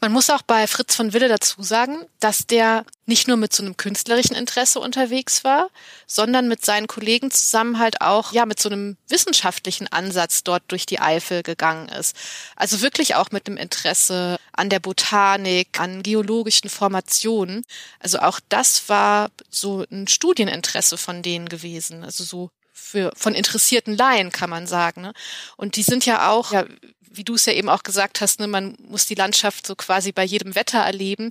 Man 0.00 0.12
muss 0.12 0.30
auch 0.30 0.42
bei 0.42 0.66
Fritz 0.66 0.94
von 0.94 1.12
Wille 1.12 1.28
dazu 1.28 1.62
sagen, 1.62 2.06
dass 2.20 2.46
der 2.46 2.84
nicht 3.06 3.28
nur 3.28 3.36
mit 3.36 3.52
so 3.52 3.62
einem 3.62 3.76
künstlerischen 3.76 4.36
Interesse 4.36 4.80
unterwegs 4.80 5.44
war, 5.44 5.70
sondern 6.06 6.48
mit 6.48 6.64
seinen 6.64 6.86
Kollegen 6.86 7.30
zusammen 7.30 7.78
halt 7.78 8.00
auch, 8.00 8.32
ja, 8.32 8.46
mit 8.46 8.60
so 8.60 8.68
einem 8.68 8.96
wissenschaftlichen 9.08 9.88
Ansatz 9.88 10.44
dort 10.44 10.62
durch 10.68 10.86
die 10.86 11.00
Eifel 11.00 11.42
gegangen 11.42 11.88
ist. 11.88 12.16
Also 12.56 12.80
wirklich 12.80 13.14
auch 13.14 13.30
mit 13.30 13.46
einem 13.46 13.56
Interesse 13.56 14.38
an 14.52 14.68
der 14.68 14.80
Botanik, 14.80 15.80
an 15.80 16.02
geologischen 16.02 16.68
Formationen. 16.68 17.64
Also 17.98 18.18
auch 18.18 18.40
das 18.48 18.88
war 18.88 19.30
so 19.50 19.84
ein 19.90 20.08
Studieninteresse 20.08 20.96
von 20.96 21.22
denen 21.22 21.48
gewesen. 21.48 22.04
Also 22.04 22.24
so 22.24 22.50
für, 22.72 23.12
von 23.16 23.34
interessierten 23.34 23.96
Laien 23.96 24.30
kann 24.30 24.50
man 24.50 24.66
sagen. 24.66 25.02
Ne? 25.02 25.12
Und 25.56 25.76
die 25.76 25.82
sind 25.82 26.04
ja 26.04 26.30
auch, 26.30 26.52
ja, 26.52 26.66
wie 27.14 27.24
du 27.24 27.34
es 27.34 27.46
ja 27.46 27.52
eben 27.52 27.68
auch 27.68 27.82
gesagt 27.82 28.20
hast, 28.20 28.40
ne, 28.40 28.46
man 28.46 28.76
muss 28.88 29.06
die 29.06 29.14
Landschaft 29.14 29.66
so 29.66 29.74
quasi 29.74 30.12
bei 30.12 30.24
jedem 30.24 30.54
Wetter 30.54 30.78
erleben. 30.78 31.30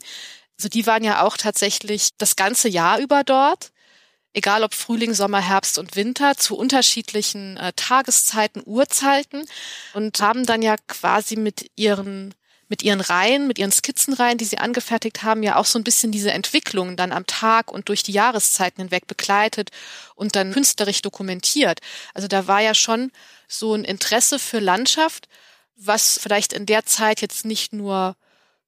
Also 0.58 0.70
die 0.70 0.86
waren 0.86 1.04
ja 1.04 1.24
auch 1.24 1.38
tatsächlich 1.38 2.10
das 2.18 2.36
ganze 2.36 2.70
Jahr 2.70 3.00
über 3.00 3.24
dort, 3.24 3.72
egal 4.34 4.64
ob 4.64 4.74
Frühling, 4.74 5.14
Sommer, 5.14 5.42
Herbst 5.42 5.78
und 5.78 5.96
Winter, 5.96 6.38
zu 6.38 6.56
unterschiedlichen 6.56 7.58
äh, 7.58 7.74
Tageszeiten, 7.76 8.62
Uhrzeiten 8.66 9.46
und 9.94 10.20
haben 10.22 10.46
dann 10.46 10.62
ja 10.62 10.76
quasi 10.88 11.36
mit 11.36 11.72
ihren 11.76 12.34
mit 12.72 12.84
ihren 12.84 13.02
Reihen, 13.02 13.48
mit 13.48 13.60
ihren 13.60 13.74
Skizzenreihen, 13.74 14.38
die 14.38 14.46
sie 14.46 14.58
angefertigt 14.58 15.24
haben, 15.24 15.44
ja 15.44 15.58
auch 15.58 15.66
so 15.66 15.78
ein 15.78 15.84
bisschen 15.84 16.14
diese 16.14 16.32
Entwicklung 16.32 16.96
dann 16.96 17.12
am 17.12 17.28
Tag 17.28 17.70
und 17.70 17.90
durch 17.90 18.02
die 18.02 18.14
Jahreszeiten 18.14 18.82
hinweg 18.82 19.08
begleitet 19.08 19.72
und 20.16 20.38
dann 20.38 20.54
künstlerisch 20.54 21.02
dokumentiert. 21.02 21.82
Also 22.14 22.30
da 22.30 22.48
war 22.48 22.62
ja 22.62 22.74
schon 22.74 23.12
so 23.50 23.74
ein 23.74 23.84
Interesse 23.84 24.40
für 24.40 24.60
Landschaft, 24.60 25.28
was 25.86 26.20
vielleicht 26.22 26.54
in 26.54 26.66
der 26.66 26.86
Zeit 26.86 27.22
jetzt 27.22 27.46
nicht 27.46 27.74
nur 27.74 28.16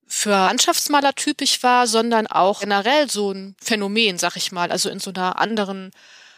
für 0.05 0.31
Landschaftsmaler 0.31 1.13
typisch 1.15 1.63
war, 1.63 1.87
sondern 1.87 2.27
auch 2.27 2.59
generell 2.59 3.09
so 3.09 3.31
ein 3.31 3.55
Phänomen, 3.61 4.17
sag 4.17 4.35
ich 4.35 4.51
mal, 4.51 4.71
also 4.71 4.89
in 4.89 4.99
so 4.99 5.11
einer 5.11 5.39
anderen 5.39 5.91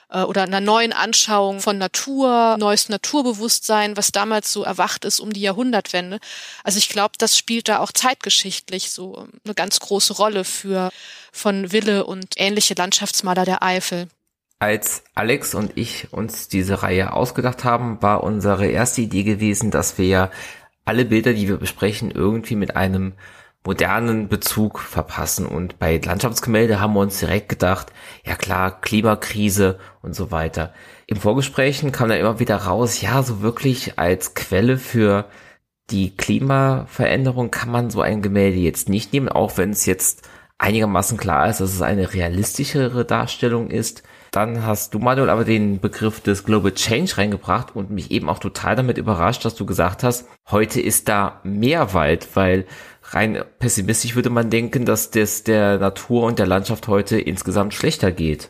äh, 0.09 0.21
oder 0.21 0.43
einer 0.43 0.61
neuen 0.61 0.93
Anschauung 0.93 1.59
von 1.59 1.77
Natur, 1.77 2.57
neues 2.57 2.89
Naturbewusstsein, 2.89 3.97
was 3.97 4.11
damals 4.11 4.51
so 4.51 4.63
erwacht 4.63 5.05
ist 5.05 5.19
um 5.19 5.33
die 5.33 5.41
Jahrhundertwende. 5.41 6.19
Also 6.63 6.77
ich 6.77 6.89
glaube, 6.89 7.13
das 7.17 7.37
spielt 7.37 7.67
da 7.67 7.79
auch 7.79 7.91
zeitgeschichtlich 7.91 8.91
so 8.91 9.27
eine 9.43 9.53
ganz 9.53 9.79
große 9.79 10.13
Rolle 10.13 10.43
für 10.43 10.89
von 11.31 11.71
Wille 11.71 12.05
und 12.05 12.35
ähnliche 12.37 12.75
Landschaftsmaler 12.75 13.45
der 13.45 13.63
Eifel. 13.63 14.07
Als 14.59 15.03
Alex 15.15 15.53
und 15.53 15.73
ich 15.75 16.13
uns 16.13 16.47
diese 16.47 16.81
Reihe 16.81 17.11
ausgedacht 17.11 17.65
haben, 17.65 18.01
war 18.01 18.23
unsere 18.23 18.67
erste 18.67 19.01
Idee 19.01 19.23
gewesen, 19.23 19.69
dass 19.69 19.97
wir 19.97 20.31
alle 20.85 21.05
Bilder, 21.05 21.33
die 21.33 21.47
wir 21.47 21.57
besprechen, 21.57 22.11
irgendwie 22.11 22.55
mit 22.55 22.75
einem 22.75 23.13
modernen 23.65 24.27
Bezug 24.27 24.79
verpassen. 24.79 25.45
Und 25.47 25.79
bei 25.79 25.99
Landschaftsgemälde 26.03 26.79
haben 26.79 26.93
wir 26.93 26.99
uns 26.99 27.19
direkt 27.19 27.49
gedacht, 27.49 27.91
ja 28.23 28.35
klar, 28.35 28.79
Klimakrise 28.79 29.79
und 30.01 30.15
so 30.15 30.31
weiter. 30.31 30.73
Im 31.07 31.17
Vorgesprächen 31.17 31.91
kam 31.91 32.09
dann 32.09 32.19
immer 32.19 32.39
wieder 32.39 32.57
raus, 32.57 33.01
ja, 33.01 33.23
so 33.23 33.41
wirklich 33.41 33.97
als 33.97 34.35
Quelle 34.35 34.77
für 34.77 35.25
die 35.89 36.15
Klimaveränderung 36.15 37.51
kann 37.51 37.69
man 37.69 37.89
so 37.89 38.01
ein 38.01 38.21
Gemälde 38.21 38.57
jetzt 38.57 38.89
nicht 38.89 39.13
nehmen, 39.13 39.29
auch 39.29 39.57
wenn 39.57 39.71
es 39.71 39.85
jetzt 39.85 40.27
einigermaßen 40.57 41.17
klar 41.17 41.49
ist, 41.49 41.59
dass 41.59 41.73
es 41.73 41.81
eine 41.81 42.13
realistischere 42.13 43.05
Darstellung 43.05 43.69
ist. 43.69 44.03
Dann 44.35 44.65
hast 44.65 44.93
du, 44.93 44.99
Manuel, 44.99 45.29
aber 45.29 45.45
den 45.45 45.79
Begriff 45.79 46.19
des 46.19 46.43
Global 46.43 46.73
Change 46.73 47.17
reingebracht 47.17 47.73
und 47.73 47.89
mich 47.89 48.11
eben 48.11 48.27
auch 48.27 48.39
total 48.39 48.75
damit 48.75 48.97
überrascht, 48.97 49.45
dass 49.45 49.55
du 49.55 49.65
gesagt 49.65 50.03
hast, 50.03 50.27
heute 50.51 50.81
ist 50.81 51.07
da 51.07 51.39
mehr 51.43 51.93
Wald, 51.93 52.27
weil 52.35 52.67
rein 53.03 53.45
pessimistisch 53.59 54.13
würde 54.13 54.29
man 54.29 54.49
denken, 54.49 54.83
dass 54.83 55.09
das 55.09 55.43
der 55.43 55.77
Natur 55.77 56.23
und 56.23 56.37
der 56.37 56.47
Landschaft 56.47 56.89
heute 56.89 57.17
insgesamt 57.17 57.73
schlechter 57.73 58.11
geht. 58.11 58.49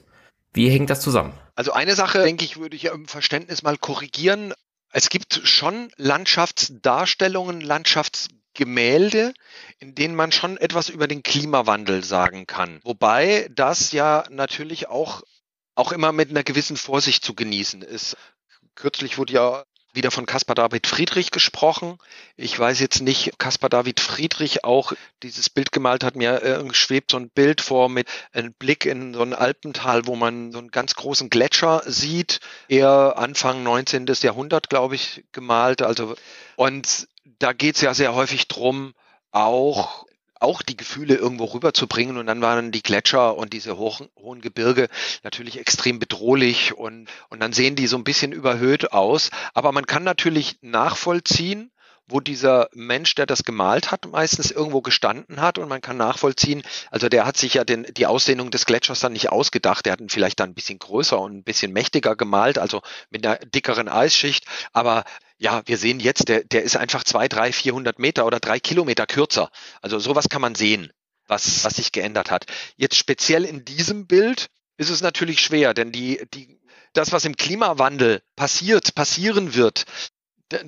Wie 0.53 0.69
hängt 0.69 0.89
das 0.89 1.01
zusammen? 1.01 1.33
Also 1.53 1.71
eine 1.71 1.93
Sache, 1.93 2.23
denke 2.23 2.45
ich, 2.45 2.57
würde 2.57 2.75
ich 2.75 2.85
im 2.85 3.07
Verständnis 3.07 3.61
mal 3.61 3.77
korrigieren. 3.77 4.55
Es 4.91 5.09
gibt 5.09 5.39
schon 5.43 5.89
Landschaftsdarstellungen, 5.97 7.61
Landschafts 7.61 8.29
Gemälde, 8.55 9.33
in 9.77 9.93
denen 9.93 10.15
man 10.15 10.31
schon 10.31 10.57
etwas 10.57 10.89
über 10.89 11.07
den 11.07 11.21
Klimawandel 11.21 12.03
sagen 12.03 12.47
kann. 12.47 12.79
Wobei 12.83 13.49
das 13.53 13.91
ja 13.91 14.23
natürlich 14.31 14.87
auch, 14.87 15.21
auch 15.75 15.91
immer 15.91 16.11
mit 16.11 16.29
einer 16.29 16.43
gewissen 16.43 16.77
Vorsicht 16.77 17.23
zu 17.23 17.33
genießen 17.33 17.81
ist. 17.81 18.17
Kürzlich 18.75 19.17
wurde 19.17 19.33
ja 19.33 19.65
wieder 19.95 20.11
von 20.11 20.25
Caspar 20.25 20.55
David 20.55 20.87
Friedrich 20.87 21.31
gesprochen. 21.31 21.97
Ich 22.35 22.57
weiß 22.57 22.79
jetzt 22.79 23.01
nicht, 23.01 23.39
Caspar 23.39 23.69
David 23.69 23.99
Friedrich 23.99 24.63
auch 24.63 24.93
dieses 25.23 25.49
Bild 25.49 25.71
gemalt 25.71 26.03
hat, 26.03 26.15
mir 26.15 26.41
äh, 26.43 26.73
schwebt 26.73 27.11
so 27.11 27.17
ein 27.17 27.29
Bild 27.29 27.61
vor 27.61 27.89
mit 27.89 28.07
einem 28.33 28.53
Blick 28.53 28.85
in 28.85 29.13
so 29.13 29.21
ein 29.21 29.33
Alpental, 29.33 30.05
wo 30.05 30.15
man 30.15 30.51
so 30.51 30.59
einen 30.59 30.71
ganz 30.71 30.95
großen 30.95 31.29
Gletscher 31.29 31.81
sieht, 31.85 32.39
eher 32.67 33.13
Anfang 33.17 33.63
19. 33.63 34.05
Jahrhundert, 34.21 34.69
glaube 34.69 34.95
ich, 34.95 35.23
gemalt. 35.31 35.81
Also, 35.81 36.15
und 36.55 37.07
da 37.39 37.53
geht 37.53 37.75
es 37.75 37.81
ja 37.81 37.93
sehr 37.93 38.13
häufig 38.13 38.47
drum, 38.47 38.93
auch 39.31 40.05
auch 40.45 40.61
die 40.61 40.77
Gefühle 40.77 41.15
irgendwo 41.15 41.45
rüberzubringen. 41.45 42.17
Und 42.17 42.27
dann 42.27 42.41
waren 42.41 42.71
die 42.71 42.83
Gletscher 42.83 43.35
und 43.35 43.53
diese 43.53 43.77
hohen, 43.77 44.07
hohen 44.17 44.41
Gebirge 44.41 44.87
natürlich 45.23 45.59
extrem 45.59 45.99
bedrohlich 45.99 46.73
und, 46.73 47.09
und 47.29 47.39
dann 47.41 47.51
sehen 47.51 47.75
die 47.75 47.87
so 47.87 47.97
ein 47.97 48.03
bisschen 48.03 48.31
überhöht 48.31 48.93
aus. 48.93 49.31
Aber 49.53 49.71
man 49.71 49.87
kann 49.87 50.03
natürlich 50.03 50.57
nachvollziehen, 50.61 51.71
wo 52.07 52.19
dieser 52.19 52.69
Mensch, 52.73 53.15
der 53.15 53.25
das 53.25 53.43
gemalt 53.43 53.91
hat, 53.91 54.05
meistens 54.07 54.51
irgendwo 54.51 54.81
gestanden 54.81 55.41
hat 55.41 55.57
und 55.57 55.67
man 55.67 55.81
kann 55.81 55.97
nachvollziehen, 55.97 56.63
also 56.91 57.09
der 57.09 57.25
hat 57.25 57.37
sich 57.37 57.55
ja 57.55 57.63
den, 57.63 57.85
die 57.95 58.05
Ausdehnung 58.05 58.51
des 58.51 58.65
Gletschers 58.65 58.99
dann 58.99 59.13
nicht 59.13 59.29
ausgedacht, 59.29 59.85
der 59.85 59.93
hat 59.93 60.01
ihn 60.01 60.09
vielleicht 60.09 60.39
dann 60.39 60.51
ein 60.51 60.55
bisschen 60.55 60.79
größer 60.79 61.19
und 61.19 61.37
ein 61.37 61.43
bisschen 61.43 61.73
mächtiger 61.73 62.15
gemalt, 62.15 62.59
also 62.59 62.81
mit 63.09 63.25
einer 63.25 63.37
dickeren 63.37 63.89
Eisschicht, 63.89 64.45
aber 64.71 65.03
ja, 65.37 65.63
wir 65.65 65.77
sehen 65.77 65.99
jetzt, 65.99 66.29
der, 66.29 66.43
der 66.43 66.63
ist 66.63 66.77
einfach 66.77 67.03
zwei, 67.03 67.27
drei, 67.27 67.51
vierhundert 67.51 67.99
Meter 67.99 68.25
oder 68.25 68.39
drei 68.39 68.59
Kilometer 68.59 69.05
kürzer. 69.05 69.49
Also 69.81 69.99
sowas 69.99 70.29
kann 70.29 70.41
man 70.41 70.55
sehen, 70.55 70.91
was, 71.27 71.65
was 71.65 71.75
sich 71.75 71.91
geändert 71.91 72.31
hat. 72.31 72.45
Jetzt 72.77 72.95
speziell 72.95 73.43
in 73.43 73.65
diesem 73.65 74.07
Bild 74.07 74.47
ist 74.77 74.89
es 74.89 75.01
natürlich 75.01 75.41
schwer, 75.41 75.73
denn 75.73 75.91
die, 75.91 76.25
die, 76.33 76.59
das, 76.93 77.11
was 77.11 77.25
im 77.25 77.35
Klimawandel 77.35 78.21
passiert, 78.35 78.95
passieren 78.95 79.55
wird, 79.55 79.85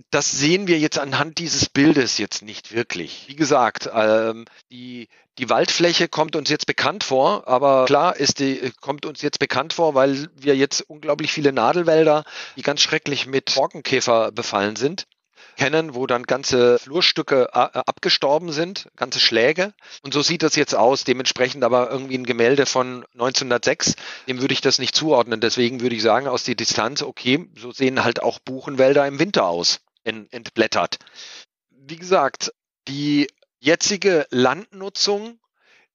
das 0.09 0.31
sehen 0.31 0.67
wir 0.67 0.79
jetzt 0.79 0.97
anhand 0.97 1.37
dieses 1.37 1.69
Bildes 1.69 2.17
jetzt 2.17 2.41
nicht 2.41 2.73
wirklich. 2.73 3.25
Wie 3.27 3.35
gesagt, 3.35 3.89
ähm, 3.93 4.45
die, 4.71 5.07
die 5.37 5.49
Waldfläche 5.49 6.07
kommt 6.07 6.35
uns 6.35 6.49
jetzt 6.49 6.65
bekannt 6.65 7.03
vor, 7.03 7.47
aber 7.47 7.85
klar 7.85 8.15
ist 8.15 8.39
die, 8.39 8.71
kommt 8.81 9.05
uns 9.05 9.21
jetzt 9.21 9.39
bekannt 9.39 9.73
vor, 9.73 9.93
weil 9.93 10.29
wir 10.35 10.55
jetzt 10.55 10.81
unglaublich 10.81 11.31
viele 11.31 11.53
Nadelwälder, 11.53 12.23
die 12.55 12.63
ganz 12.63 12.81
schrecklich 12.81 13.27
mit 13.27 13.53
Borkenkäfer 13.53 14.31
befallen 14.31 14.75
sind, 14.75 15.05
kennen, 15.57 15.95
wo 15.95 16.07
dann 16.07 16.23
ganze 16.23 16.79
Flurstücke 16.79 17.49
äh, 17.51 17.57
abgestorben 17.57 18.51
sind, 18.51 18.87
ganze 18.95 19.19
Schläge. 19.19 19.73
Und 20.03 20.13
so 20.13 20.21
sieht 20.21 20.43
das 20.43 20.55
jetzt 20.55 20.75
aus. 20.75 21.03
Dementsprechend 21.03 21.63
aber 21.63 21.89
irgendwie 21.91 22.17
ein 22.17 22.25
Gemälde 22.25 22.65
von 22.65 23.03
1906, 23.13 23.95
dem 24.27 24.39
würde 24.39 24.53
ich 24.53 24.61
das 24.61 24.79
nicht 24.79 24.95
zuordnen. 24.95 25.41
Deswegen 25.41 25.81
würde 25.81 25.95
ich 25.95 26.01
sagen, 26.01 26.27
aus 26.27 26.43
der 26.43 26.55
Distanz, 26.55 27.01
okay, 27.01 27.49
so 27.57 27.71
sehen 27.71 28.03
halt 28.03 28.23
auch 28.23 28.39
Buchenwälder 28.39 29.05
im 29.05 29.19
Winter 29.19 29.47
aus, 29.47 29.81
entblättert. 30.03 30.99
Wie 31.71 31.97
gesagt, 31.97 32.53
die 32.87 33.27
jetzige 33.59 34.27
Landnutzung 34.29 35.39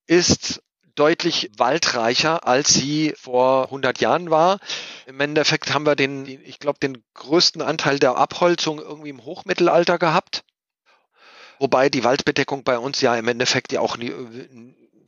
ist 0.06 0.62
deutlich 0.94 1.50
waldreicher, 1.56 2.46
als 2.46 2.72
sie 2.72 3.14
vor 3.16 3.64
100 3.64 4.00
Jahren 4.00 4.30
war. 4.30 4.58
Im 5.06 5.20
Endeffekt 5.20 5.72
haben 5.72 5.86
wir 5.86 5.96
den, 5.96 6.26
ich 6.26 6.58
glaube, 6.58 6.78
den 6.80 7.02
größten 7.14 7.62
Anteil 7.62 7.98
der 7.98 8.16
Abholzung 8.16 8.78
irgendwie 8.78 9.10
im 9.10 9.24
Hochmittelalter 9.24 9.98
gehabt. 9.98 10.44
Wobei 11.58 11.88
die 11.88 12.04
Waldbedeckung 12.04 12.64
bei 12.64 12.78
uns 12.78 13.00
ja 13.00 13.14
im 13.14 13.28
Endeffekt 13.28 13.72
ja 13.72 13.80
auch 13.80 13.96
nie, 13.96 14.12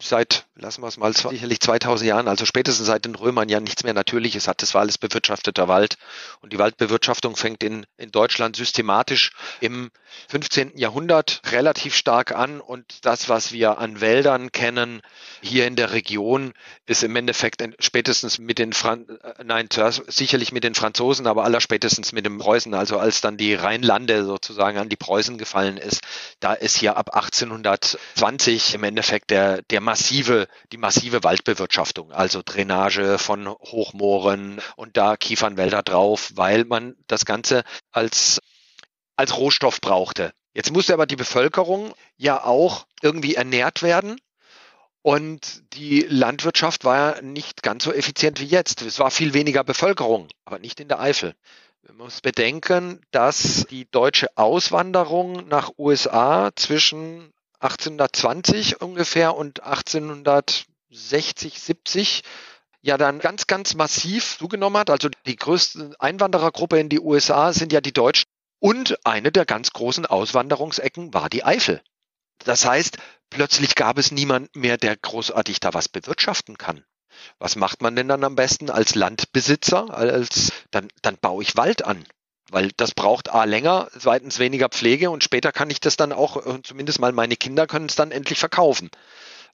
seit, 0.09 0.47
lassen 0.57 0.83
wir 0.83 0.89
es 0.89 0.97
mal, 0.97 1.13
sicherlich 1.13 1.61
2000 1.61 2.09
Jahren, 2.09 2.29
also 2.29 2.45
spätestens 2.47 2.87
seit 2.87 3.05
den 3.05 3.15
Römern 3.15 3.49
ja 3.49 3.61
nichts 3.61 3.85
mehr 3.85 3.95
Natürliches 3.95 4.49
hat. 4.49 4.63
Das 4.63 4.75
war 4.75 4.81
alles 4.81 4.99
bewirtschafteter 4.99 5.69
Wald. 5.69 5.97
Und 6.41 6.53
die 6.53 6.59
Waldbewirtschaftung 6.59 7.37
fängt 7.37 7.63
in, 7.63 7.87
in 7.97 8.11
Deutschland 8.11 8.57
systematisch 8.57 9.33
im 9.61 9.91
15. 10.29 10.77
Jahrhundert 10.77 11.43
relativ 11.51 11.95
stark 11.95 12.33
an. 12.33 12.61
Und 12.61 13.05
das, 13.05 13.29
was 13.29 13.53
wir 13.53 13.79
an 13.79 14.01
Wäldern 14.01 14.53
kennen, 14.53 15.03
hier 15.43 15.67
in 15.67 15.77
der 15.77 15.93
Region, 15.93 16.53
ist 16.87 17.03
im 17.03 17.17
Endeffekt 17.17 17.63
spätestens 17.79 18.39
mit 18.39 18.59
den 18.59 18.73
Fran 18.73 19.07
äh, 19.23 19.45
nein, 19.45 19.69
sicherlich 20.07 20.53
mit 20.53 20.65
den 20.65 20.75
Franzosen, 20.75 21.27
aber 21.27 21.45
allerspätestens 21.45 22.13
mit 22.13 22.27
den 22.27 22.39
Preußen, 22.39 22.75
also 22.75 22.99
als 22.99 23.21
dann 23.21 23.37
die 23.37 23.55
Rheinlande 23.55 24.25
sozusagen 24.25 24.79
an 24.79 24.89
die 24.89 24.97
Preußen 24.97 25.39
gefallen 25.39 25.77
ist, 25.77 26.01
da 26.41 26.53
ist 26.53 26.77
hier 26.77 26.97
ab 26.97 27.15
1820 27.15 28.75
im 28.75 28.85
Endeffekt 28.85 29.31
der, 29.31 29.63
der 29.63 29.81
massive, 29.95 30.49
die 30.73 30.77
massive 30.77 31.23
Waldbewirtschaftung, 31.23 32.11
also 32.11 32.43
Drainage 32.45 33.17
von 33.17 33.47
Hochmooren 33.47 34.61
und 34.75 34.97
da 34.97 35.17
Kiefernwälder 35.17 35.85
drauf, 35.85 36.33
weil 36.35 36.65
man 36.65 36.97
das 37.07 37.25
Ganze 37.25 37.63
als, 37.93 38.43
als 39.15 39.37
Rohstoff 39.37 39.81
brauchte. 39.81 40.33
Jetzt 40.53 40.73
musste 40.73 40.95
aber 40.95 41.07
die 41.07 41.15
Bevölkerung 41.15 41.95
ja 42.17 42.43
auch 42.43 42.87
irgendwie 43.03 43.37
ernährt 43.37 43.83
werden. 43.83 44.17
Und 45.03 45.63
die 45.75 46.01
Landwirtschaft 46.09 46.85
war 46.85 46.97
ja 46.97 47.23
nicht 47.23 47.63
ganz 47.63 47.85
so 47.85 47.93
effizient 47.93 48.41
wie 48.41 48.47
jetzt. 48.47 48.83
Es 48.83 48.99
war 48.99 49.13
viel 49.13 49.33
weniger 49.33 49.63
Bevölkerung, 49.63 50.27
aber 50.45 50.59
nicht 50.59 50.81
in 50.81 50.89
der 50.89 50.99
Eifel. 50.99 51.37
Man 51.87 51.99
muss 51.99 52.21
bedenken, 52.21 53.01
dass 53.13 53.67
die 53.71 53.89
deutsche 53.91 54.29
Auswanderung 54.37 55.47
nach 55.47 55.71
USA 55.79 56.51
zwischen 56.57 57.34
1820 57.65 58.81
ungefähr 58.83 59.35
und 59.35 59.63
1860, 59.63 61.61
70 61.61 62.23
ja 62.83 62.99
dann 62.99 63.19
ganz, 63.21 63.47
ganz 63.47 63.75
massiv 63.75 64.37
zugenommen 64.39 64.77
hat. 64.77 64.91
Also 64.91 65.09
die 65.27 65.37
größte 65.37 65.95
Einwanderergruppe 65.99 66.79
in 66.79 66.91
die 66.91 67.01
USA 67.01 67.55
sind 67.55 67.73
ja 67.73 67.81
die 67.81 67.95
Deutschen. 67.95 68.27
Und 68.61 68.99
eine 69.07 69.33
der 69.33 69.47
ganz 69.47 69.73
großen 69.73 70.05
Auswanderungsecken 70.05 71.15
war 71.15 71.31
die 71.31 71.45
Eifel. 71.45 71.83
Das 72.39 72.67
heißt, 72.67 72.99
plötzlich 73.31 73.75
gab 73.75 73.97
es 73.97 74.11
niemand 74.11 74.55
mehr, 74.55 74.77
der 74.77 74.97
großartig 74.97 75.61
da 75.61 75.73
was 75.73 75.89
bewirtschaften 75.89 76.59
kann. 76.59 76.85
Was 77.39 77.57
macht 77.57 77.81
man 77.81 77.97
denn 77.97 78.09
dann 78.09 78.25
am 78.25 78.37
besten 78.37 78.69
als 78.69 78.95
Landbesitzer? 78.95 79.89
Als, 79.95 80.53
dann, 80.71 80.89
dann 81.01 81.17
baue 81.17 81.43
ich 81.43 81.57
Wald 81.57 81.85
an 81.85 82.05
weil 82.55 82.71
das 82.77 82.93
braucht 82.93 83.35
A 83.35 83.45
länger, 83.45 83.89
zweitens 83.99 84.39
weniger 84.39 84.69
Pflege 84.69 85.11
und 85.11 85.25
später 85.25 85.51
kann 85.51 85.71
ich 85.71 85.81
das 85.81 85.97
dann 85.97 86.13
auch, 86.13 86.47
äh, 86.47 86.63
zumindest 86.63 87.01
mal 87.01 87.11
meine 87.11 87.35
Kinder 87.35 87.67
können 87.67 87.87
es 87.87 87.97
dann 87.97 88.13
endlich 88.13 88.39
verkaufen. 88.39 88.91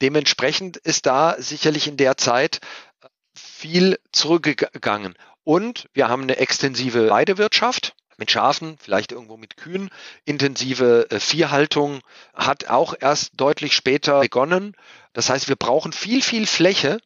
Dementsprechend 0.03 0.77
ist 0.77 1.07
da 1.07 1.35
sicherlich 1.39 1.89
in 1.89 1.97
der 1.97 2.19
Zeit 2.19 2.61
äh, 3.03 3.09
viel 3.35 3.99
zurückgegangen. 4.13 5.15
Und 5.45 5.89
wir 5.95 6.09
haben 6.11 6.25
eine 6.25 6.37
extensive 6.37 7.09
Weidewirtschaft 7.09 7.95
mit 8.19 8.31
Schafen, 8.31 8.77
vielleicht 8.79 9.13
irgendwo 9.13 9.39
mit 9.39 9.57
Kühen. 9.57 9.89
Intensive 10.27 11.07
äh, 11.11 11.21
Viehhaltung 11.21 12.03
hat 12.35 12.69
auch 12.69 12.95
erst 13.01 13.33
deutlich 13.41 13.73
später 13.73 14.21
begonnen. 14.21 14.77
Das 15.15 15.31
heißt, 15.31 15.49
wir 15.49 15.57
brauchen 15.57 15.95
viel, 15.95 16.21
viel 16.21 16.47
Fläche 16.47 17.01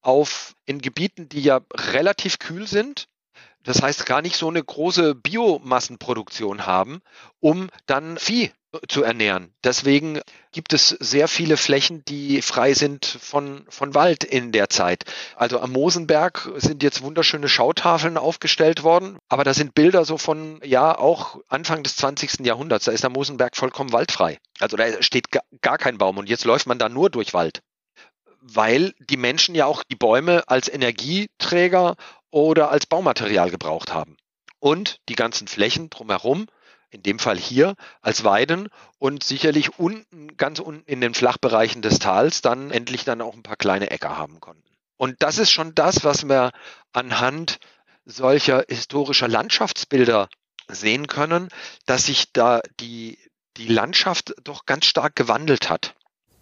auf 0.00 0.54
in 0.64 0.80
Gebieten, 0.80 1.28
die 1.28 1.42
ja 1.42 1.60
relativ 1.74 2.38
kühl 2.38 2.68
sind 2.68 3.08
das 3.64 3.82
heißt 3.82 4.06
gar 4.06 4.22
nicht 4.22 4.36
so 4.36 4.48
eine 4.48 4.62
große 4.62 5.14
Biomassenproduktion 5.14 6.66
haben, 6.66 7.00
um 7.40 7.68
dann 7.86 8.18
Vieh 8.18 8.50
zu 8.88 9.02
ernähren. 9.02 9.52
Deswegen 9.64 10.20
gibt 10.52 10.72
es 10.72 10.88
sehr 11.00 11.26
viele 11.28 11.56
Flächen, 11.56 12.04
die 12.04 12.40
frei 12.40 12.74
sind 12.74 13.04
von, 13.04 13.64
von 13.68 13.94
Wald 13.94 14.22
in 14.22 14.52
der 14.52 14.68
Zeit. 14.68 15.04
Also 15.34 15.60
am 15.60 15.72
Mosenberg 15.72 16.48
sind 16.56 16.82
jetzt 16.82 17.02
wunderschöne 17.02 17.48
Schautafeln 17.48 18.16
aufgestellt 18.16 18.84
worden, 18.84 19.18
aber 19.28 19.42
da 19.44 19.54
sind 19.54 19.74
Bilder 19.74 20.04
so 20.04 20.18
von, 20.18 20.60
ja, 20.64 20.96
auch 20.96 21.40
Anfang 21.48 21.82
des 21.82 21.96
20. 21.96 22.46
Jahrhunderts. 22.46 22.84
Da 22.84 22.92
ist 22.92 23.02
der 23.02 23.10
Mosenberg 23.10 23.56
vollkommen 23.56 23.92
waldfrei. 23.92 24.38
Also 24.60 24.76
da 24.76 25.02
steht 25.02 25.26
gar 25.60 25.78
kein 25.78 25.98
Baum 25.98 26.18
und 26.18 26.28
jetzt 26.28 26.44
läuft 26.44 26.66
man 26.66 26.78
da 26.78 26.88
nur 26.88 27.10
durch 27.10 27.34
Wald 27.34 27.60
weil 28.42 28.94
die 28.98 29.18
Menschen 29.18 29.54
ja 29.54 29.66
auch 29.66 29.82
die 29.82 29.96
Bäume 29.96 30.44
als 30.46 30.68
Energieträger 30.68 31.96
oder 32.30 32.70
als 32.70 32.86
Baumaterial 32.86 33.50
gebraucht 33.50 33.92
haben. 33.92 34.16
Und 34.58 34.98
die 35.08 35.14
ganzen 35.14 35.48
Flächen 35.48 35.90
drumherum, 35.90 36.46
in 36.90 37.02
dem 37.02 37.18
Fall 37.18 37.38
hier, 37.38 37.74
als 38.02 38.24
Weiden 38.24 38.68
und 38.98 39.22
sicherlich 39.22 39.78
unten, 39.78 40.36
ganz 40.36 40.58
unten 40.58 40.84
in 40.86 41.00
den 41.00 41.14
Flachbereichen 41.14 41.82
des 41.82 41.98
Tals 41.98 42.42
dann 42.42 42.70
endlich 42.70 43.04
dann 43.04 43.22
auch 43.22 43.34
ein 43.34 43.42
paar 43.42 43.56
kleine 43.56 43.90
Äcker 43.90 44.16
haben 44.16 44.40
konnten. 44.40 44.68
Und 44.96 45.16
das 45.20 45.38
ist 45.38 45.50
schon 45.50 45.74
das, 45.74 46.04
was 46.04 46.28
wir 46.28 46.50
anhand 46.92 47.58
solcher 48.04 48.64
historischer 48.68 49.28
Landschaftsbilder 49.28 50.28
sehen 50.68 51.06
können, 51.06 51.48
dass 51.86 52.06
sich 52.06 52.32
da 52.32 52.60
die, 52.80 53.18
die 53.56 53.68
Landschaft 53.68 54.34
doch 54.44 54.66
ganz 54.66 54.86
stark 54.86 55.16
gewandelt 55.16 55.70
hat. 55.70 55.94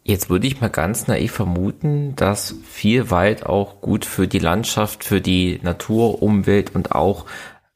Jetzt 0.03 0.31
würde 0.31 0.47
ich 0.47 0.61
mal 0.61 0.71
ganz 0.71 1.07
naiv 1.07 1.33
vermuten, 1.33 2.17
dass 2.17 2.55
viel 2.65 3.11
Wald 3.11 3.45
auch 3.45 3.81
gut 3.81 4.05
für 4.05 4.27
die 4.27 4.39
Landschaft, 4.39 5.05
für 5.05 5.21
die 5.21 5.61
Natur, 5.63 6.23
Umwelt 6.23 6.75
und 6.75 6.93
auch 6.93 7.27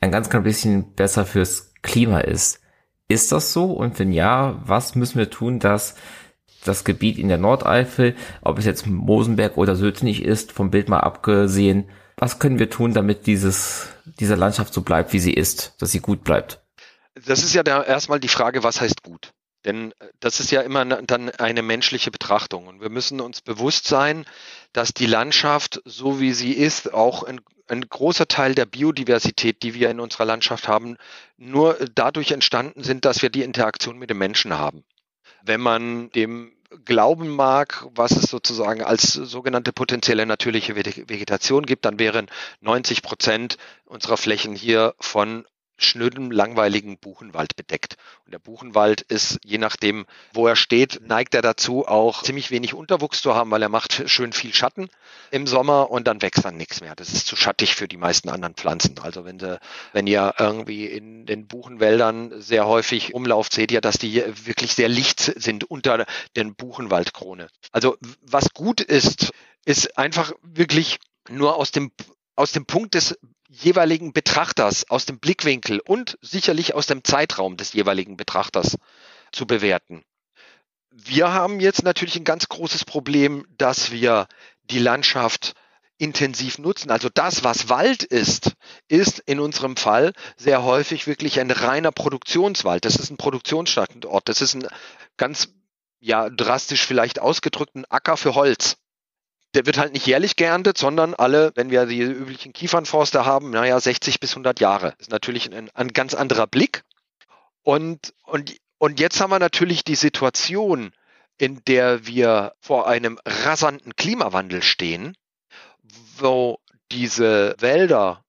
ein 0.00 0.10
ganz 0.10 0.30
klein 0.30 0.42
bisschen 0.42 0.94
besser 0.94 1.26
fürs 1.26 1.72
Klima 1.82 2.20
ist. 2.20 2.60
Ist 3.08 3.32
das 3.32 3.52
so? 3.52 3.72
Und 3.72 3.98
wenn 3.98 4.12
ja, 4.12 4.60
was 4.64 4.94
müssen 4.94 5.18
wir 5.18 5.28
tun, 5.28 5.58
dass 5.58 5.96
das 6.64 6.84
Gebiet 6.84 7.18
in 7.18 7.28
der 7.28 7.38
Nordeifel, 7.38 8.16
ob 8.40 8.58
es 8.58 8.64
jetzt 8.64 8.86
Mosenberg 8.86 9.58
oder 9.58 9.76
Södnich 9.76 10.22
ist, 10.22 10.52
vom 10.52 10.70
Bild 10.70 10.88
mal 10.88 11.00
abgesehen, 11.00 11.88
was 12.16 12.38
können 12.38 12.58
wir 12.58 12.70
tun, 12.70 12.94
damit 12.94 13.26
dieses, 13.26 13.88
diese 14.20 14.36
Landschaft 14.36 14.72
so 14.72 14.82
bleibt, 14.82 15.12
wie 15.12 15.18
sie 15.18 15.32
ist, 15.32 15.74
dass 15.80 15.90
sie 15.90 16.00
gut 16.00 16.24
bleibt? 16.24 16.62
Das 17.26 17.42
ist 17.42 17.54
ja 17.54 17.62
da 17.62 17.82
erstmal 17.82 18.20
die 18.20 18.28
Frage, 18.28 18.62
was 18.62 18.80
heißt 18.80 19.02
gut? 19.02 19.31
Denn 19.64 19.92
äh, 19.92 20.08
das 20.20 20.40
ist 20.40 20.50
ja 20.50 20.62
immer 20.62 20.84
dann 20.84 21.30
eine 21.30 21.62
menschliche 21.62 22.10
Betrachtung. 22.10 22.66
Und 22.66 22.80
wir 22.80 22.90
müssen 22.90 23.20
uns 23.20 23.40
bewusst 23.40 23.86
sein, 23.86 24.24
dass 24.72 24.94
die 24.94 25.06
Landschaft, 25.06 25.80
so 25.84 26.20
wie 26.20 26.32
sie 26.32 26.52
ist, 26.52 26.92
auch 26.92 27.22
ein, 27.22 27.40
ein, 27.68 27.88
großer 27.88 28.28
Teil 28.28 28.54
der 28.54 28.66
Biodiversität, 28.66 29.62
die 29.62 29.74
wir 29.74 29.90
in 29.90 30.00
unserer 30.00 30.24
Landschaft 30.24 30.68
haben, 30.68 30.96
nur 31.36 31.78
dadurch 31.94 32.32
entstanden 32.32 32.82
sind, 32.82 33.04
dass 33.04 33.22
wir 33.22 33.30
die 33.30 33.42
Interaktion 33.42 33.98
mit 33.98 34.10
den 34.10 34.18
Menschen 34.18 34.54
haben. 34.58 34.84
Wenn 35.44 35.60
man 35.60 36.10
dem 36.10 36.52
glauben 36.84 37.28
mag, 37.28 37.86
was 37.94 38.12
es 38.12 38.30
sozusagen 38.30 38.82
als 38.82 39.12
sogenannte 39.12 39.72
potenzielle 39.72 40.26
natürliche 40.26 40.74
Vegetation 40.74 41.66
gibt, 41.66 41.84
dann 41.84 41.98
wären 41.98 42.30
90 42.60 43.02
Prozent 43.02 43.58
unserer 43.84 44.16
Flächen 44.16 44.54
hier 44.54 44.94
von 44.98 45.44
schnödem, 45.84 46.30
langweiligen 46.30 46.98
Buchenwald 46.98 47.56
bedeckt. 47.56 47.96
Und 48.24 48.32
der 48.32 48.38
Buchenwald 48.38 49.02
ist, 49.02 49.38
je 49.44 49.58
nachdem, 49.58 50.06
wo 50.32 50.46
er 50.46 50.56
steht, 50.56 51.00
neigt 51.06 51.34
er 51.34 51.42
dazu, 51.42 51.86
auch 51.86 52.22
ziemlich 52.22 52.50
wenig 52.50 52.74
Unterwuchs 52.74 53.22
zu 53.22 53.34
haben, 53.34 53.50
weil 53.50 53.62
er 53.62 53.68
macht 53.68 54.08
schön 54.08 54.32
viel 54.32 54.54
Schatten 54.54 54.88
im 55.30 55.46
Sommer 55.46 55.90
und 55.90 56.06
dann 56.06 56.22
wächst 56.22 56.44
dann 56.44 56.56
nichts 56.56 56.80
mehr. 56.80 56.94
Das 56.94 57.12
ist 57.12 57.26
zu 57.26 57.36
schattig 57.36 57.74
für 57.74 57.88
die 57.88 57.96
meisten 57.96 58.28
anderen 58.28 58.54
Pflanzen. 58.54 58.98
Also 59.00 59.24
wenn, 59.24 59.38
sie, 59.38 59.58
wenn 59.92 60.06
ihr 60.06 60.34
irgendwie 60.38 60.86
in 60.86 61.26
den 61.26 61.46
Buchenwäldern 61.46 62.40
sehr 62.40 62.66
häufig 62.66 63.14
umlauft, 63.14 63.52
seht 63.52 63.72
ihr, 63.72 63.80
dass 63.80 63.98
die 63.98 64.22
wirklich 64.44 64.74
sehr 64.74 64.88
licht 64.88 65.20
sind 65.20 65.64
unter 65.64 66.06
den 66.36 66.54
Buchenwaldkrone. 66.54 67.48
Also 67.70 67.96
was 68.20 68.52
gut 68.54 68.80
ist, 68.80 69.32
ist 69.64 69.98
einfach 69.98 70.32
wirklich 70.42 70.98
nur 71.28 71.56
aus 71.56 71.70
dem 71.70 71.92
aus 72.34 72.52
dem 72.52 72.66
Punkt 72.66 72.94
des 72.94 73.18
jeweiligen 73.52 74.12
Betrachters, 74.12 74.88
aus 74.88 75.04
dem 75.04 75.18
Blickwinkel 75.18 75.80
und 75.80 76.18
sicherlich 76.22 76.74
aus 76.74 76.86
dem 76.86 77.04
Zeitraum 77.04 77.56
des 77.56 77.74
jeweiligen 77.74 78.16
Betrachters 78.16 78.78
zu 79.30 79.46
bewerten. 79.46 80.02
Wir 80.90 81.32
haben 81.32 81.60
jetzt 81.60 81.84
natürlich 81.84 82.16
ein 82.16 82.24
ganz 82.24 82.48
großes 82.48 82.84
Problem, 82.84 83.46
dass 83.58 83.90
wir 83.92 84.26
die 84.64 84.78
Landschaft 84.78 85.54
intensiv 85.98 86.58
nutzen. 86.58 86.90
Also 86.90 87.08
das, 87.12 87.44
was 87.44 87.68
Wald 87.68 88.02
ist, 88.02 88.52
ist 88.88 89.20
in 89.20 89.38
unserem 89.38 89.76
Fall 89.76 90.12
sehr 90.36 90.64
häufig 90.64 91.06
wirklich 91.06 91.38
ein 91.38 91.50
reiner 91.50 91.92
Produktionswald. 91.92 92.84
Das 92.84 92.96
ist 92.96 93.10
ein 93.10 93.16
Produktionsstandort. 93.16 94.28
Das 94.28 94.40
ist 94.40 94.54
ein 94.54 94.66
ganz 95.16 95.48
ja 96.00 96.28
drastisch 96.28 96.84
vielleicht 96.84 97.20
ausgedrückten 97.20 97.84
Acker 97.88 98.16
für 98.16 98.34
Holz 98.34 98.78
der 99.54 99.66
wird 99.66 99.78
halt 99.78 99.92
nicht 99.92 100.06
jährlich 100.06 100.36
geerntet, 100.36 100.78
sondern 100.78 101.14
alle, 101.14 101.52
wenn 101.54 101.70
wir 101.70 101.86
die 101.86 102.00
üblichen 102.00 102.52
Kiefernforste 102.52 103.24
haben, 103.24 103.50
naja, 103.50 103.78
60 103.78 104.20
bis 104.20 104.30
100 104.32 104.60
Jahre. 104.60 104.94
Das 104.98 105.08
ist 105.08 105.10
natürlich 105.10 105.52
ein, 105.52 105.70
ein 105.74 105.88
ganz 105.88 106.14
anderer 106.14 106.46
Blick. 106.46 106.82
Und, 107.62 108.14
und, 108.24 108.56
und 108.78 108.98
jetzt 108.98 109.20
haben 109.20 109.30
wir 109.30 109.38
natürlich 109.38 109.84
die 109.84 109.94
Situation, 109.94 110.92
in 111.38 111.62
der 111.66 112.06
wir 112.06 112.54
vor 112.60 112.88
einem 112.88 113.18
rasanten 113.26 113.94
Klimawandel 113.96 114.62
stehen, 114.62 115.16
wo 116.16 116.58
diese 116.90 117.54
Wälder, 117.58 118.24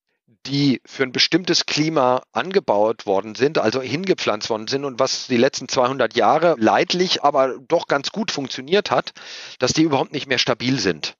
die 0.45 0.81
für 0.85 1.03
ein 1.03 1.11
bestimmtes 1.11 1.65
Klima 1.65 2.23
angebaut 2.31 3.05
worden 3.05 3.35
sind, 3.35 3.57
also 3.57 3.81
hingepflanzt 3.81 4.49
worden 4.49 4.67
sind 4.67 4.85
und 4.85 4.99
was 4.99 5.27
die 5.27 5.37
letzten 5.37 5.67
200 5.67 6.15
Jahre 6.15 6.55
leidlich, 6.57 7.23
aber 7.23 7.57
doch 7.67 7.87
ganz 7.87 8.11
gut 8.11 8.31
funktioniert 8.31 8.91
hat, 8.91 9.13
dass 9.59 9.73
die 9.73 9.83
überhaupt 9.83 10.11
nicht 10.11 10.27
mehr 10.27 10.37
stabil 10.37 10.79
sind. 10.79 11.15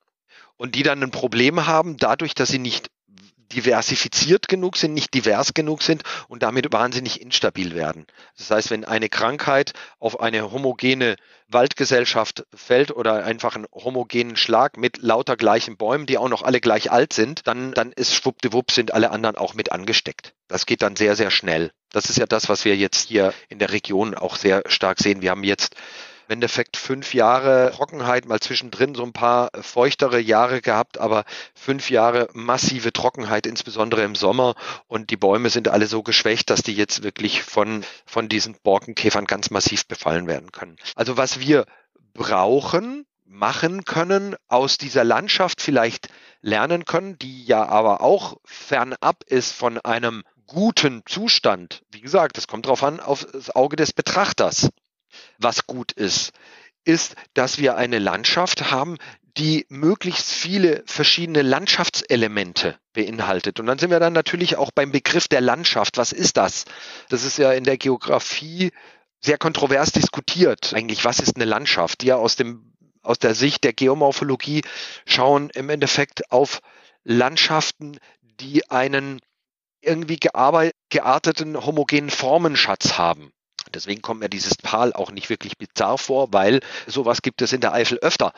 Und 0.58 0.76
die 0.76 0.84
dann 0.84 1.02
ein 1.02 1.12
Problem 1.12 1.66
haben, 1.66 1.98
dadurch, 1.98 2.36
dass 2.36 2.50
sie 2.50 2.60
nicht 2.60 2.90
diversifiziert 3.54 4.48
genug 4.48 4.78
sind, 4.78 4.94
nicht 4.94 5.14
divers 5.14 5.54
genug 5.54 5.82
sind 5.82 6.04
und 6.28 6.44
damit 6.44 6.72
wahnsinnig 6.74 7.22
instabil 7.22 7.76
werden. 7.76 8.06
Das 8.38 8.52
heißt, 8.52 8.72
wenn 8.72 8.86
eine 8.86 9.10
Krankheit 9.10 9.74
auf 10.00 10.20
eine 10.20 10.52
homogene 10.52 11.16
Waldgesellschaft 11.48 12.46
fällt 12.54 12.92
oder 12.92 13.24
einfach 13.26 13.56
einen 13.56 13.68
homogenen 13.72 14.36
Schlag 14.36 14.78
mit 14.78 14.98
lauter 14.98 15.38
gleichen 15.38 15.78
Bäumen, 15.78 16.06
die 16.06 16.18
auch 16.18 16.30
noch 16.30 16.42
alle 16.42 16.60
gleich 16.60 16.92
alt 16.92 17.14
sind, 17.14 17.48
dann, 17.48 17.74
dann 17.74 17.92
ist 17.92 18.16
schwuppdiwupp 18.16 18.72
sind 18.72 18.94
alle 18.94 19.12
anderen 19.12 19.36
auch 19.36 19.54
mit 19.54 19.72
angesteckt. 19.72 20.34
Das 20.48 20.66
geht 20.66 20.82
dann 20.82 20.96
sehr, 20.96 21.16
sehr 21.16 21.32
schnell. 21.32 21.72
Das 21.92 22.10
ist 22.10 22.18
ja 22.18 22.26
das, 22.26 22.50
was 22.50 22.66
wir 22.66 22.76
jetzt 22.76 23.08
hier 23.08 23.34
in 23.50 23.60
der 23.60 23.72
Region 23.72 24.16
auch 24.16 24.36
sehr 24.36 24.64
stark 24.66 25.00
sehen. 25.00 25.22
Wir 25.22 25.32
haben 25.32 25.44
jetzt 25.44 25.76
im 26.28 26.34
Endeffekt 26.34 26.78
fünf 26.78 27.14
Jahre 27.14 27.72
Trockenheit, 27.76 28.26
mal 28.26 28.40
zwischendrin 28.40 28.96
so 28.96 29.04
ein 29.04 29.14
paar 29.14 29.50
feuchtere 29.62 30.20
Jahre 30.20 30.62
gehabt, 30.62 30.98
aber 30.98 31.26
fünf 31.54 31.90
Jahre 31.90 32.30
massive 32.34 32.94
Trockenheit, 32.94 33.46
insbesondere 33.46 34.04
im 34.04 34.16
Sommer. 34.16 34.56
Und 34.88 35.10
die 35.10 35.18
Bäume 35.18 35.50
sind 35.50 35.68
alle 35.68 35.88
so 35.88 36.04
geschwächt, 36.04 36.50
dass 36.50 36.64
die 36.64 36.74
jetzt 36.74 37.04
wirklich 37.04 37.44
von, 37.44 37.84
von 38.06 38.30
diesen 38.30 38.56
Borkenkäfern 38.64 39.26
ganz 39.26 39.50
massiv 39.50 39.86
befallen 39.88 40.28
werden 40.28 40.52
können. 40.52 40.78
Also 40.96 41.18
was 41.18 41.40
wir 41.40 41.66
brauchen, 42.14 43.06
machen 43.26 43.84
können, 43.84 44.36
aus 44.48 44.78
dieser 44.78 45.04
Landschaft 45.04 45.62
vielleicht 45.62 46.10
lernen 46.42 46.86
können, 46.86 47.18
die 47.18 47.44
ja 47.46 47.66
aber 47.66 48.02
auch 48.02 48.38
fernab 48.46 49.24
ist 49.28 49.54
von 49.54 49.80
einem 49.80 50.24
guten 50.46 51.02
Zustand. 51.06 51.82
Wie 51.92 52.02
gesagt, 52.02 52.38
es 52.38 52.48
kommt 52.48 52.66
darauf 52.66 52.84
an, 52.84 53.00
auf 53.00 53.26
das 53.26 53.56
Auge 53.56 53.76
des 53.76 53.94
Betrachters 53.94 54.70
was 55.38 55.68
gut 55.68 55.92
ist, 55.92 56.32
ist, 56.86 57.16
dass 57.34 57.58
wir 57.58 57.78
eine 57.78 58.00
Landschaft 58.00 58.72
haben, 58.72 58.98
die 59.38 59.66
möglichst 59.70 60.32
viele 60.32 60.84
verschiedene 60.86 61.42
Landschaftselemente 61.42 62.78
beinhaltet. 62.94 63.60
Und 63.60 63.66
dann 63.66 63.80
sind 63.80 63.90
wir 63.90 64.00
dann 64.00 64.14
natürlich 64.14 64.58
auch 64.58 64.72
beim 64.72 64.92
Begriff 64.92 65.28
der 65.28 65.42
Landschaft. 65.42 65.98
Was 65.98 66.12
ist 66.12 66.38
das? 66.38 66.66
Das 67.10 67.24
ist 67.24 67.38
ja 67.38 67.52
in 67.52 67.64
der 67.64 67.78
Geografie 67.78 68.72
sehr 69.22 69.38
kontrovers 69.38 69.92
diskutiert. 69.92 70.74
Eigentlich, 70.76 71.04
was 71.04 71.20
ist 71.20 71.36
eine 71.36 71.46
Landschaft? 71.46 72.02
Die 72.02 72.08
ja 72.08 72.18
aus 72.18 72.36
dem, 72.36 72.74
aus 73.02 73.18
der 73.18 73.34
Sicht 73.34 73.64
der 73.64 73.74
Geomorphologie 73.74 74.62
schauen 75.06 75.50
im 75.52 75.70
Endeffekt 75.70 76.32
auf 76.32 76.60
Landschaften, 77.04 77.98
die 78.22 78.70
einen 78.70 79.20
irgendwie 79.82 80.20
gearteten 80.90 81.66
homogenen 81.66 82.10
Formenschatz 82.10 82.98
haben. 82.98 83.32
Deswegen 83.74 84.02
kommt 84.02 84.20
mir 84.20 84.30
dieses 84.30 84.58
Tal 84.58 84.94
auch 84.94 85.12
nicht 85.12 85.30
wirklich 85.30 85.58
bizarr 85.58 85.98
vor, 85.98 86.32
weil 86.32 86.62
sowas 86.88 87.22
gibt 87.22 87.42
es 87.42 87.54
in 87.54 87.62
der 87.62 87.74
Eifel 87.74 87.98
öfter. 88.00 88.34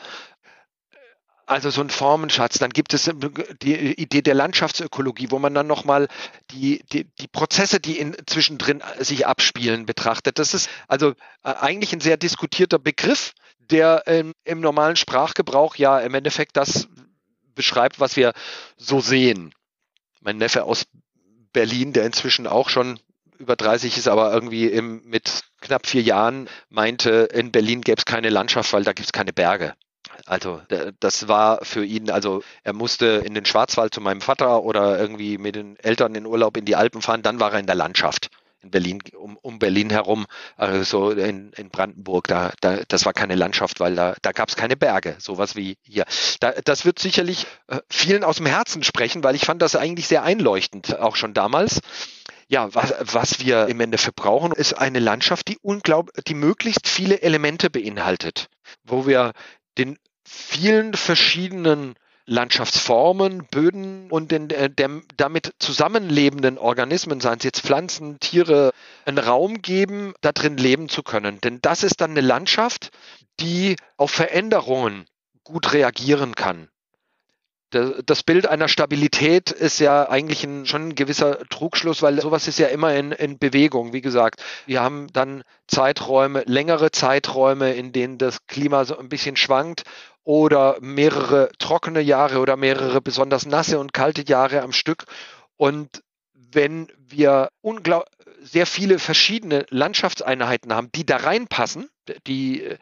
Also 1.48 1.70
so 1.70 1.80
ein 1.80 1.90
Formenschatz, 1.90 2.58
dann 2.58 2.70
gibt 2.70 2.92
es 2.92 3.08
die 3.62 3.74
Idee 4.00 4.20
der 4.20 4.34
Landschaftsökologie, 4.34 5.30
wo 5.30 5.38
man 5.38 5.54
dann 5.54 5.68
nochmal 5.68 6.08
die, 6.50 6.82
die, 6.92 7.04
die 7.20 7.28
Prozesse, 7.28 7.78
die 7.78 8.00
in, 8.00 8.16
zwischendrin 8.26 8.82
sich 8.98 9.28
abspielen, 9.28 9.86
betrachtet. 9.86 10.40
Das 10.40 10.54
ist 10.54 10.68
also 10.88 11.10
äh, 11.44 11.54
eigentlich 11.60 11.92
ein 11.92 12.00
sehr 12.00 12.16
diskutierter 12.16 12.80
Begriff, 12.80 13.32
der 13.70 14.06
im, 14.08 14.32
im 14.42 14.60
normalen 14.60 14.96
Sprachgebrauch 14.96 15.76
ja 15.76 16.00
im 16.00 16.14
Endeffekt 16.14 16.56
das 16.56 16.88
beschreibt, 17.54 18.00
was 18.00 18.16
wir 18.16 18.32
so 18.76 19.00
sehen. 19.00 19.54
Mein 20.20 20.38
Neffe 20.38 20.64
aus 20.64 20.86
Berlin, 21.52 21.92
der 21.92 22.06
inzwischen 22.06 22.48
auch 22.48 22.68
schon 22.68 22.98
über 23.38 23.56
30 23.56 23.96
ist, 23.96 24.08
aber 24.08 24.32
irgendwie 24.32 24.66
im, 24.66 25.02
mit 25.04 25.42
knapp 25.60 25.86
vier 25.86 26.02
Jahren 26.02 26.48
meinte, 26.68 27.28
in 27.32 27.52
Berlin 27.52 27.80
gäbe 27.80 27.98
es 27.98 28.04
keine 28.04 28.30
Landschaft, 28.30 28.72
weil 28.72 28.84
da 28.84 28.92
gibt 28.92 29.06
es 29.06 29.12
keine 29.12 29.32
Berge. 29.32 29.74
Also 30.24 30.62
das 31.00 31.28
war 31.28 31.64
für 31.64 31.84
ihn, 31.84 32.10
also 32.10 32.42
er 32.62 32.72
musste 32.72 33.22
in 33.24 33.34
den 33.34 33.44
Schwarzwald 33.44 33.92
zu 33.92 34.00
meinem 34.00 34.20
Vater 34.20 34.62
oder 34.62 34.98
irgendwie 34.98 35.36
mit 35.36 35.56
den 35.56 35.76
Eltern 35.78 36.14
in 36.14 36.26
Urlaub 36.26 36.56
in 36.56 36.64
die 36.64 36.76
Alpen 36.76 37.02
fahren, 37.02 37.22
dann 37.22 37.40
war 37.40 37.52
er 37.52 37.60
in 37.60 37.66
der 37.66 37.74
Landschaft. 37.74 38.30
In 38.62 38.70
Berlin, 38.70 39.00
um, 39.16 39.36
um 39.42 39.58
Berlin 39.58 39.90
herum, 39.90 40.26
also 40.56 40.82
so 40.82 41.10
in, 41.10 41.52
in 41.52 41.68
Brandenburg, 41.68 42.26
da, 42.26 42.52
da, 42.60 42.78
das 42.88 43.04
war 43.04 43.12
keine 43.12 43.34
Landschaft, 43.34 43.78
weil 43.78 43.94
da, 43.94 44.16
da 44.22 44.32
gab 44.32 44.48
es 44.48 44.56
keine 44.56 44.76
Berge, 44.76 45.16
sowas 45.18 45.54
wie 45.54 45.76
hier. 45.82 46.04
Da, 46.40 46.52
das 46.64 46.84
wird 46.84 46.98
sicherlich 46.98 47.46
äh, 47.68 47.80
vielen 47.88 48.24
aus 48.24 48.36
dem 48.36 48.46
Herzen 48.46 48.82
sprechen, 48.82 49.22
weil 49.22 49.36
ich 49.36 49.44
fand 49.44 49.62
das 49.62 49.76
eigentlich 49.76 50.08
sehr 50.08 50.22
einleuchtend, 50.22 50.98
auch 50.98 51.16
schon 51.16 51.34
damals 51.34 51.80
ja, 52.48 52.74
was, 52.74 52.94
was 53.00 53.40
wir 53.40 53.66
im 53.66 53.80
Endeffekt 53.80 54.16
brauchen, 54.16 54.52
ist 54.52 54.74
eine 54.74 55.00
Landschaft, 55.00 55.48
die 55.48 55.58
unglaublich, 55.62 56.24
die 56.24 56.34
möglichst 56.34 56.88
viele 56.88 57.22
Elemente 57.22 57.70
beinhaltet, 57.70 58.48
wo 58.84 59.06
wir 59.06 59.32
den 59.78 59.98
vielen 60.24 60.94
verschiedenen 60.94 61.94
Landschaftsformen, 62.26 63.46
Böden 63.46 64.10
und 64.10 64.32
den 64.32 64.50
äh, 64.50 64.68
dem, 64.68 65.04
damit 65.16 65.54
zusammenlebenden 65.60 66.58
Organismen, 66.58 67.20
seien 67.20 67.38
es 67.38 67.44
jetzt 67.44 67.60
Pflanzen, 67.60 68.18
Tiere, 68.18 68.72
einen 69.04 69.18
Raum 69.18 69.62
geben, 69.62 70.14
da 70.22 70.32
drin 70.32 70.56
leben 70.56 70.88
zu 70.88 71.04
können. 71.04 71.40
Denn 71.40 71.60
das 71.62 71.84
ist 71.84 72.00
dann 72.00 72.10
eine 72.12 72.22
Landschaft, 72.22 72.90
die 73.38 73.76
auf 73.96 74.10
Veränderungen 74.10 75.06
gut 75.44 75.72
reagieren 75.72 76.34
kann. 76.34 76.68
Das 77.70 78.22
Bild 78.22 78.46
einer 78.46 78.68
Stabilität 78.68 79.50
ist 79.50 79.80
ja 79.80 80.08
eigentlich 80.08 80.44
ein, 80.44 80.66
schon 80.66 80.88
ein 80.88 80.94
gewisser 80.94 81.40
Trugschluss, 81.48 82.00
weil 82.00 82.20
sowas 82.20 82.46
ist 82.46 82.58
ja 82.58 82.68
immer 82.68 82.94
in, 82.94 83.12
in 83.12 83.38
Bewegung. 83.38 83.92
Wie 83.92 84.00
gesagt, 84.00 84.42
wir 84.66 84.80
haben 84.80 85.08
dann 85.12 85.42
Zeiträume, 85.66 86.44
längere 86.46 86.92
Zeiträume, 86.92 87.72
in 87.74 87.92
denen 87.92 88.18
das 88.18 88.46
Klima 88.46 88.84
so 88.84 88.96
ein 88.96 89.08
bisschen 89.08 89.36
schwankt 89.36 89.82
oder 90.22 90.76
mehrere 90.80 91.50
trockene 91.58 92.00
Jahre 92.00 92.38
oder 92.38 92.56
mehrere 92.56 93.00
besonders 93.00 93.46
nasse 93.46 93.78
und 93.80 93.92
kalte 93.92 94.24
Jahre 94.24 94.62
am 94.62 94.72
Stück. 94.72 95.04
Und 95.56 96.02
wenn 96.32 96.88
wir 96.98 97.50
sehr 98.42 98.66
viele 98.66 99.00
verschiedene 99.00 99.66
Landschaftseinheiten 99.70 100.72
haben, 100.72 100.90
die 100.94 101.04
da 101.04 101.16
reinpassen, 101.16 101.88
die, 102.28 102.76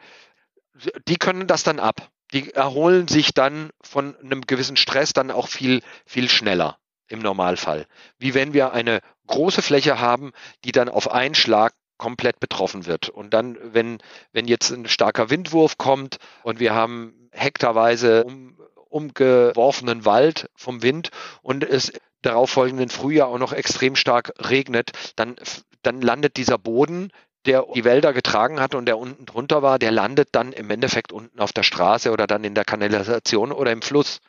die 1.07 1.17
können 1.17 1.47
das 1.47 1.63
dann 1.63 1.79
ab 1.79 2.11
die 2.35 2.53
erholen 2.53 3.07
sich 3.07 3.33
dann 3.33 3.69
von 3.81 4.15
einem 4.17 4.41
gewissen 4.41 4.75
Stress 4.75 5.13
dann 5.13 5.31
auch 5.31 5.47
viel, 5.47 5.81
viel 6.05 6.29
schneller 6.29 6.77
im 7.07 7.19
Normalfall. 7.19 7.87
Wie 8.17 8.33
wenn 8.33 8.53
wir 8.53 8.73
eine 8.73 8.99
große 9.27 9.61
Fläche 9.61 9.99
haben, 9.99 10.33
die 10.65 10.73
dann 10.73 10.89
auf 10.89 11.09
einen 11.09 11.33
Schlag 11.33 11.73
komplett 11.97 12.41
betroffen 12.41 12.85
wird. 12.85 13.07
Und 13.07 13.33
dann, 13.33 13.57
wenn, 13.61 13.99
wenn 14.33 14.49
jetzt 14.49 14.69
ein 14.71 14.85
starker 14.87 15.29
Windwurf 15.29 15.77
kommt 15.77 16.17
und 16.43 16.59
wir 16.59 16.73
haben 16.73 17.29
hektarweise 17.31 18.25
um, 18.25 18.59
umgeworfenen 18.89 20.03
Wald 20.03 20.49
vom 20.55 20.83
Wind 20.83 21.11
und 21.41 21.63
es 21.63 21.93
darauf 22.21 22.49
folgenden 22.49 22.89
Frühjahr 22.89 23.29
auch 23.29 23.39
noch 23.39 23.53
extrem 23.53 23.95
stark 23.95 24.33
regnet, 24.49 24.91
dann, 25.15 25.37
dann 25.83 26.01
landet 26.01 26.35
dieser 26.35 26.57
Boden 26.57 27.11
der 27.45 27.65
die 27.73 27.83
Wälder 27.83 28.13
getragen 28.13 28.59
hat 28.59 28.75
und 28.75 28.85
der 28.85 28.97
unten 28.97 29.25
drunter 29.25 29.61
war, 29.61 29.79
der 29.79 29.91
landet 29.91 30.29
dann 30.31 30.51
im 30.53 30.69
Endeffekt 30.69 31.11
unten 31.11 31.39
auf 31.39 31.53
der 31.53 31.63
Straße 31.63 32.11
oder 32.11 32.27
dann 32.27 32.43
in 32.43 32.55
der 32.55 32.65
Kanalisation 32.65 33.51
oder 33.51 33.71
im 33.71 33.81
Fluss. 33.81 34.19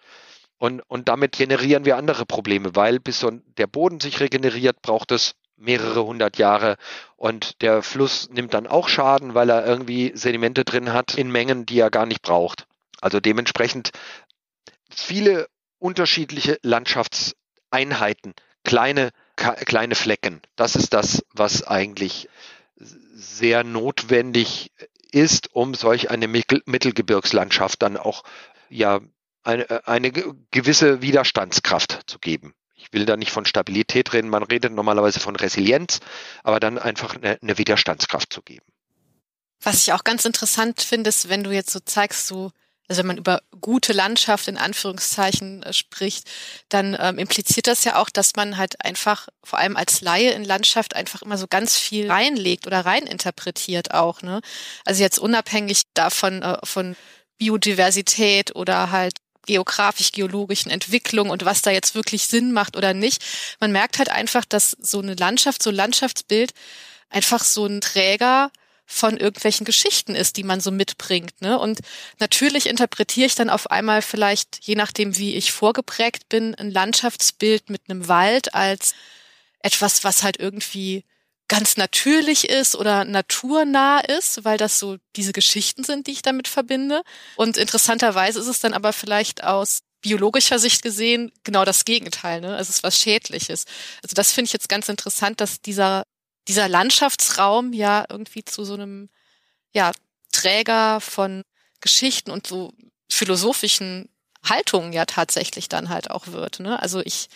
Und, 0.58 0.80
und 0.88 1.08
damit 1.08 1.32
generieren 1.32 1.84
wir 1.84 1.96
andere 1.96 2.24
Probleme, 2.24 2.74
weil 2.74 2.98
bis 2.98 3.20
so 3.20 3.30
der 3.30 3.66
Boden 3.66 4.00
sich 4.00 4.20
regeneriert, 4.20 4.80
braucht 4.80 5.12
es 5.12 5.34
mehrere 5.56 6.04
hundert 6.04 6.38
Jahre 6.38 6.76
und 7.16 7.62
der 7.62 7.82
Fluss 7.82 8.28
nimmt 8.30 8.54
dann 8.54 8.66
auch 8.66 8.88
Schaden, 8.88 9.34
weil 9.34 9.50
er 9.50 9.66
irgendwie 9.66 10.12
Sedimente 10.14 10.64
drin 10.64 10.92
hat 10.92 11.14
in 11.14 11.30
Mengen, 11.30 11.66
die 11.66 11.78
er 11.78 11.90
gar 11.90 12.06
nicht 12.06 12.22
braucht. 12.22 12.66
Also 13.00 13.20
dementsprechend 13.20 13.90
viele 14.90 15.48
unterschiedliche 15.78 16.58
Landschaftseinheiten, 16.62 18.34
kleine, 18.64 19.10
kleine 19.36 19.94
Flecken. 19.94 20.40
Das 20.56 20.76
ist 20.76 20.92
das, 20.92 21.24
was 21.32 21.66
eigentlich 21.66 22.28
sehr 23.16 23.64
notwendig 23.64 24.70
ist, 25.10 25.54
um 25.54 25.74
solch 25.74 26.10
eine 26.10 26.28
Mittelgebirgslandschaft 26.28 27.80
dann 27.82 27.96
auch 27.96 28.22
ja 28.68 29.00
eine, 29.42 29.86
eine 29.86 30.12
gewisse 30.12 31.00
Widerstandskraft 31.02 32.02
zu 32.06 32.18
geben. 32.18 32.54
Ich 32.74 32.92
will 32.92 33.06
da 33.06 33.16
nicht 33.16 33.30
von 33.32 33.46
Stabilität 33.46 34.12
reden, 34.12 34.28
man 34.28 34.42
redet 34.42 34.72
normalerweise 34.72 35.20
von 35.20 35.34
Resilienz, 35.34 36.00
aber 36.42 36.60
dann 36.60 36.78
einfach 36.78 37.16
eine, 37.16 37.38
eine 37.40 37.58
Widerstandskraft 37.58 38.32
zu 38.32 38.42
geben. 38.42 38.66
Was 39.62 39.80
ich 39.80 39.92
auch 39.92 40.04
ganz 40.04 40.24
interessant 40.24 40.82
finde, 40.82 41.08
ist, 41.08 41.28
wenn 41.28 41.42
du 41.42 41.50
jetzt 41.50 41.70
so 41.70 41.80
zeigst, 41.80 42.26
so 42.26 42.52
also 42.88 43.00
wenn 43.00 43.06
man 43.06 43.18
über 43.18 43.42
gute 43.60 43.92
Landschaft 43.92 44.48
in 44.48 44.56
Anführungszeichen 44.56 45.62
äh, 45.62 45.72
spricht, 45.72 46.30
dann 46.68 46.96
ähm, 46.98 47.18
impliziert 47.18 47.66
das 47.66 47.84
ja 47.84 47.96
auch, 47.96 48.10
dass 48.10 48.36
man 48.36 48.56
halt 48.56 48.84
einfach, 48.84 49.28
vor 49.42 49.58
allem 49.58 49.76
als 49.76 50.00
Laie 50.00 50.30
in 50.32 50.44
Landschaft, 50.44 50.94
einfach 50.94 51.22
immer 51.22 51.38
so 51.38 51.46
ganz 51.48 51.76
viel 51.76 52.10
reinlegt 52.10 52.66
oder 52.66 52.80
reininterpretiert 52.80 53.92
auch. 53.92 54.22
Ne? 54.22 54.40
Also 54.84 55.02
jetzt 55.02 55.18
unabhängig 55.18 55.82
davon 55.94 56.42
äh, 56.42 56.58
von 56.64 56.96
Biodiversität 57.38 58.54
oder 58.54 58.90
halt 58.90 59.14
geografisch-geologischen 59.46 60.70
Entwicklung 60.70 61.30
und 61.30 61.44
was 61.44 61.62
da 61.62 61.70
jetzt 61.70 61.94
wirklich 61.94 62.26
Sinn 62.26 62.52
macht 62.52 62.76
oder 62.76 62.94
nicht. 62.94 63.24
Man 63.60 63.72
merkt 63.72 63.98
halt 63.98 64.10
einfach, 64.10 64.44
dass 64.44 64.72
so 64.80 65.00
eine 65.00 65.14
Landschaft, 65.14 65.62
so 65.62 65.70
ein 65.70 65.76
Landschaftsbild 65.76 66.52
einfach 67.08 67.44
so 67.44 67.66
ein 67.66 67.80
Träger 67.80 68.50
von 68.86 69.16
irgendwelchen 69.16 69.64
Geschichten 69.64 70.14
ist, 70.14 70.36
die 70.36 70.44
man 70.44 70.60
so 70.60 70.70
mitbringt. 70.70 71.40
Ne? 71.42 71.58
Und 71.58 71.80
natürlich 72.20 72.66
interpretiere 72.66 73.26
ich 73.26 73.34
dann 73.34 73.50
auf 73.50 73.70
einmal 73.70 74.00
vielleicht, 74.00 74.60
je 74.62 74.76
nachdem, 74.76 75.18
wie 75.18 75.34
ich 75.34 75.52
vorgeprägt 75.52 76.28
bin, 76.28 76.54
ein 76.54 76.70
Landschaftsbild 76.70 77.68
mit 77.68 77.82
einem 77.88 78.06
Wald 78.06 78.54
als 78.54 78.94
etwas, 79.58 80.04
was 80.04 80.22
halt 80.22 80.38
irgendwie 80.38 81.04
ganz 81.48 81.76
natürlich 81.76 82.48
ist 82.48 82.76
oder 82.76 83.04
naturnah 83.04 84.00
ist, 84.00 84.44
weil 84.44 84.58
das 84.58 84.78
so 84.78 84.96
diese 85.16 85.32
Geschichten 85.32 85.84
sind, 85.84 86.06
die 86.06 86.12
ich 86.12 86.22
damit 86.22 86.48
verbinde. 86.48 87.02
Und 87.36 87.56
interessanterweise 87.56 88.38
ist 88.38 88.46
es 88.46 88.60
dann 88.60 88.74
aber 88.74 88.92
vielleicht 88.92 89.44
aus 89.44 89.80
biologischer 90.00 90.58
Sicht 90.58 90.82
gesehen 90.82 91.32
genau 91.42 91.64
das 91.64 91.84
Gegenteil. 91.84 92.40
Ne? 92.40 92.56
Also 92.56 92.70
es 92.70 92.76
ist 92.76 92.82
was 92.82 92.98
Schädliches. 92.98 93.64
Also 94.02 94.14
das 94.14 94.32
finde 94.32 94.46
ich 94.46 94.52
jetzt 94.52 94.68
ganz 94.68 94.88
interessant, 94.88 95.40
dass 95.40 95.60
dieser 95.60 96.04
dieser 96.48 96.68
Landschaftsraum 96.68 97.72
ja 97.72 98.04
irgendwie 98.08 98.44
zu 98.44 98.64
so 98.64 98.74
einem 98.74 99.08
ja, 99.72 99.92
Träger 100.32 101.00
von 101.00 101.42
Geschichten 101.80 102.30
und 102.30 102.46
so 102.46 102.72
philosophischen 103.08 104.08
Haltungen 104.44 104.92
ja 104.92 105.04
tatsächlich 105.04 105.68
dann 105.68 105.88
halt 105.88 106.10
auch 106.10 106.28
wird. 106.28 106.60
Ne? 106.60 106.80
Also 106.80 107.00
ich 107.00 107.28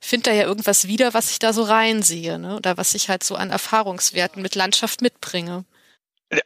finde 0.00 0.30
da 0.30 0.36
ja 0.36 0.44
irgendwas 0.44 0.86
wieder, 0.86 1.14
was 1.14 1.30
ich 1.30 1.38
da 1.38 1.52
so 1.52 1.62
reinsehe, 1.62 2.38
ne? 2.38 2.56
Oder 2.56 2.76
was 2.76 2.94
ich 2.94 3.08
halt 3.08 3.24
so 3.24 3.34
an 3.34 3.50
Erfahrungswerten 3.50 4.42
mit 4.42 4.54
Landschaft 4.54 5.02
mitbringe. 5.02 5.64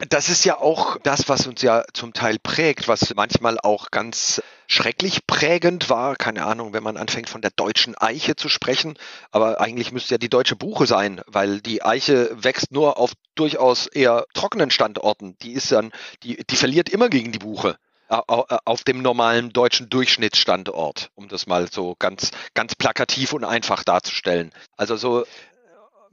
Das 0.08 0.28
ist 0.28 0.44
ja 0.44 0.58
auch 0.58 0.96
das, 1.02 1.28
was 1.28 1.46
uns 1.48 1.60
ja 1.60 1.84
zum 1.92 2.12
Teil 2.12 2.38
prägt, 2.40 2.86
was 2.86 3.14
manchmal 3.16 3.58
auch 3.58 3.90
ganz 3.90 4.40
schrecklich 4.68 5.26
prägend 5.26 5.90
war. 5.90 6.14
Keine 6.14 6.46
Ahnung, 6.46 6.72
wenn 6.72 6.84
man 6.84 6.96
anfängt 6.96 7.28
von 7.28 7.42
der 7.42 7.50
deutschen 7.50 7.96
Eiche 7.98 8.36
zu 8.36 8.48
sprechen. 8.48 8.96
Aber 9.32 9.60
eigentlich 9.60 9.90
müsste 9.90 10.14
ja 10.14 10.18
die 10.18 10.28
deutsche 10.28 10.54
Buche 10.54 10.86
sein, 10.86 11.20
weil 11.26 11.60
die 11.60 11.82
Eiche 11.82 12.30
wächst 12.32 12.70
nur 12.70 12.96
auf 12.96 13.12
durchaus 13.34 13.88
eher 13.88 14.24
trockenen 14.34 14.70
Standorten. 14.70 15.36
Die 15.42 15.52
ist 15.52 15.72
dann, 15.72 15.90
die, 16.22 16.44
die 16.48 16.56
verliert 16.56 16.88
immer 16.88 17.08
gegen 17.08 17.32
die 17.32 17.40
Buche 17.40 17.76
auf 18.08 18.84
dem 18.84 19.00
normalen 19.00 19.54
deutschen 19.54 19.88
Durchschnittsstandort, 19.88 21.10
um 21.14 21.28
das 21.28 21.46
mal 21.46 21.70
so 21.72 21.96
ganz, 21.98 22.30
ganz 22.52 22.74
plakativ 22.74 23.32
und 23.32 23.44
einfach 23.44 23.84
darzustellen. 23.84 24.52
Also 24.76 24.96
so 24.96 25.24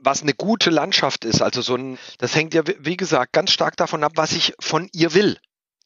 was 0.02 0.22
eine 0.22 0.34
gute 0.34 0.70
Landschaft 0.70 1.26
ist. 1.26 1.42
Also 1.42 1.62
so 1.62 1.76
ein, 1.76 1.98
das 2.18 2.36
hängt 2.36 2.54
ja, 2.54 2.64
wie 2.80 2.98
gesagt, 2.98 3.34
ganz 3.34 3.52
stark 3.52 3.78
davon 3.78 4.04
ab, 4.04 4.14
was 4.16 4.32
ich 4.32 4.54
von 4.60 4.90
ihr 4.94 5.14
will. 5.14 5.38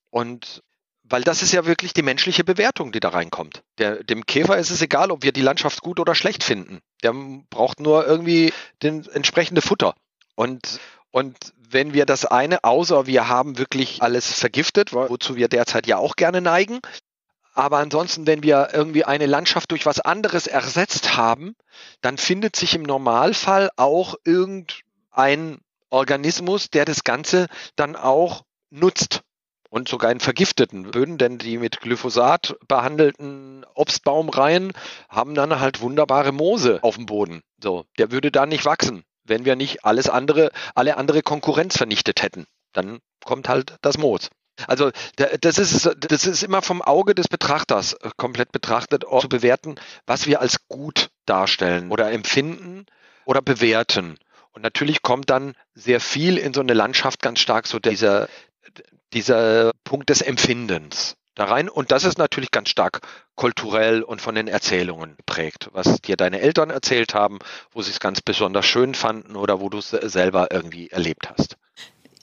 Und 0.10 0.64
weil 1.04 1.24
das 1.24 1.42
ist 1.42 1.52
ja 1.52 1.66
wirklich 1.66 1.94
die 1.94 2.02
menschliche 2.02 2.44
Bewertung, 2.44 2.92
die 2.92 3.00
da 3.00 3.10
reinkommt. 3.10 3.62
Der, 3.78 4.04
dem 4.04 4.26
Käfer 4.26 4.58
ist 4.58 4.70
es 4.70 4.82
egal, 4.82 5.12
ob 5.12 5.24
wir 5.24 5.34
die 5.34 5.42
Landschaft 5.42 5.82
gut 5.82 6.00
oder 6.00 6.16
schlecht 6.16 6.44
finden. 6.44 6.80
Der 7.04 7.14
braucht 7.50 7.80
nur 7.80 8.08
irgendwie 8.08 8.54
den 8.82 9.06
entsprechende 9.10 9.62
Futter. 9.62 9.96
Und, 10.36 10.80
und 11.12 11.38
wenn 11.58 11.94
wir 11.94 12.06
das 12.06 12.26
eine, 12.26 12.64
außer 12.64 13.06
wir 13.06 13.28
haben 13.28 13.58
wirklich 13.58 14.02
alles 14.02 14.32
vergiftet, 14.34 14.94
wozu 14.94 15.36
wir 15.36 15.50
derzeit 15.50 15.88
ja 15.88 15.98
auch 15.98 16.16
gerne 16.16 16.40
neigen, 16.40 16.80
aber 17.54 17.78
ansonsten, 17.78 18.28
wenn 18.28 18.44
wir 18.44 18.70
irgendwie 18.74 19.06
eine 19.06 19.26
Landschaft 19.26 19.72
durch 19.72 19.86
was 19.86 20.00
anderes 20.00 20.48
ersetzt 20.48 21.16
haben, 21.16 21.56
dann 22.02 22.18
findet 22.18 22.56
sich 22.56 22.76
im 22.76 22.84
Normalfall 22.84 23.70
auch 23.76 24.16
irgendein 24.24 25.60
Organismus, 25.90 26.70
der 26.70 26.86
das 26.86 27.04
Ganze 27.04 27.48
dann 27.76 27.96
auch 27.96 28.44
nutzt 28.72 29.22
und 29.70 29.88
sogar 29.88 30.12
in 30.12 30.20
vergifteten 30.20 30.92
Böden, 30.92 31.18
denn 31.18 31.38
die 31.38 31.58
mit 31.58 31.82
Glyphosat 31.82 32.56
behandelten 32.68 33.66
Obstbaumreihen 33.74 34.74
haben 35.10 35.36
dann 35.36 35.60
halt 35.60 35.82
wunderbare 35.82 36.32
Moose 36.32 36.80
auf 36.84 36.96
dem 36.96 37.06
Boden. 37.06 37.42
So, 37.62 37.86
der 37.98 38.12
würde 38.12 38.32
da 38.32 38.46
nicht 38.46 38.66
wachsen, 38.66 39.04
wenn 39.24 39.46
wir 39.46 39.56
nicht 39.56 39.86
alles 39.86 40.10
andere, 40.10 40.52
alle 40.76 40.98
andere 40.98 41.22
Konkurrenz 41.22 41.78
vernichtet 41.78 42.22
hätten. 42.22 42.46
Dann 42.74 43.00
kommt 43.26 43.50
halt 43.50 43.78
das 43.82 43.98
Moos. 43.98 44.30
Also 44.68 44.92
das 45.16 45.58
ist, 45.58 45.90
das 45.98 46.26
ist 46.26 46.44
immer 46.44 46.62
vom 46.62 46.82
Auge 46.82 47.16
des 47.16 47.28
Betrachters 47.28 47.94
äh, 47.94 48.10
komplett 48.18 48.52
betrachtet, 48.52 49.04
zu 49.20 49.30
bewerten, 49.30 49.76
was 50.06 50.28
wir 50.28 50.42
als 50.42 50.68
gut 50.68 51.10
darstellen 51.26 51.92
oder 51.92 52.12
empfinden 52.12 52.86
oder 53.26 53.42
bewerten. 53.42 54.18
Und 54.52 54.62
natürlich 54.62 55.02
kommt 55.02 55.30
dann 55.30 55.56
sehr 55.74 56.00
viel 56.00 56.38
in 56.38 56.54
so 56.54 56.62
eine 56.62 56.74
Landschaft 56.74 57.22
ganz 57.22 57.40
stark 57.40 57.66
so 57.66 57.80
dieser, 57.80 58.30
dieser 59.14 59.72
Punkt 59.84 60.10
des 60.10 60.22
Empfindens 60.22 61.16
da 61.36 61.46
rein. 61.46 61.70
Und 61.70 61.92
das 61.92 62.04
ist 62.04 62.20
natürlich 62.20 62.52
ganz 62.52 62.70
stark 62.70 63.02
kulturell 63.36 64.04
und 64.04 64.22
von 64.22 64.36
den 64.36 64.48
Erzählungen 64.48 65.18
geprägt, 65.18 65.70
was 65.74 66.02
dir 66.02 66.16
deine 66.16 66.40
Eltern 66.40 66.70
erzählt 66.70 67.16
haben, 67.16 67.40
wo 67.72 67.82
sie 67.82 67.92
es 67.92 68.00
ganz 68.00 68.22
besonders 68.22 68.68
schön 68.68 68.94
fanden 68.94 69.36
oder 69.36 69.60
wo 69.60 69.70
du 69.70 69.80
es 69.80 69.90
selber 69.90 70.50
irgendwie 70.52 70.90
erlebt 70.90 71.30
hast. 71.30 71.58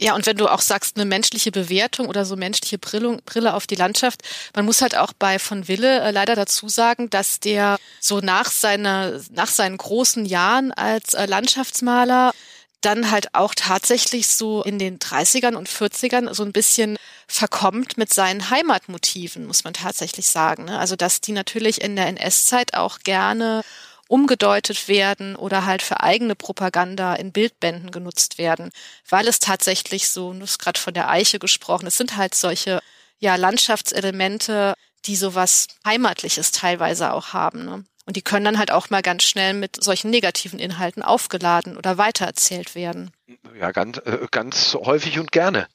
Ja, 0.03 0.15
und 0.15 0.25
wenn 0.25 0.39
du 0.39 0.49
auch 0.49 0.63
sagst, 0.63 0.97
eine 0.97 1.05
menschliche 1.05 1.53
Bewertung 1.53 2.09
oder 2.09 2.25
so 2.25 2.35
menschliche 2.35 2.79
Brille, 2.79 3.19
Brille 3.27 3.53
auf 3.53 3.67
die 3.67 3.75
Landschaft, 3.75 4.23
man 4.57 4.65
muss 4.65 4.81
halt 4.81 4.97
auch 4.97 5.13
bei 5.13 5.39
von 5.39 5.69
Wille 5.69 6.01
äh, 6.01 6.11
leider 6.11 6.35
dazu 6.35 6.71
sagen, 6.71 7.11
dass 7.11 7.39
der 7.39 7.77
so 8.01 8.21
nach 8.21 8.51
seiner, 8.51 9.21
nach 9.31 9.49
seinen 9.49 9.77
großen 9.77 10.25
Jahren 10.25 10.73
als 10.73 11.13
äh, 11.13 11.27
Landschaftsmaler 11.27 12.33
dann 12.81 13.11
halt 13.11 13.35
auch 13.35 13.55
tatsächlich 13.55 14.29
so 14.29 14.63
in 14.63 14.79
den 14.79 14.99
30ern 14.99 15.55
und 15.55 15.69
40ern 15.69 16.33
so 16.33 16.45
ein 16.45 16.53
bisschen 16.53 16.97
verkommt 17.27 17.99
mit 17.99 18.15
seinen 18.15 18.49
Heimatmotiven, 18.49 19.45
muss 19.45 19.65
man 19.65 19.75
tatsächlich 19.75 20.29
sagen. 20.29 20.65
Ne? 20.65 20.79
Also 20.79 20.97
dass 20.97 21.21
die 21.21 21.33
natürlich 21.33 21.83
in 21.83 21.95
der 21.95 22.07
NS-Zeit 22.07 22.73
auch 22.73 23.01
gerne 23.01 23.63
umgedeutet 24.11 24.89
werden 24.89 25.37
oder 25.37 25.67
halt 25.67 25.83
für 25.83 26.01
eigene 26.01 26.35
Propaganda 26.35 27.15
in 27.15 27.31
Bildbänden 27.31 27.93
genutzt 27.93 28.39
werden, 28.39 28.71
weil 29.09 29.29
es 29.29 29.39
tatsächlich 29.39 30.09
so, 30.09 30.33
du 30.33 30.41
hast 30.41 30.59
gerade 30.59 30.81
von 30.81 30.95
der 30.95 31.09
Eiche 31.09 31.39
gesprochen, 31.39 31.87
es 31.87 31.97
sind 31.97 32.17
halt 32.17 32.35
solche 32.35 32.81
ja 33.21 33.37
Landschaftselemente, 33.37 34.75
die 35.07 35.15
sowas 35.15 35.69
Heimatliches 35.87 36.51
teilweise 36.51 37.13
auch 37.13 37.33
haben. 37.33 37.65
Ne? 37.65 37.85
Und 38.05 38.17
die 38.17 38.23
können 38.23 38.45
dann 38.45 38.59
halt 38.59 38.73
auch 38.73 38.91
mal 38.91 39.03
ganz 39.03 39.23
schnell 39.23 39.55
mit 39.55 39.83
solchen 39.83 40.11
negativen 40.11 40.59
Inhalten 40.59 41.05
aufgeladen 41.05 41.77
oder 41.77 41.97
weitererzählt 41.97 42.75
werden. 42.75 43.13
Ja, 43.61 43.71
ganz, 43.71 43.99
äh, 43.99 44.27
ganz 44.33 44.75
häufig 44.75 45.21
und 45.21 45.31
gerne. 45.31 45.69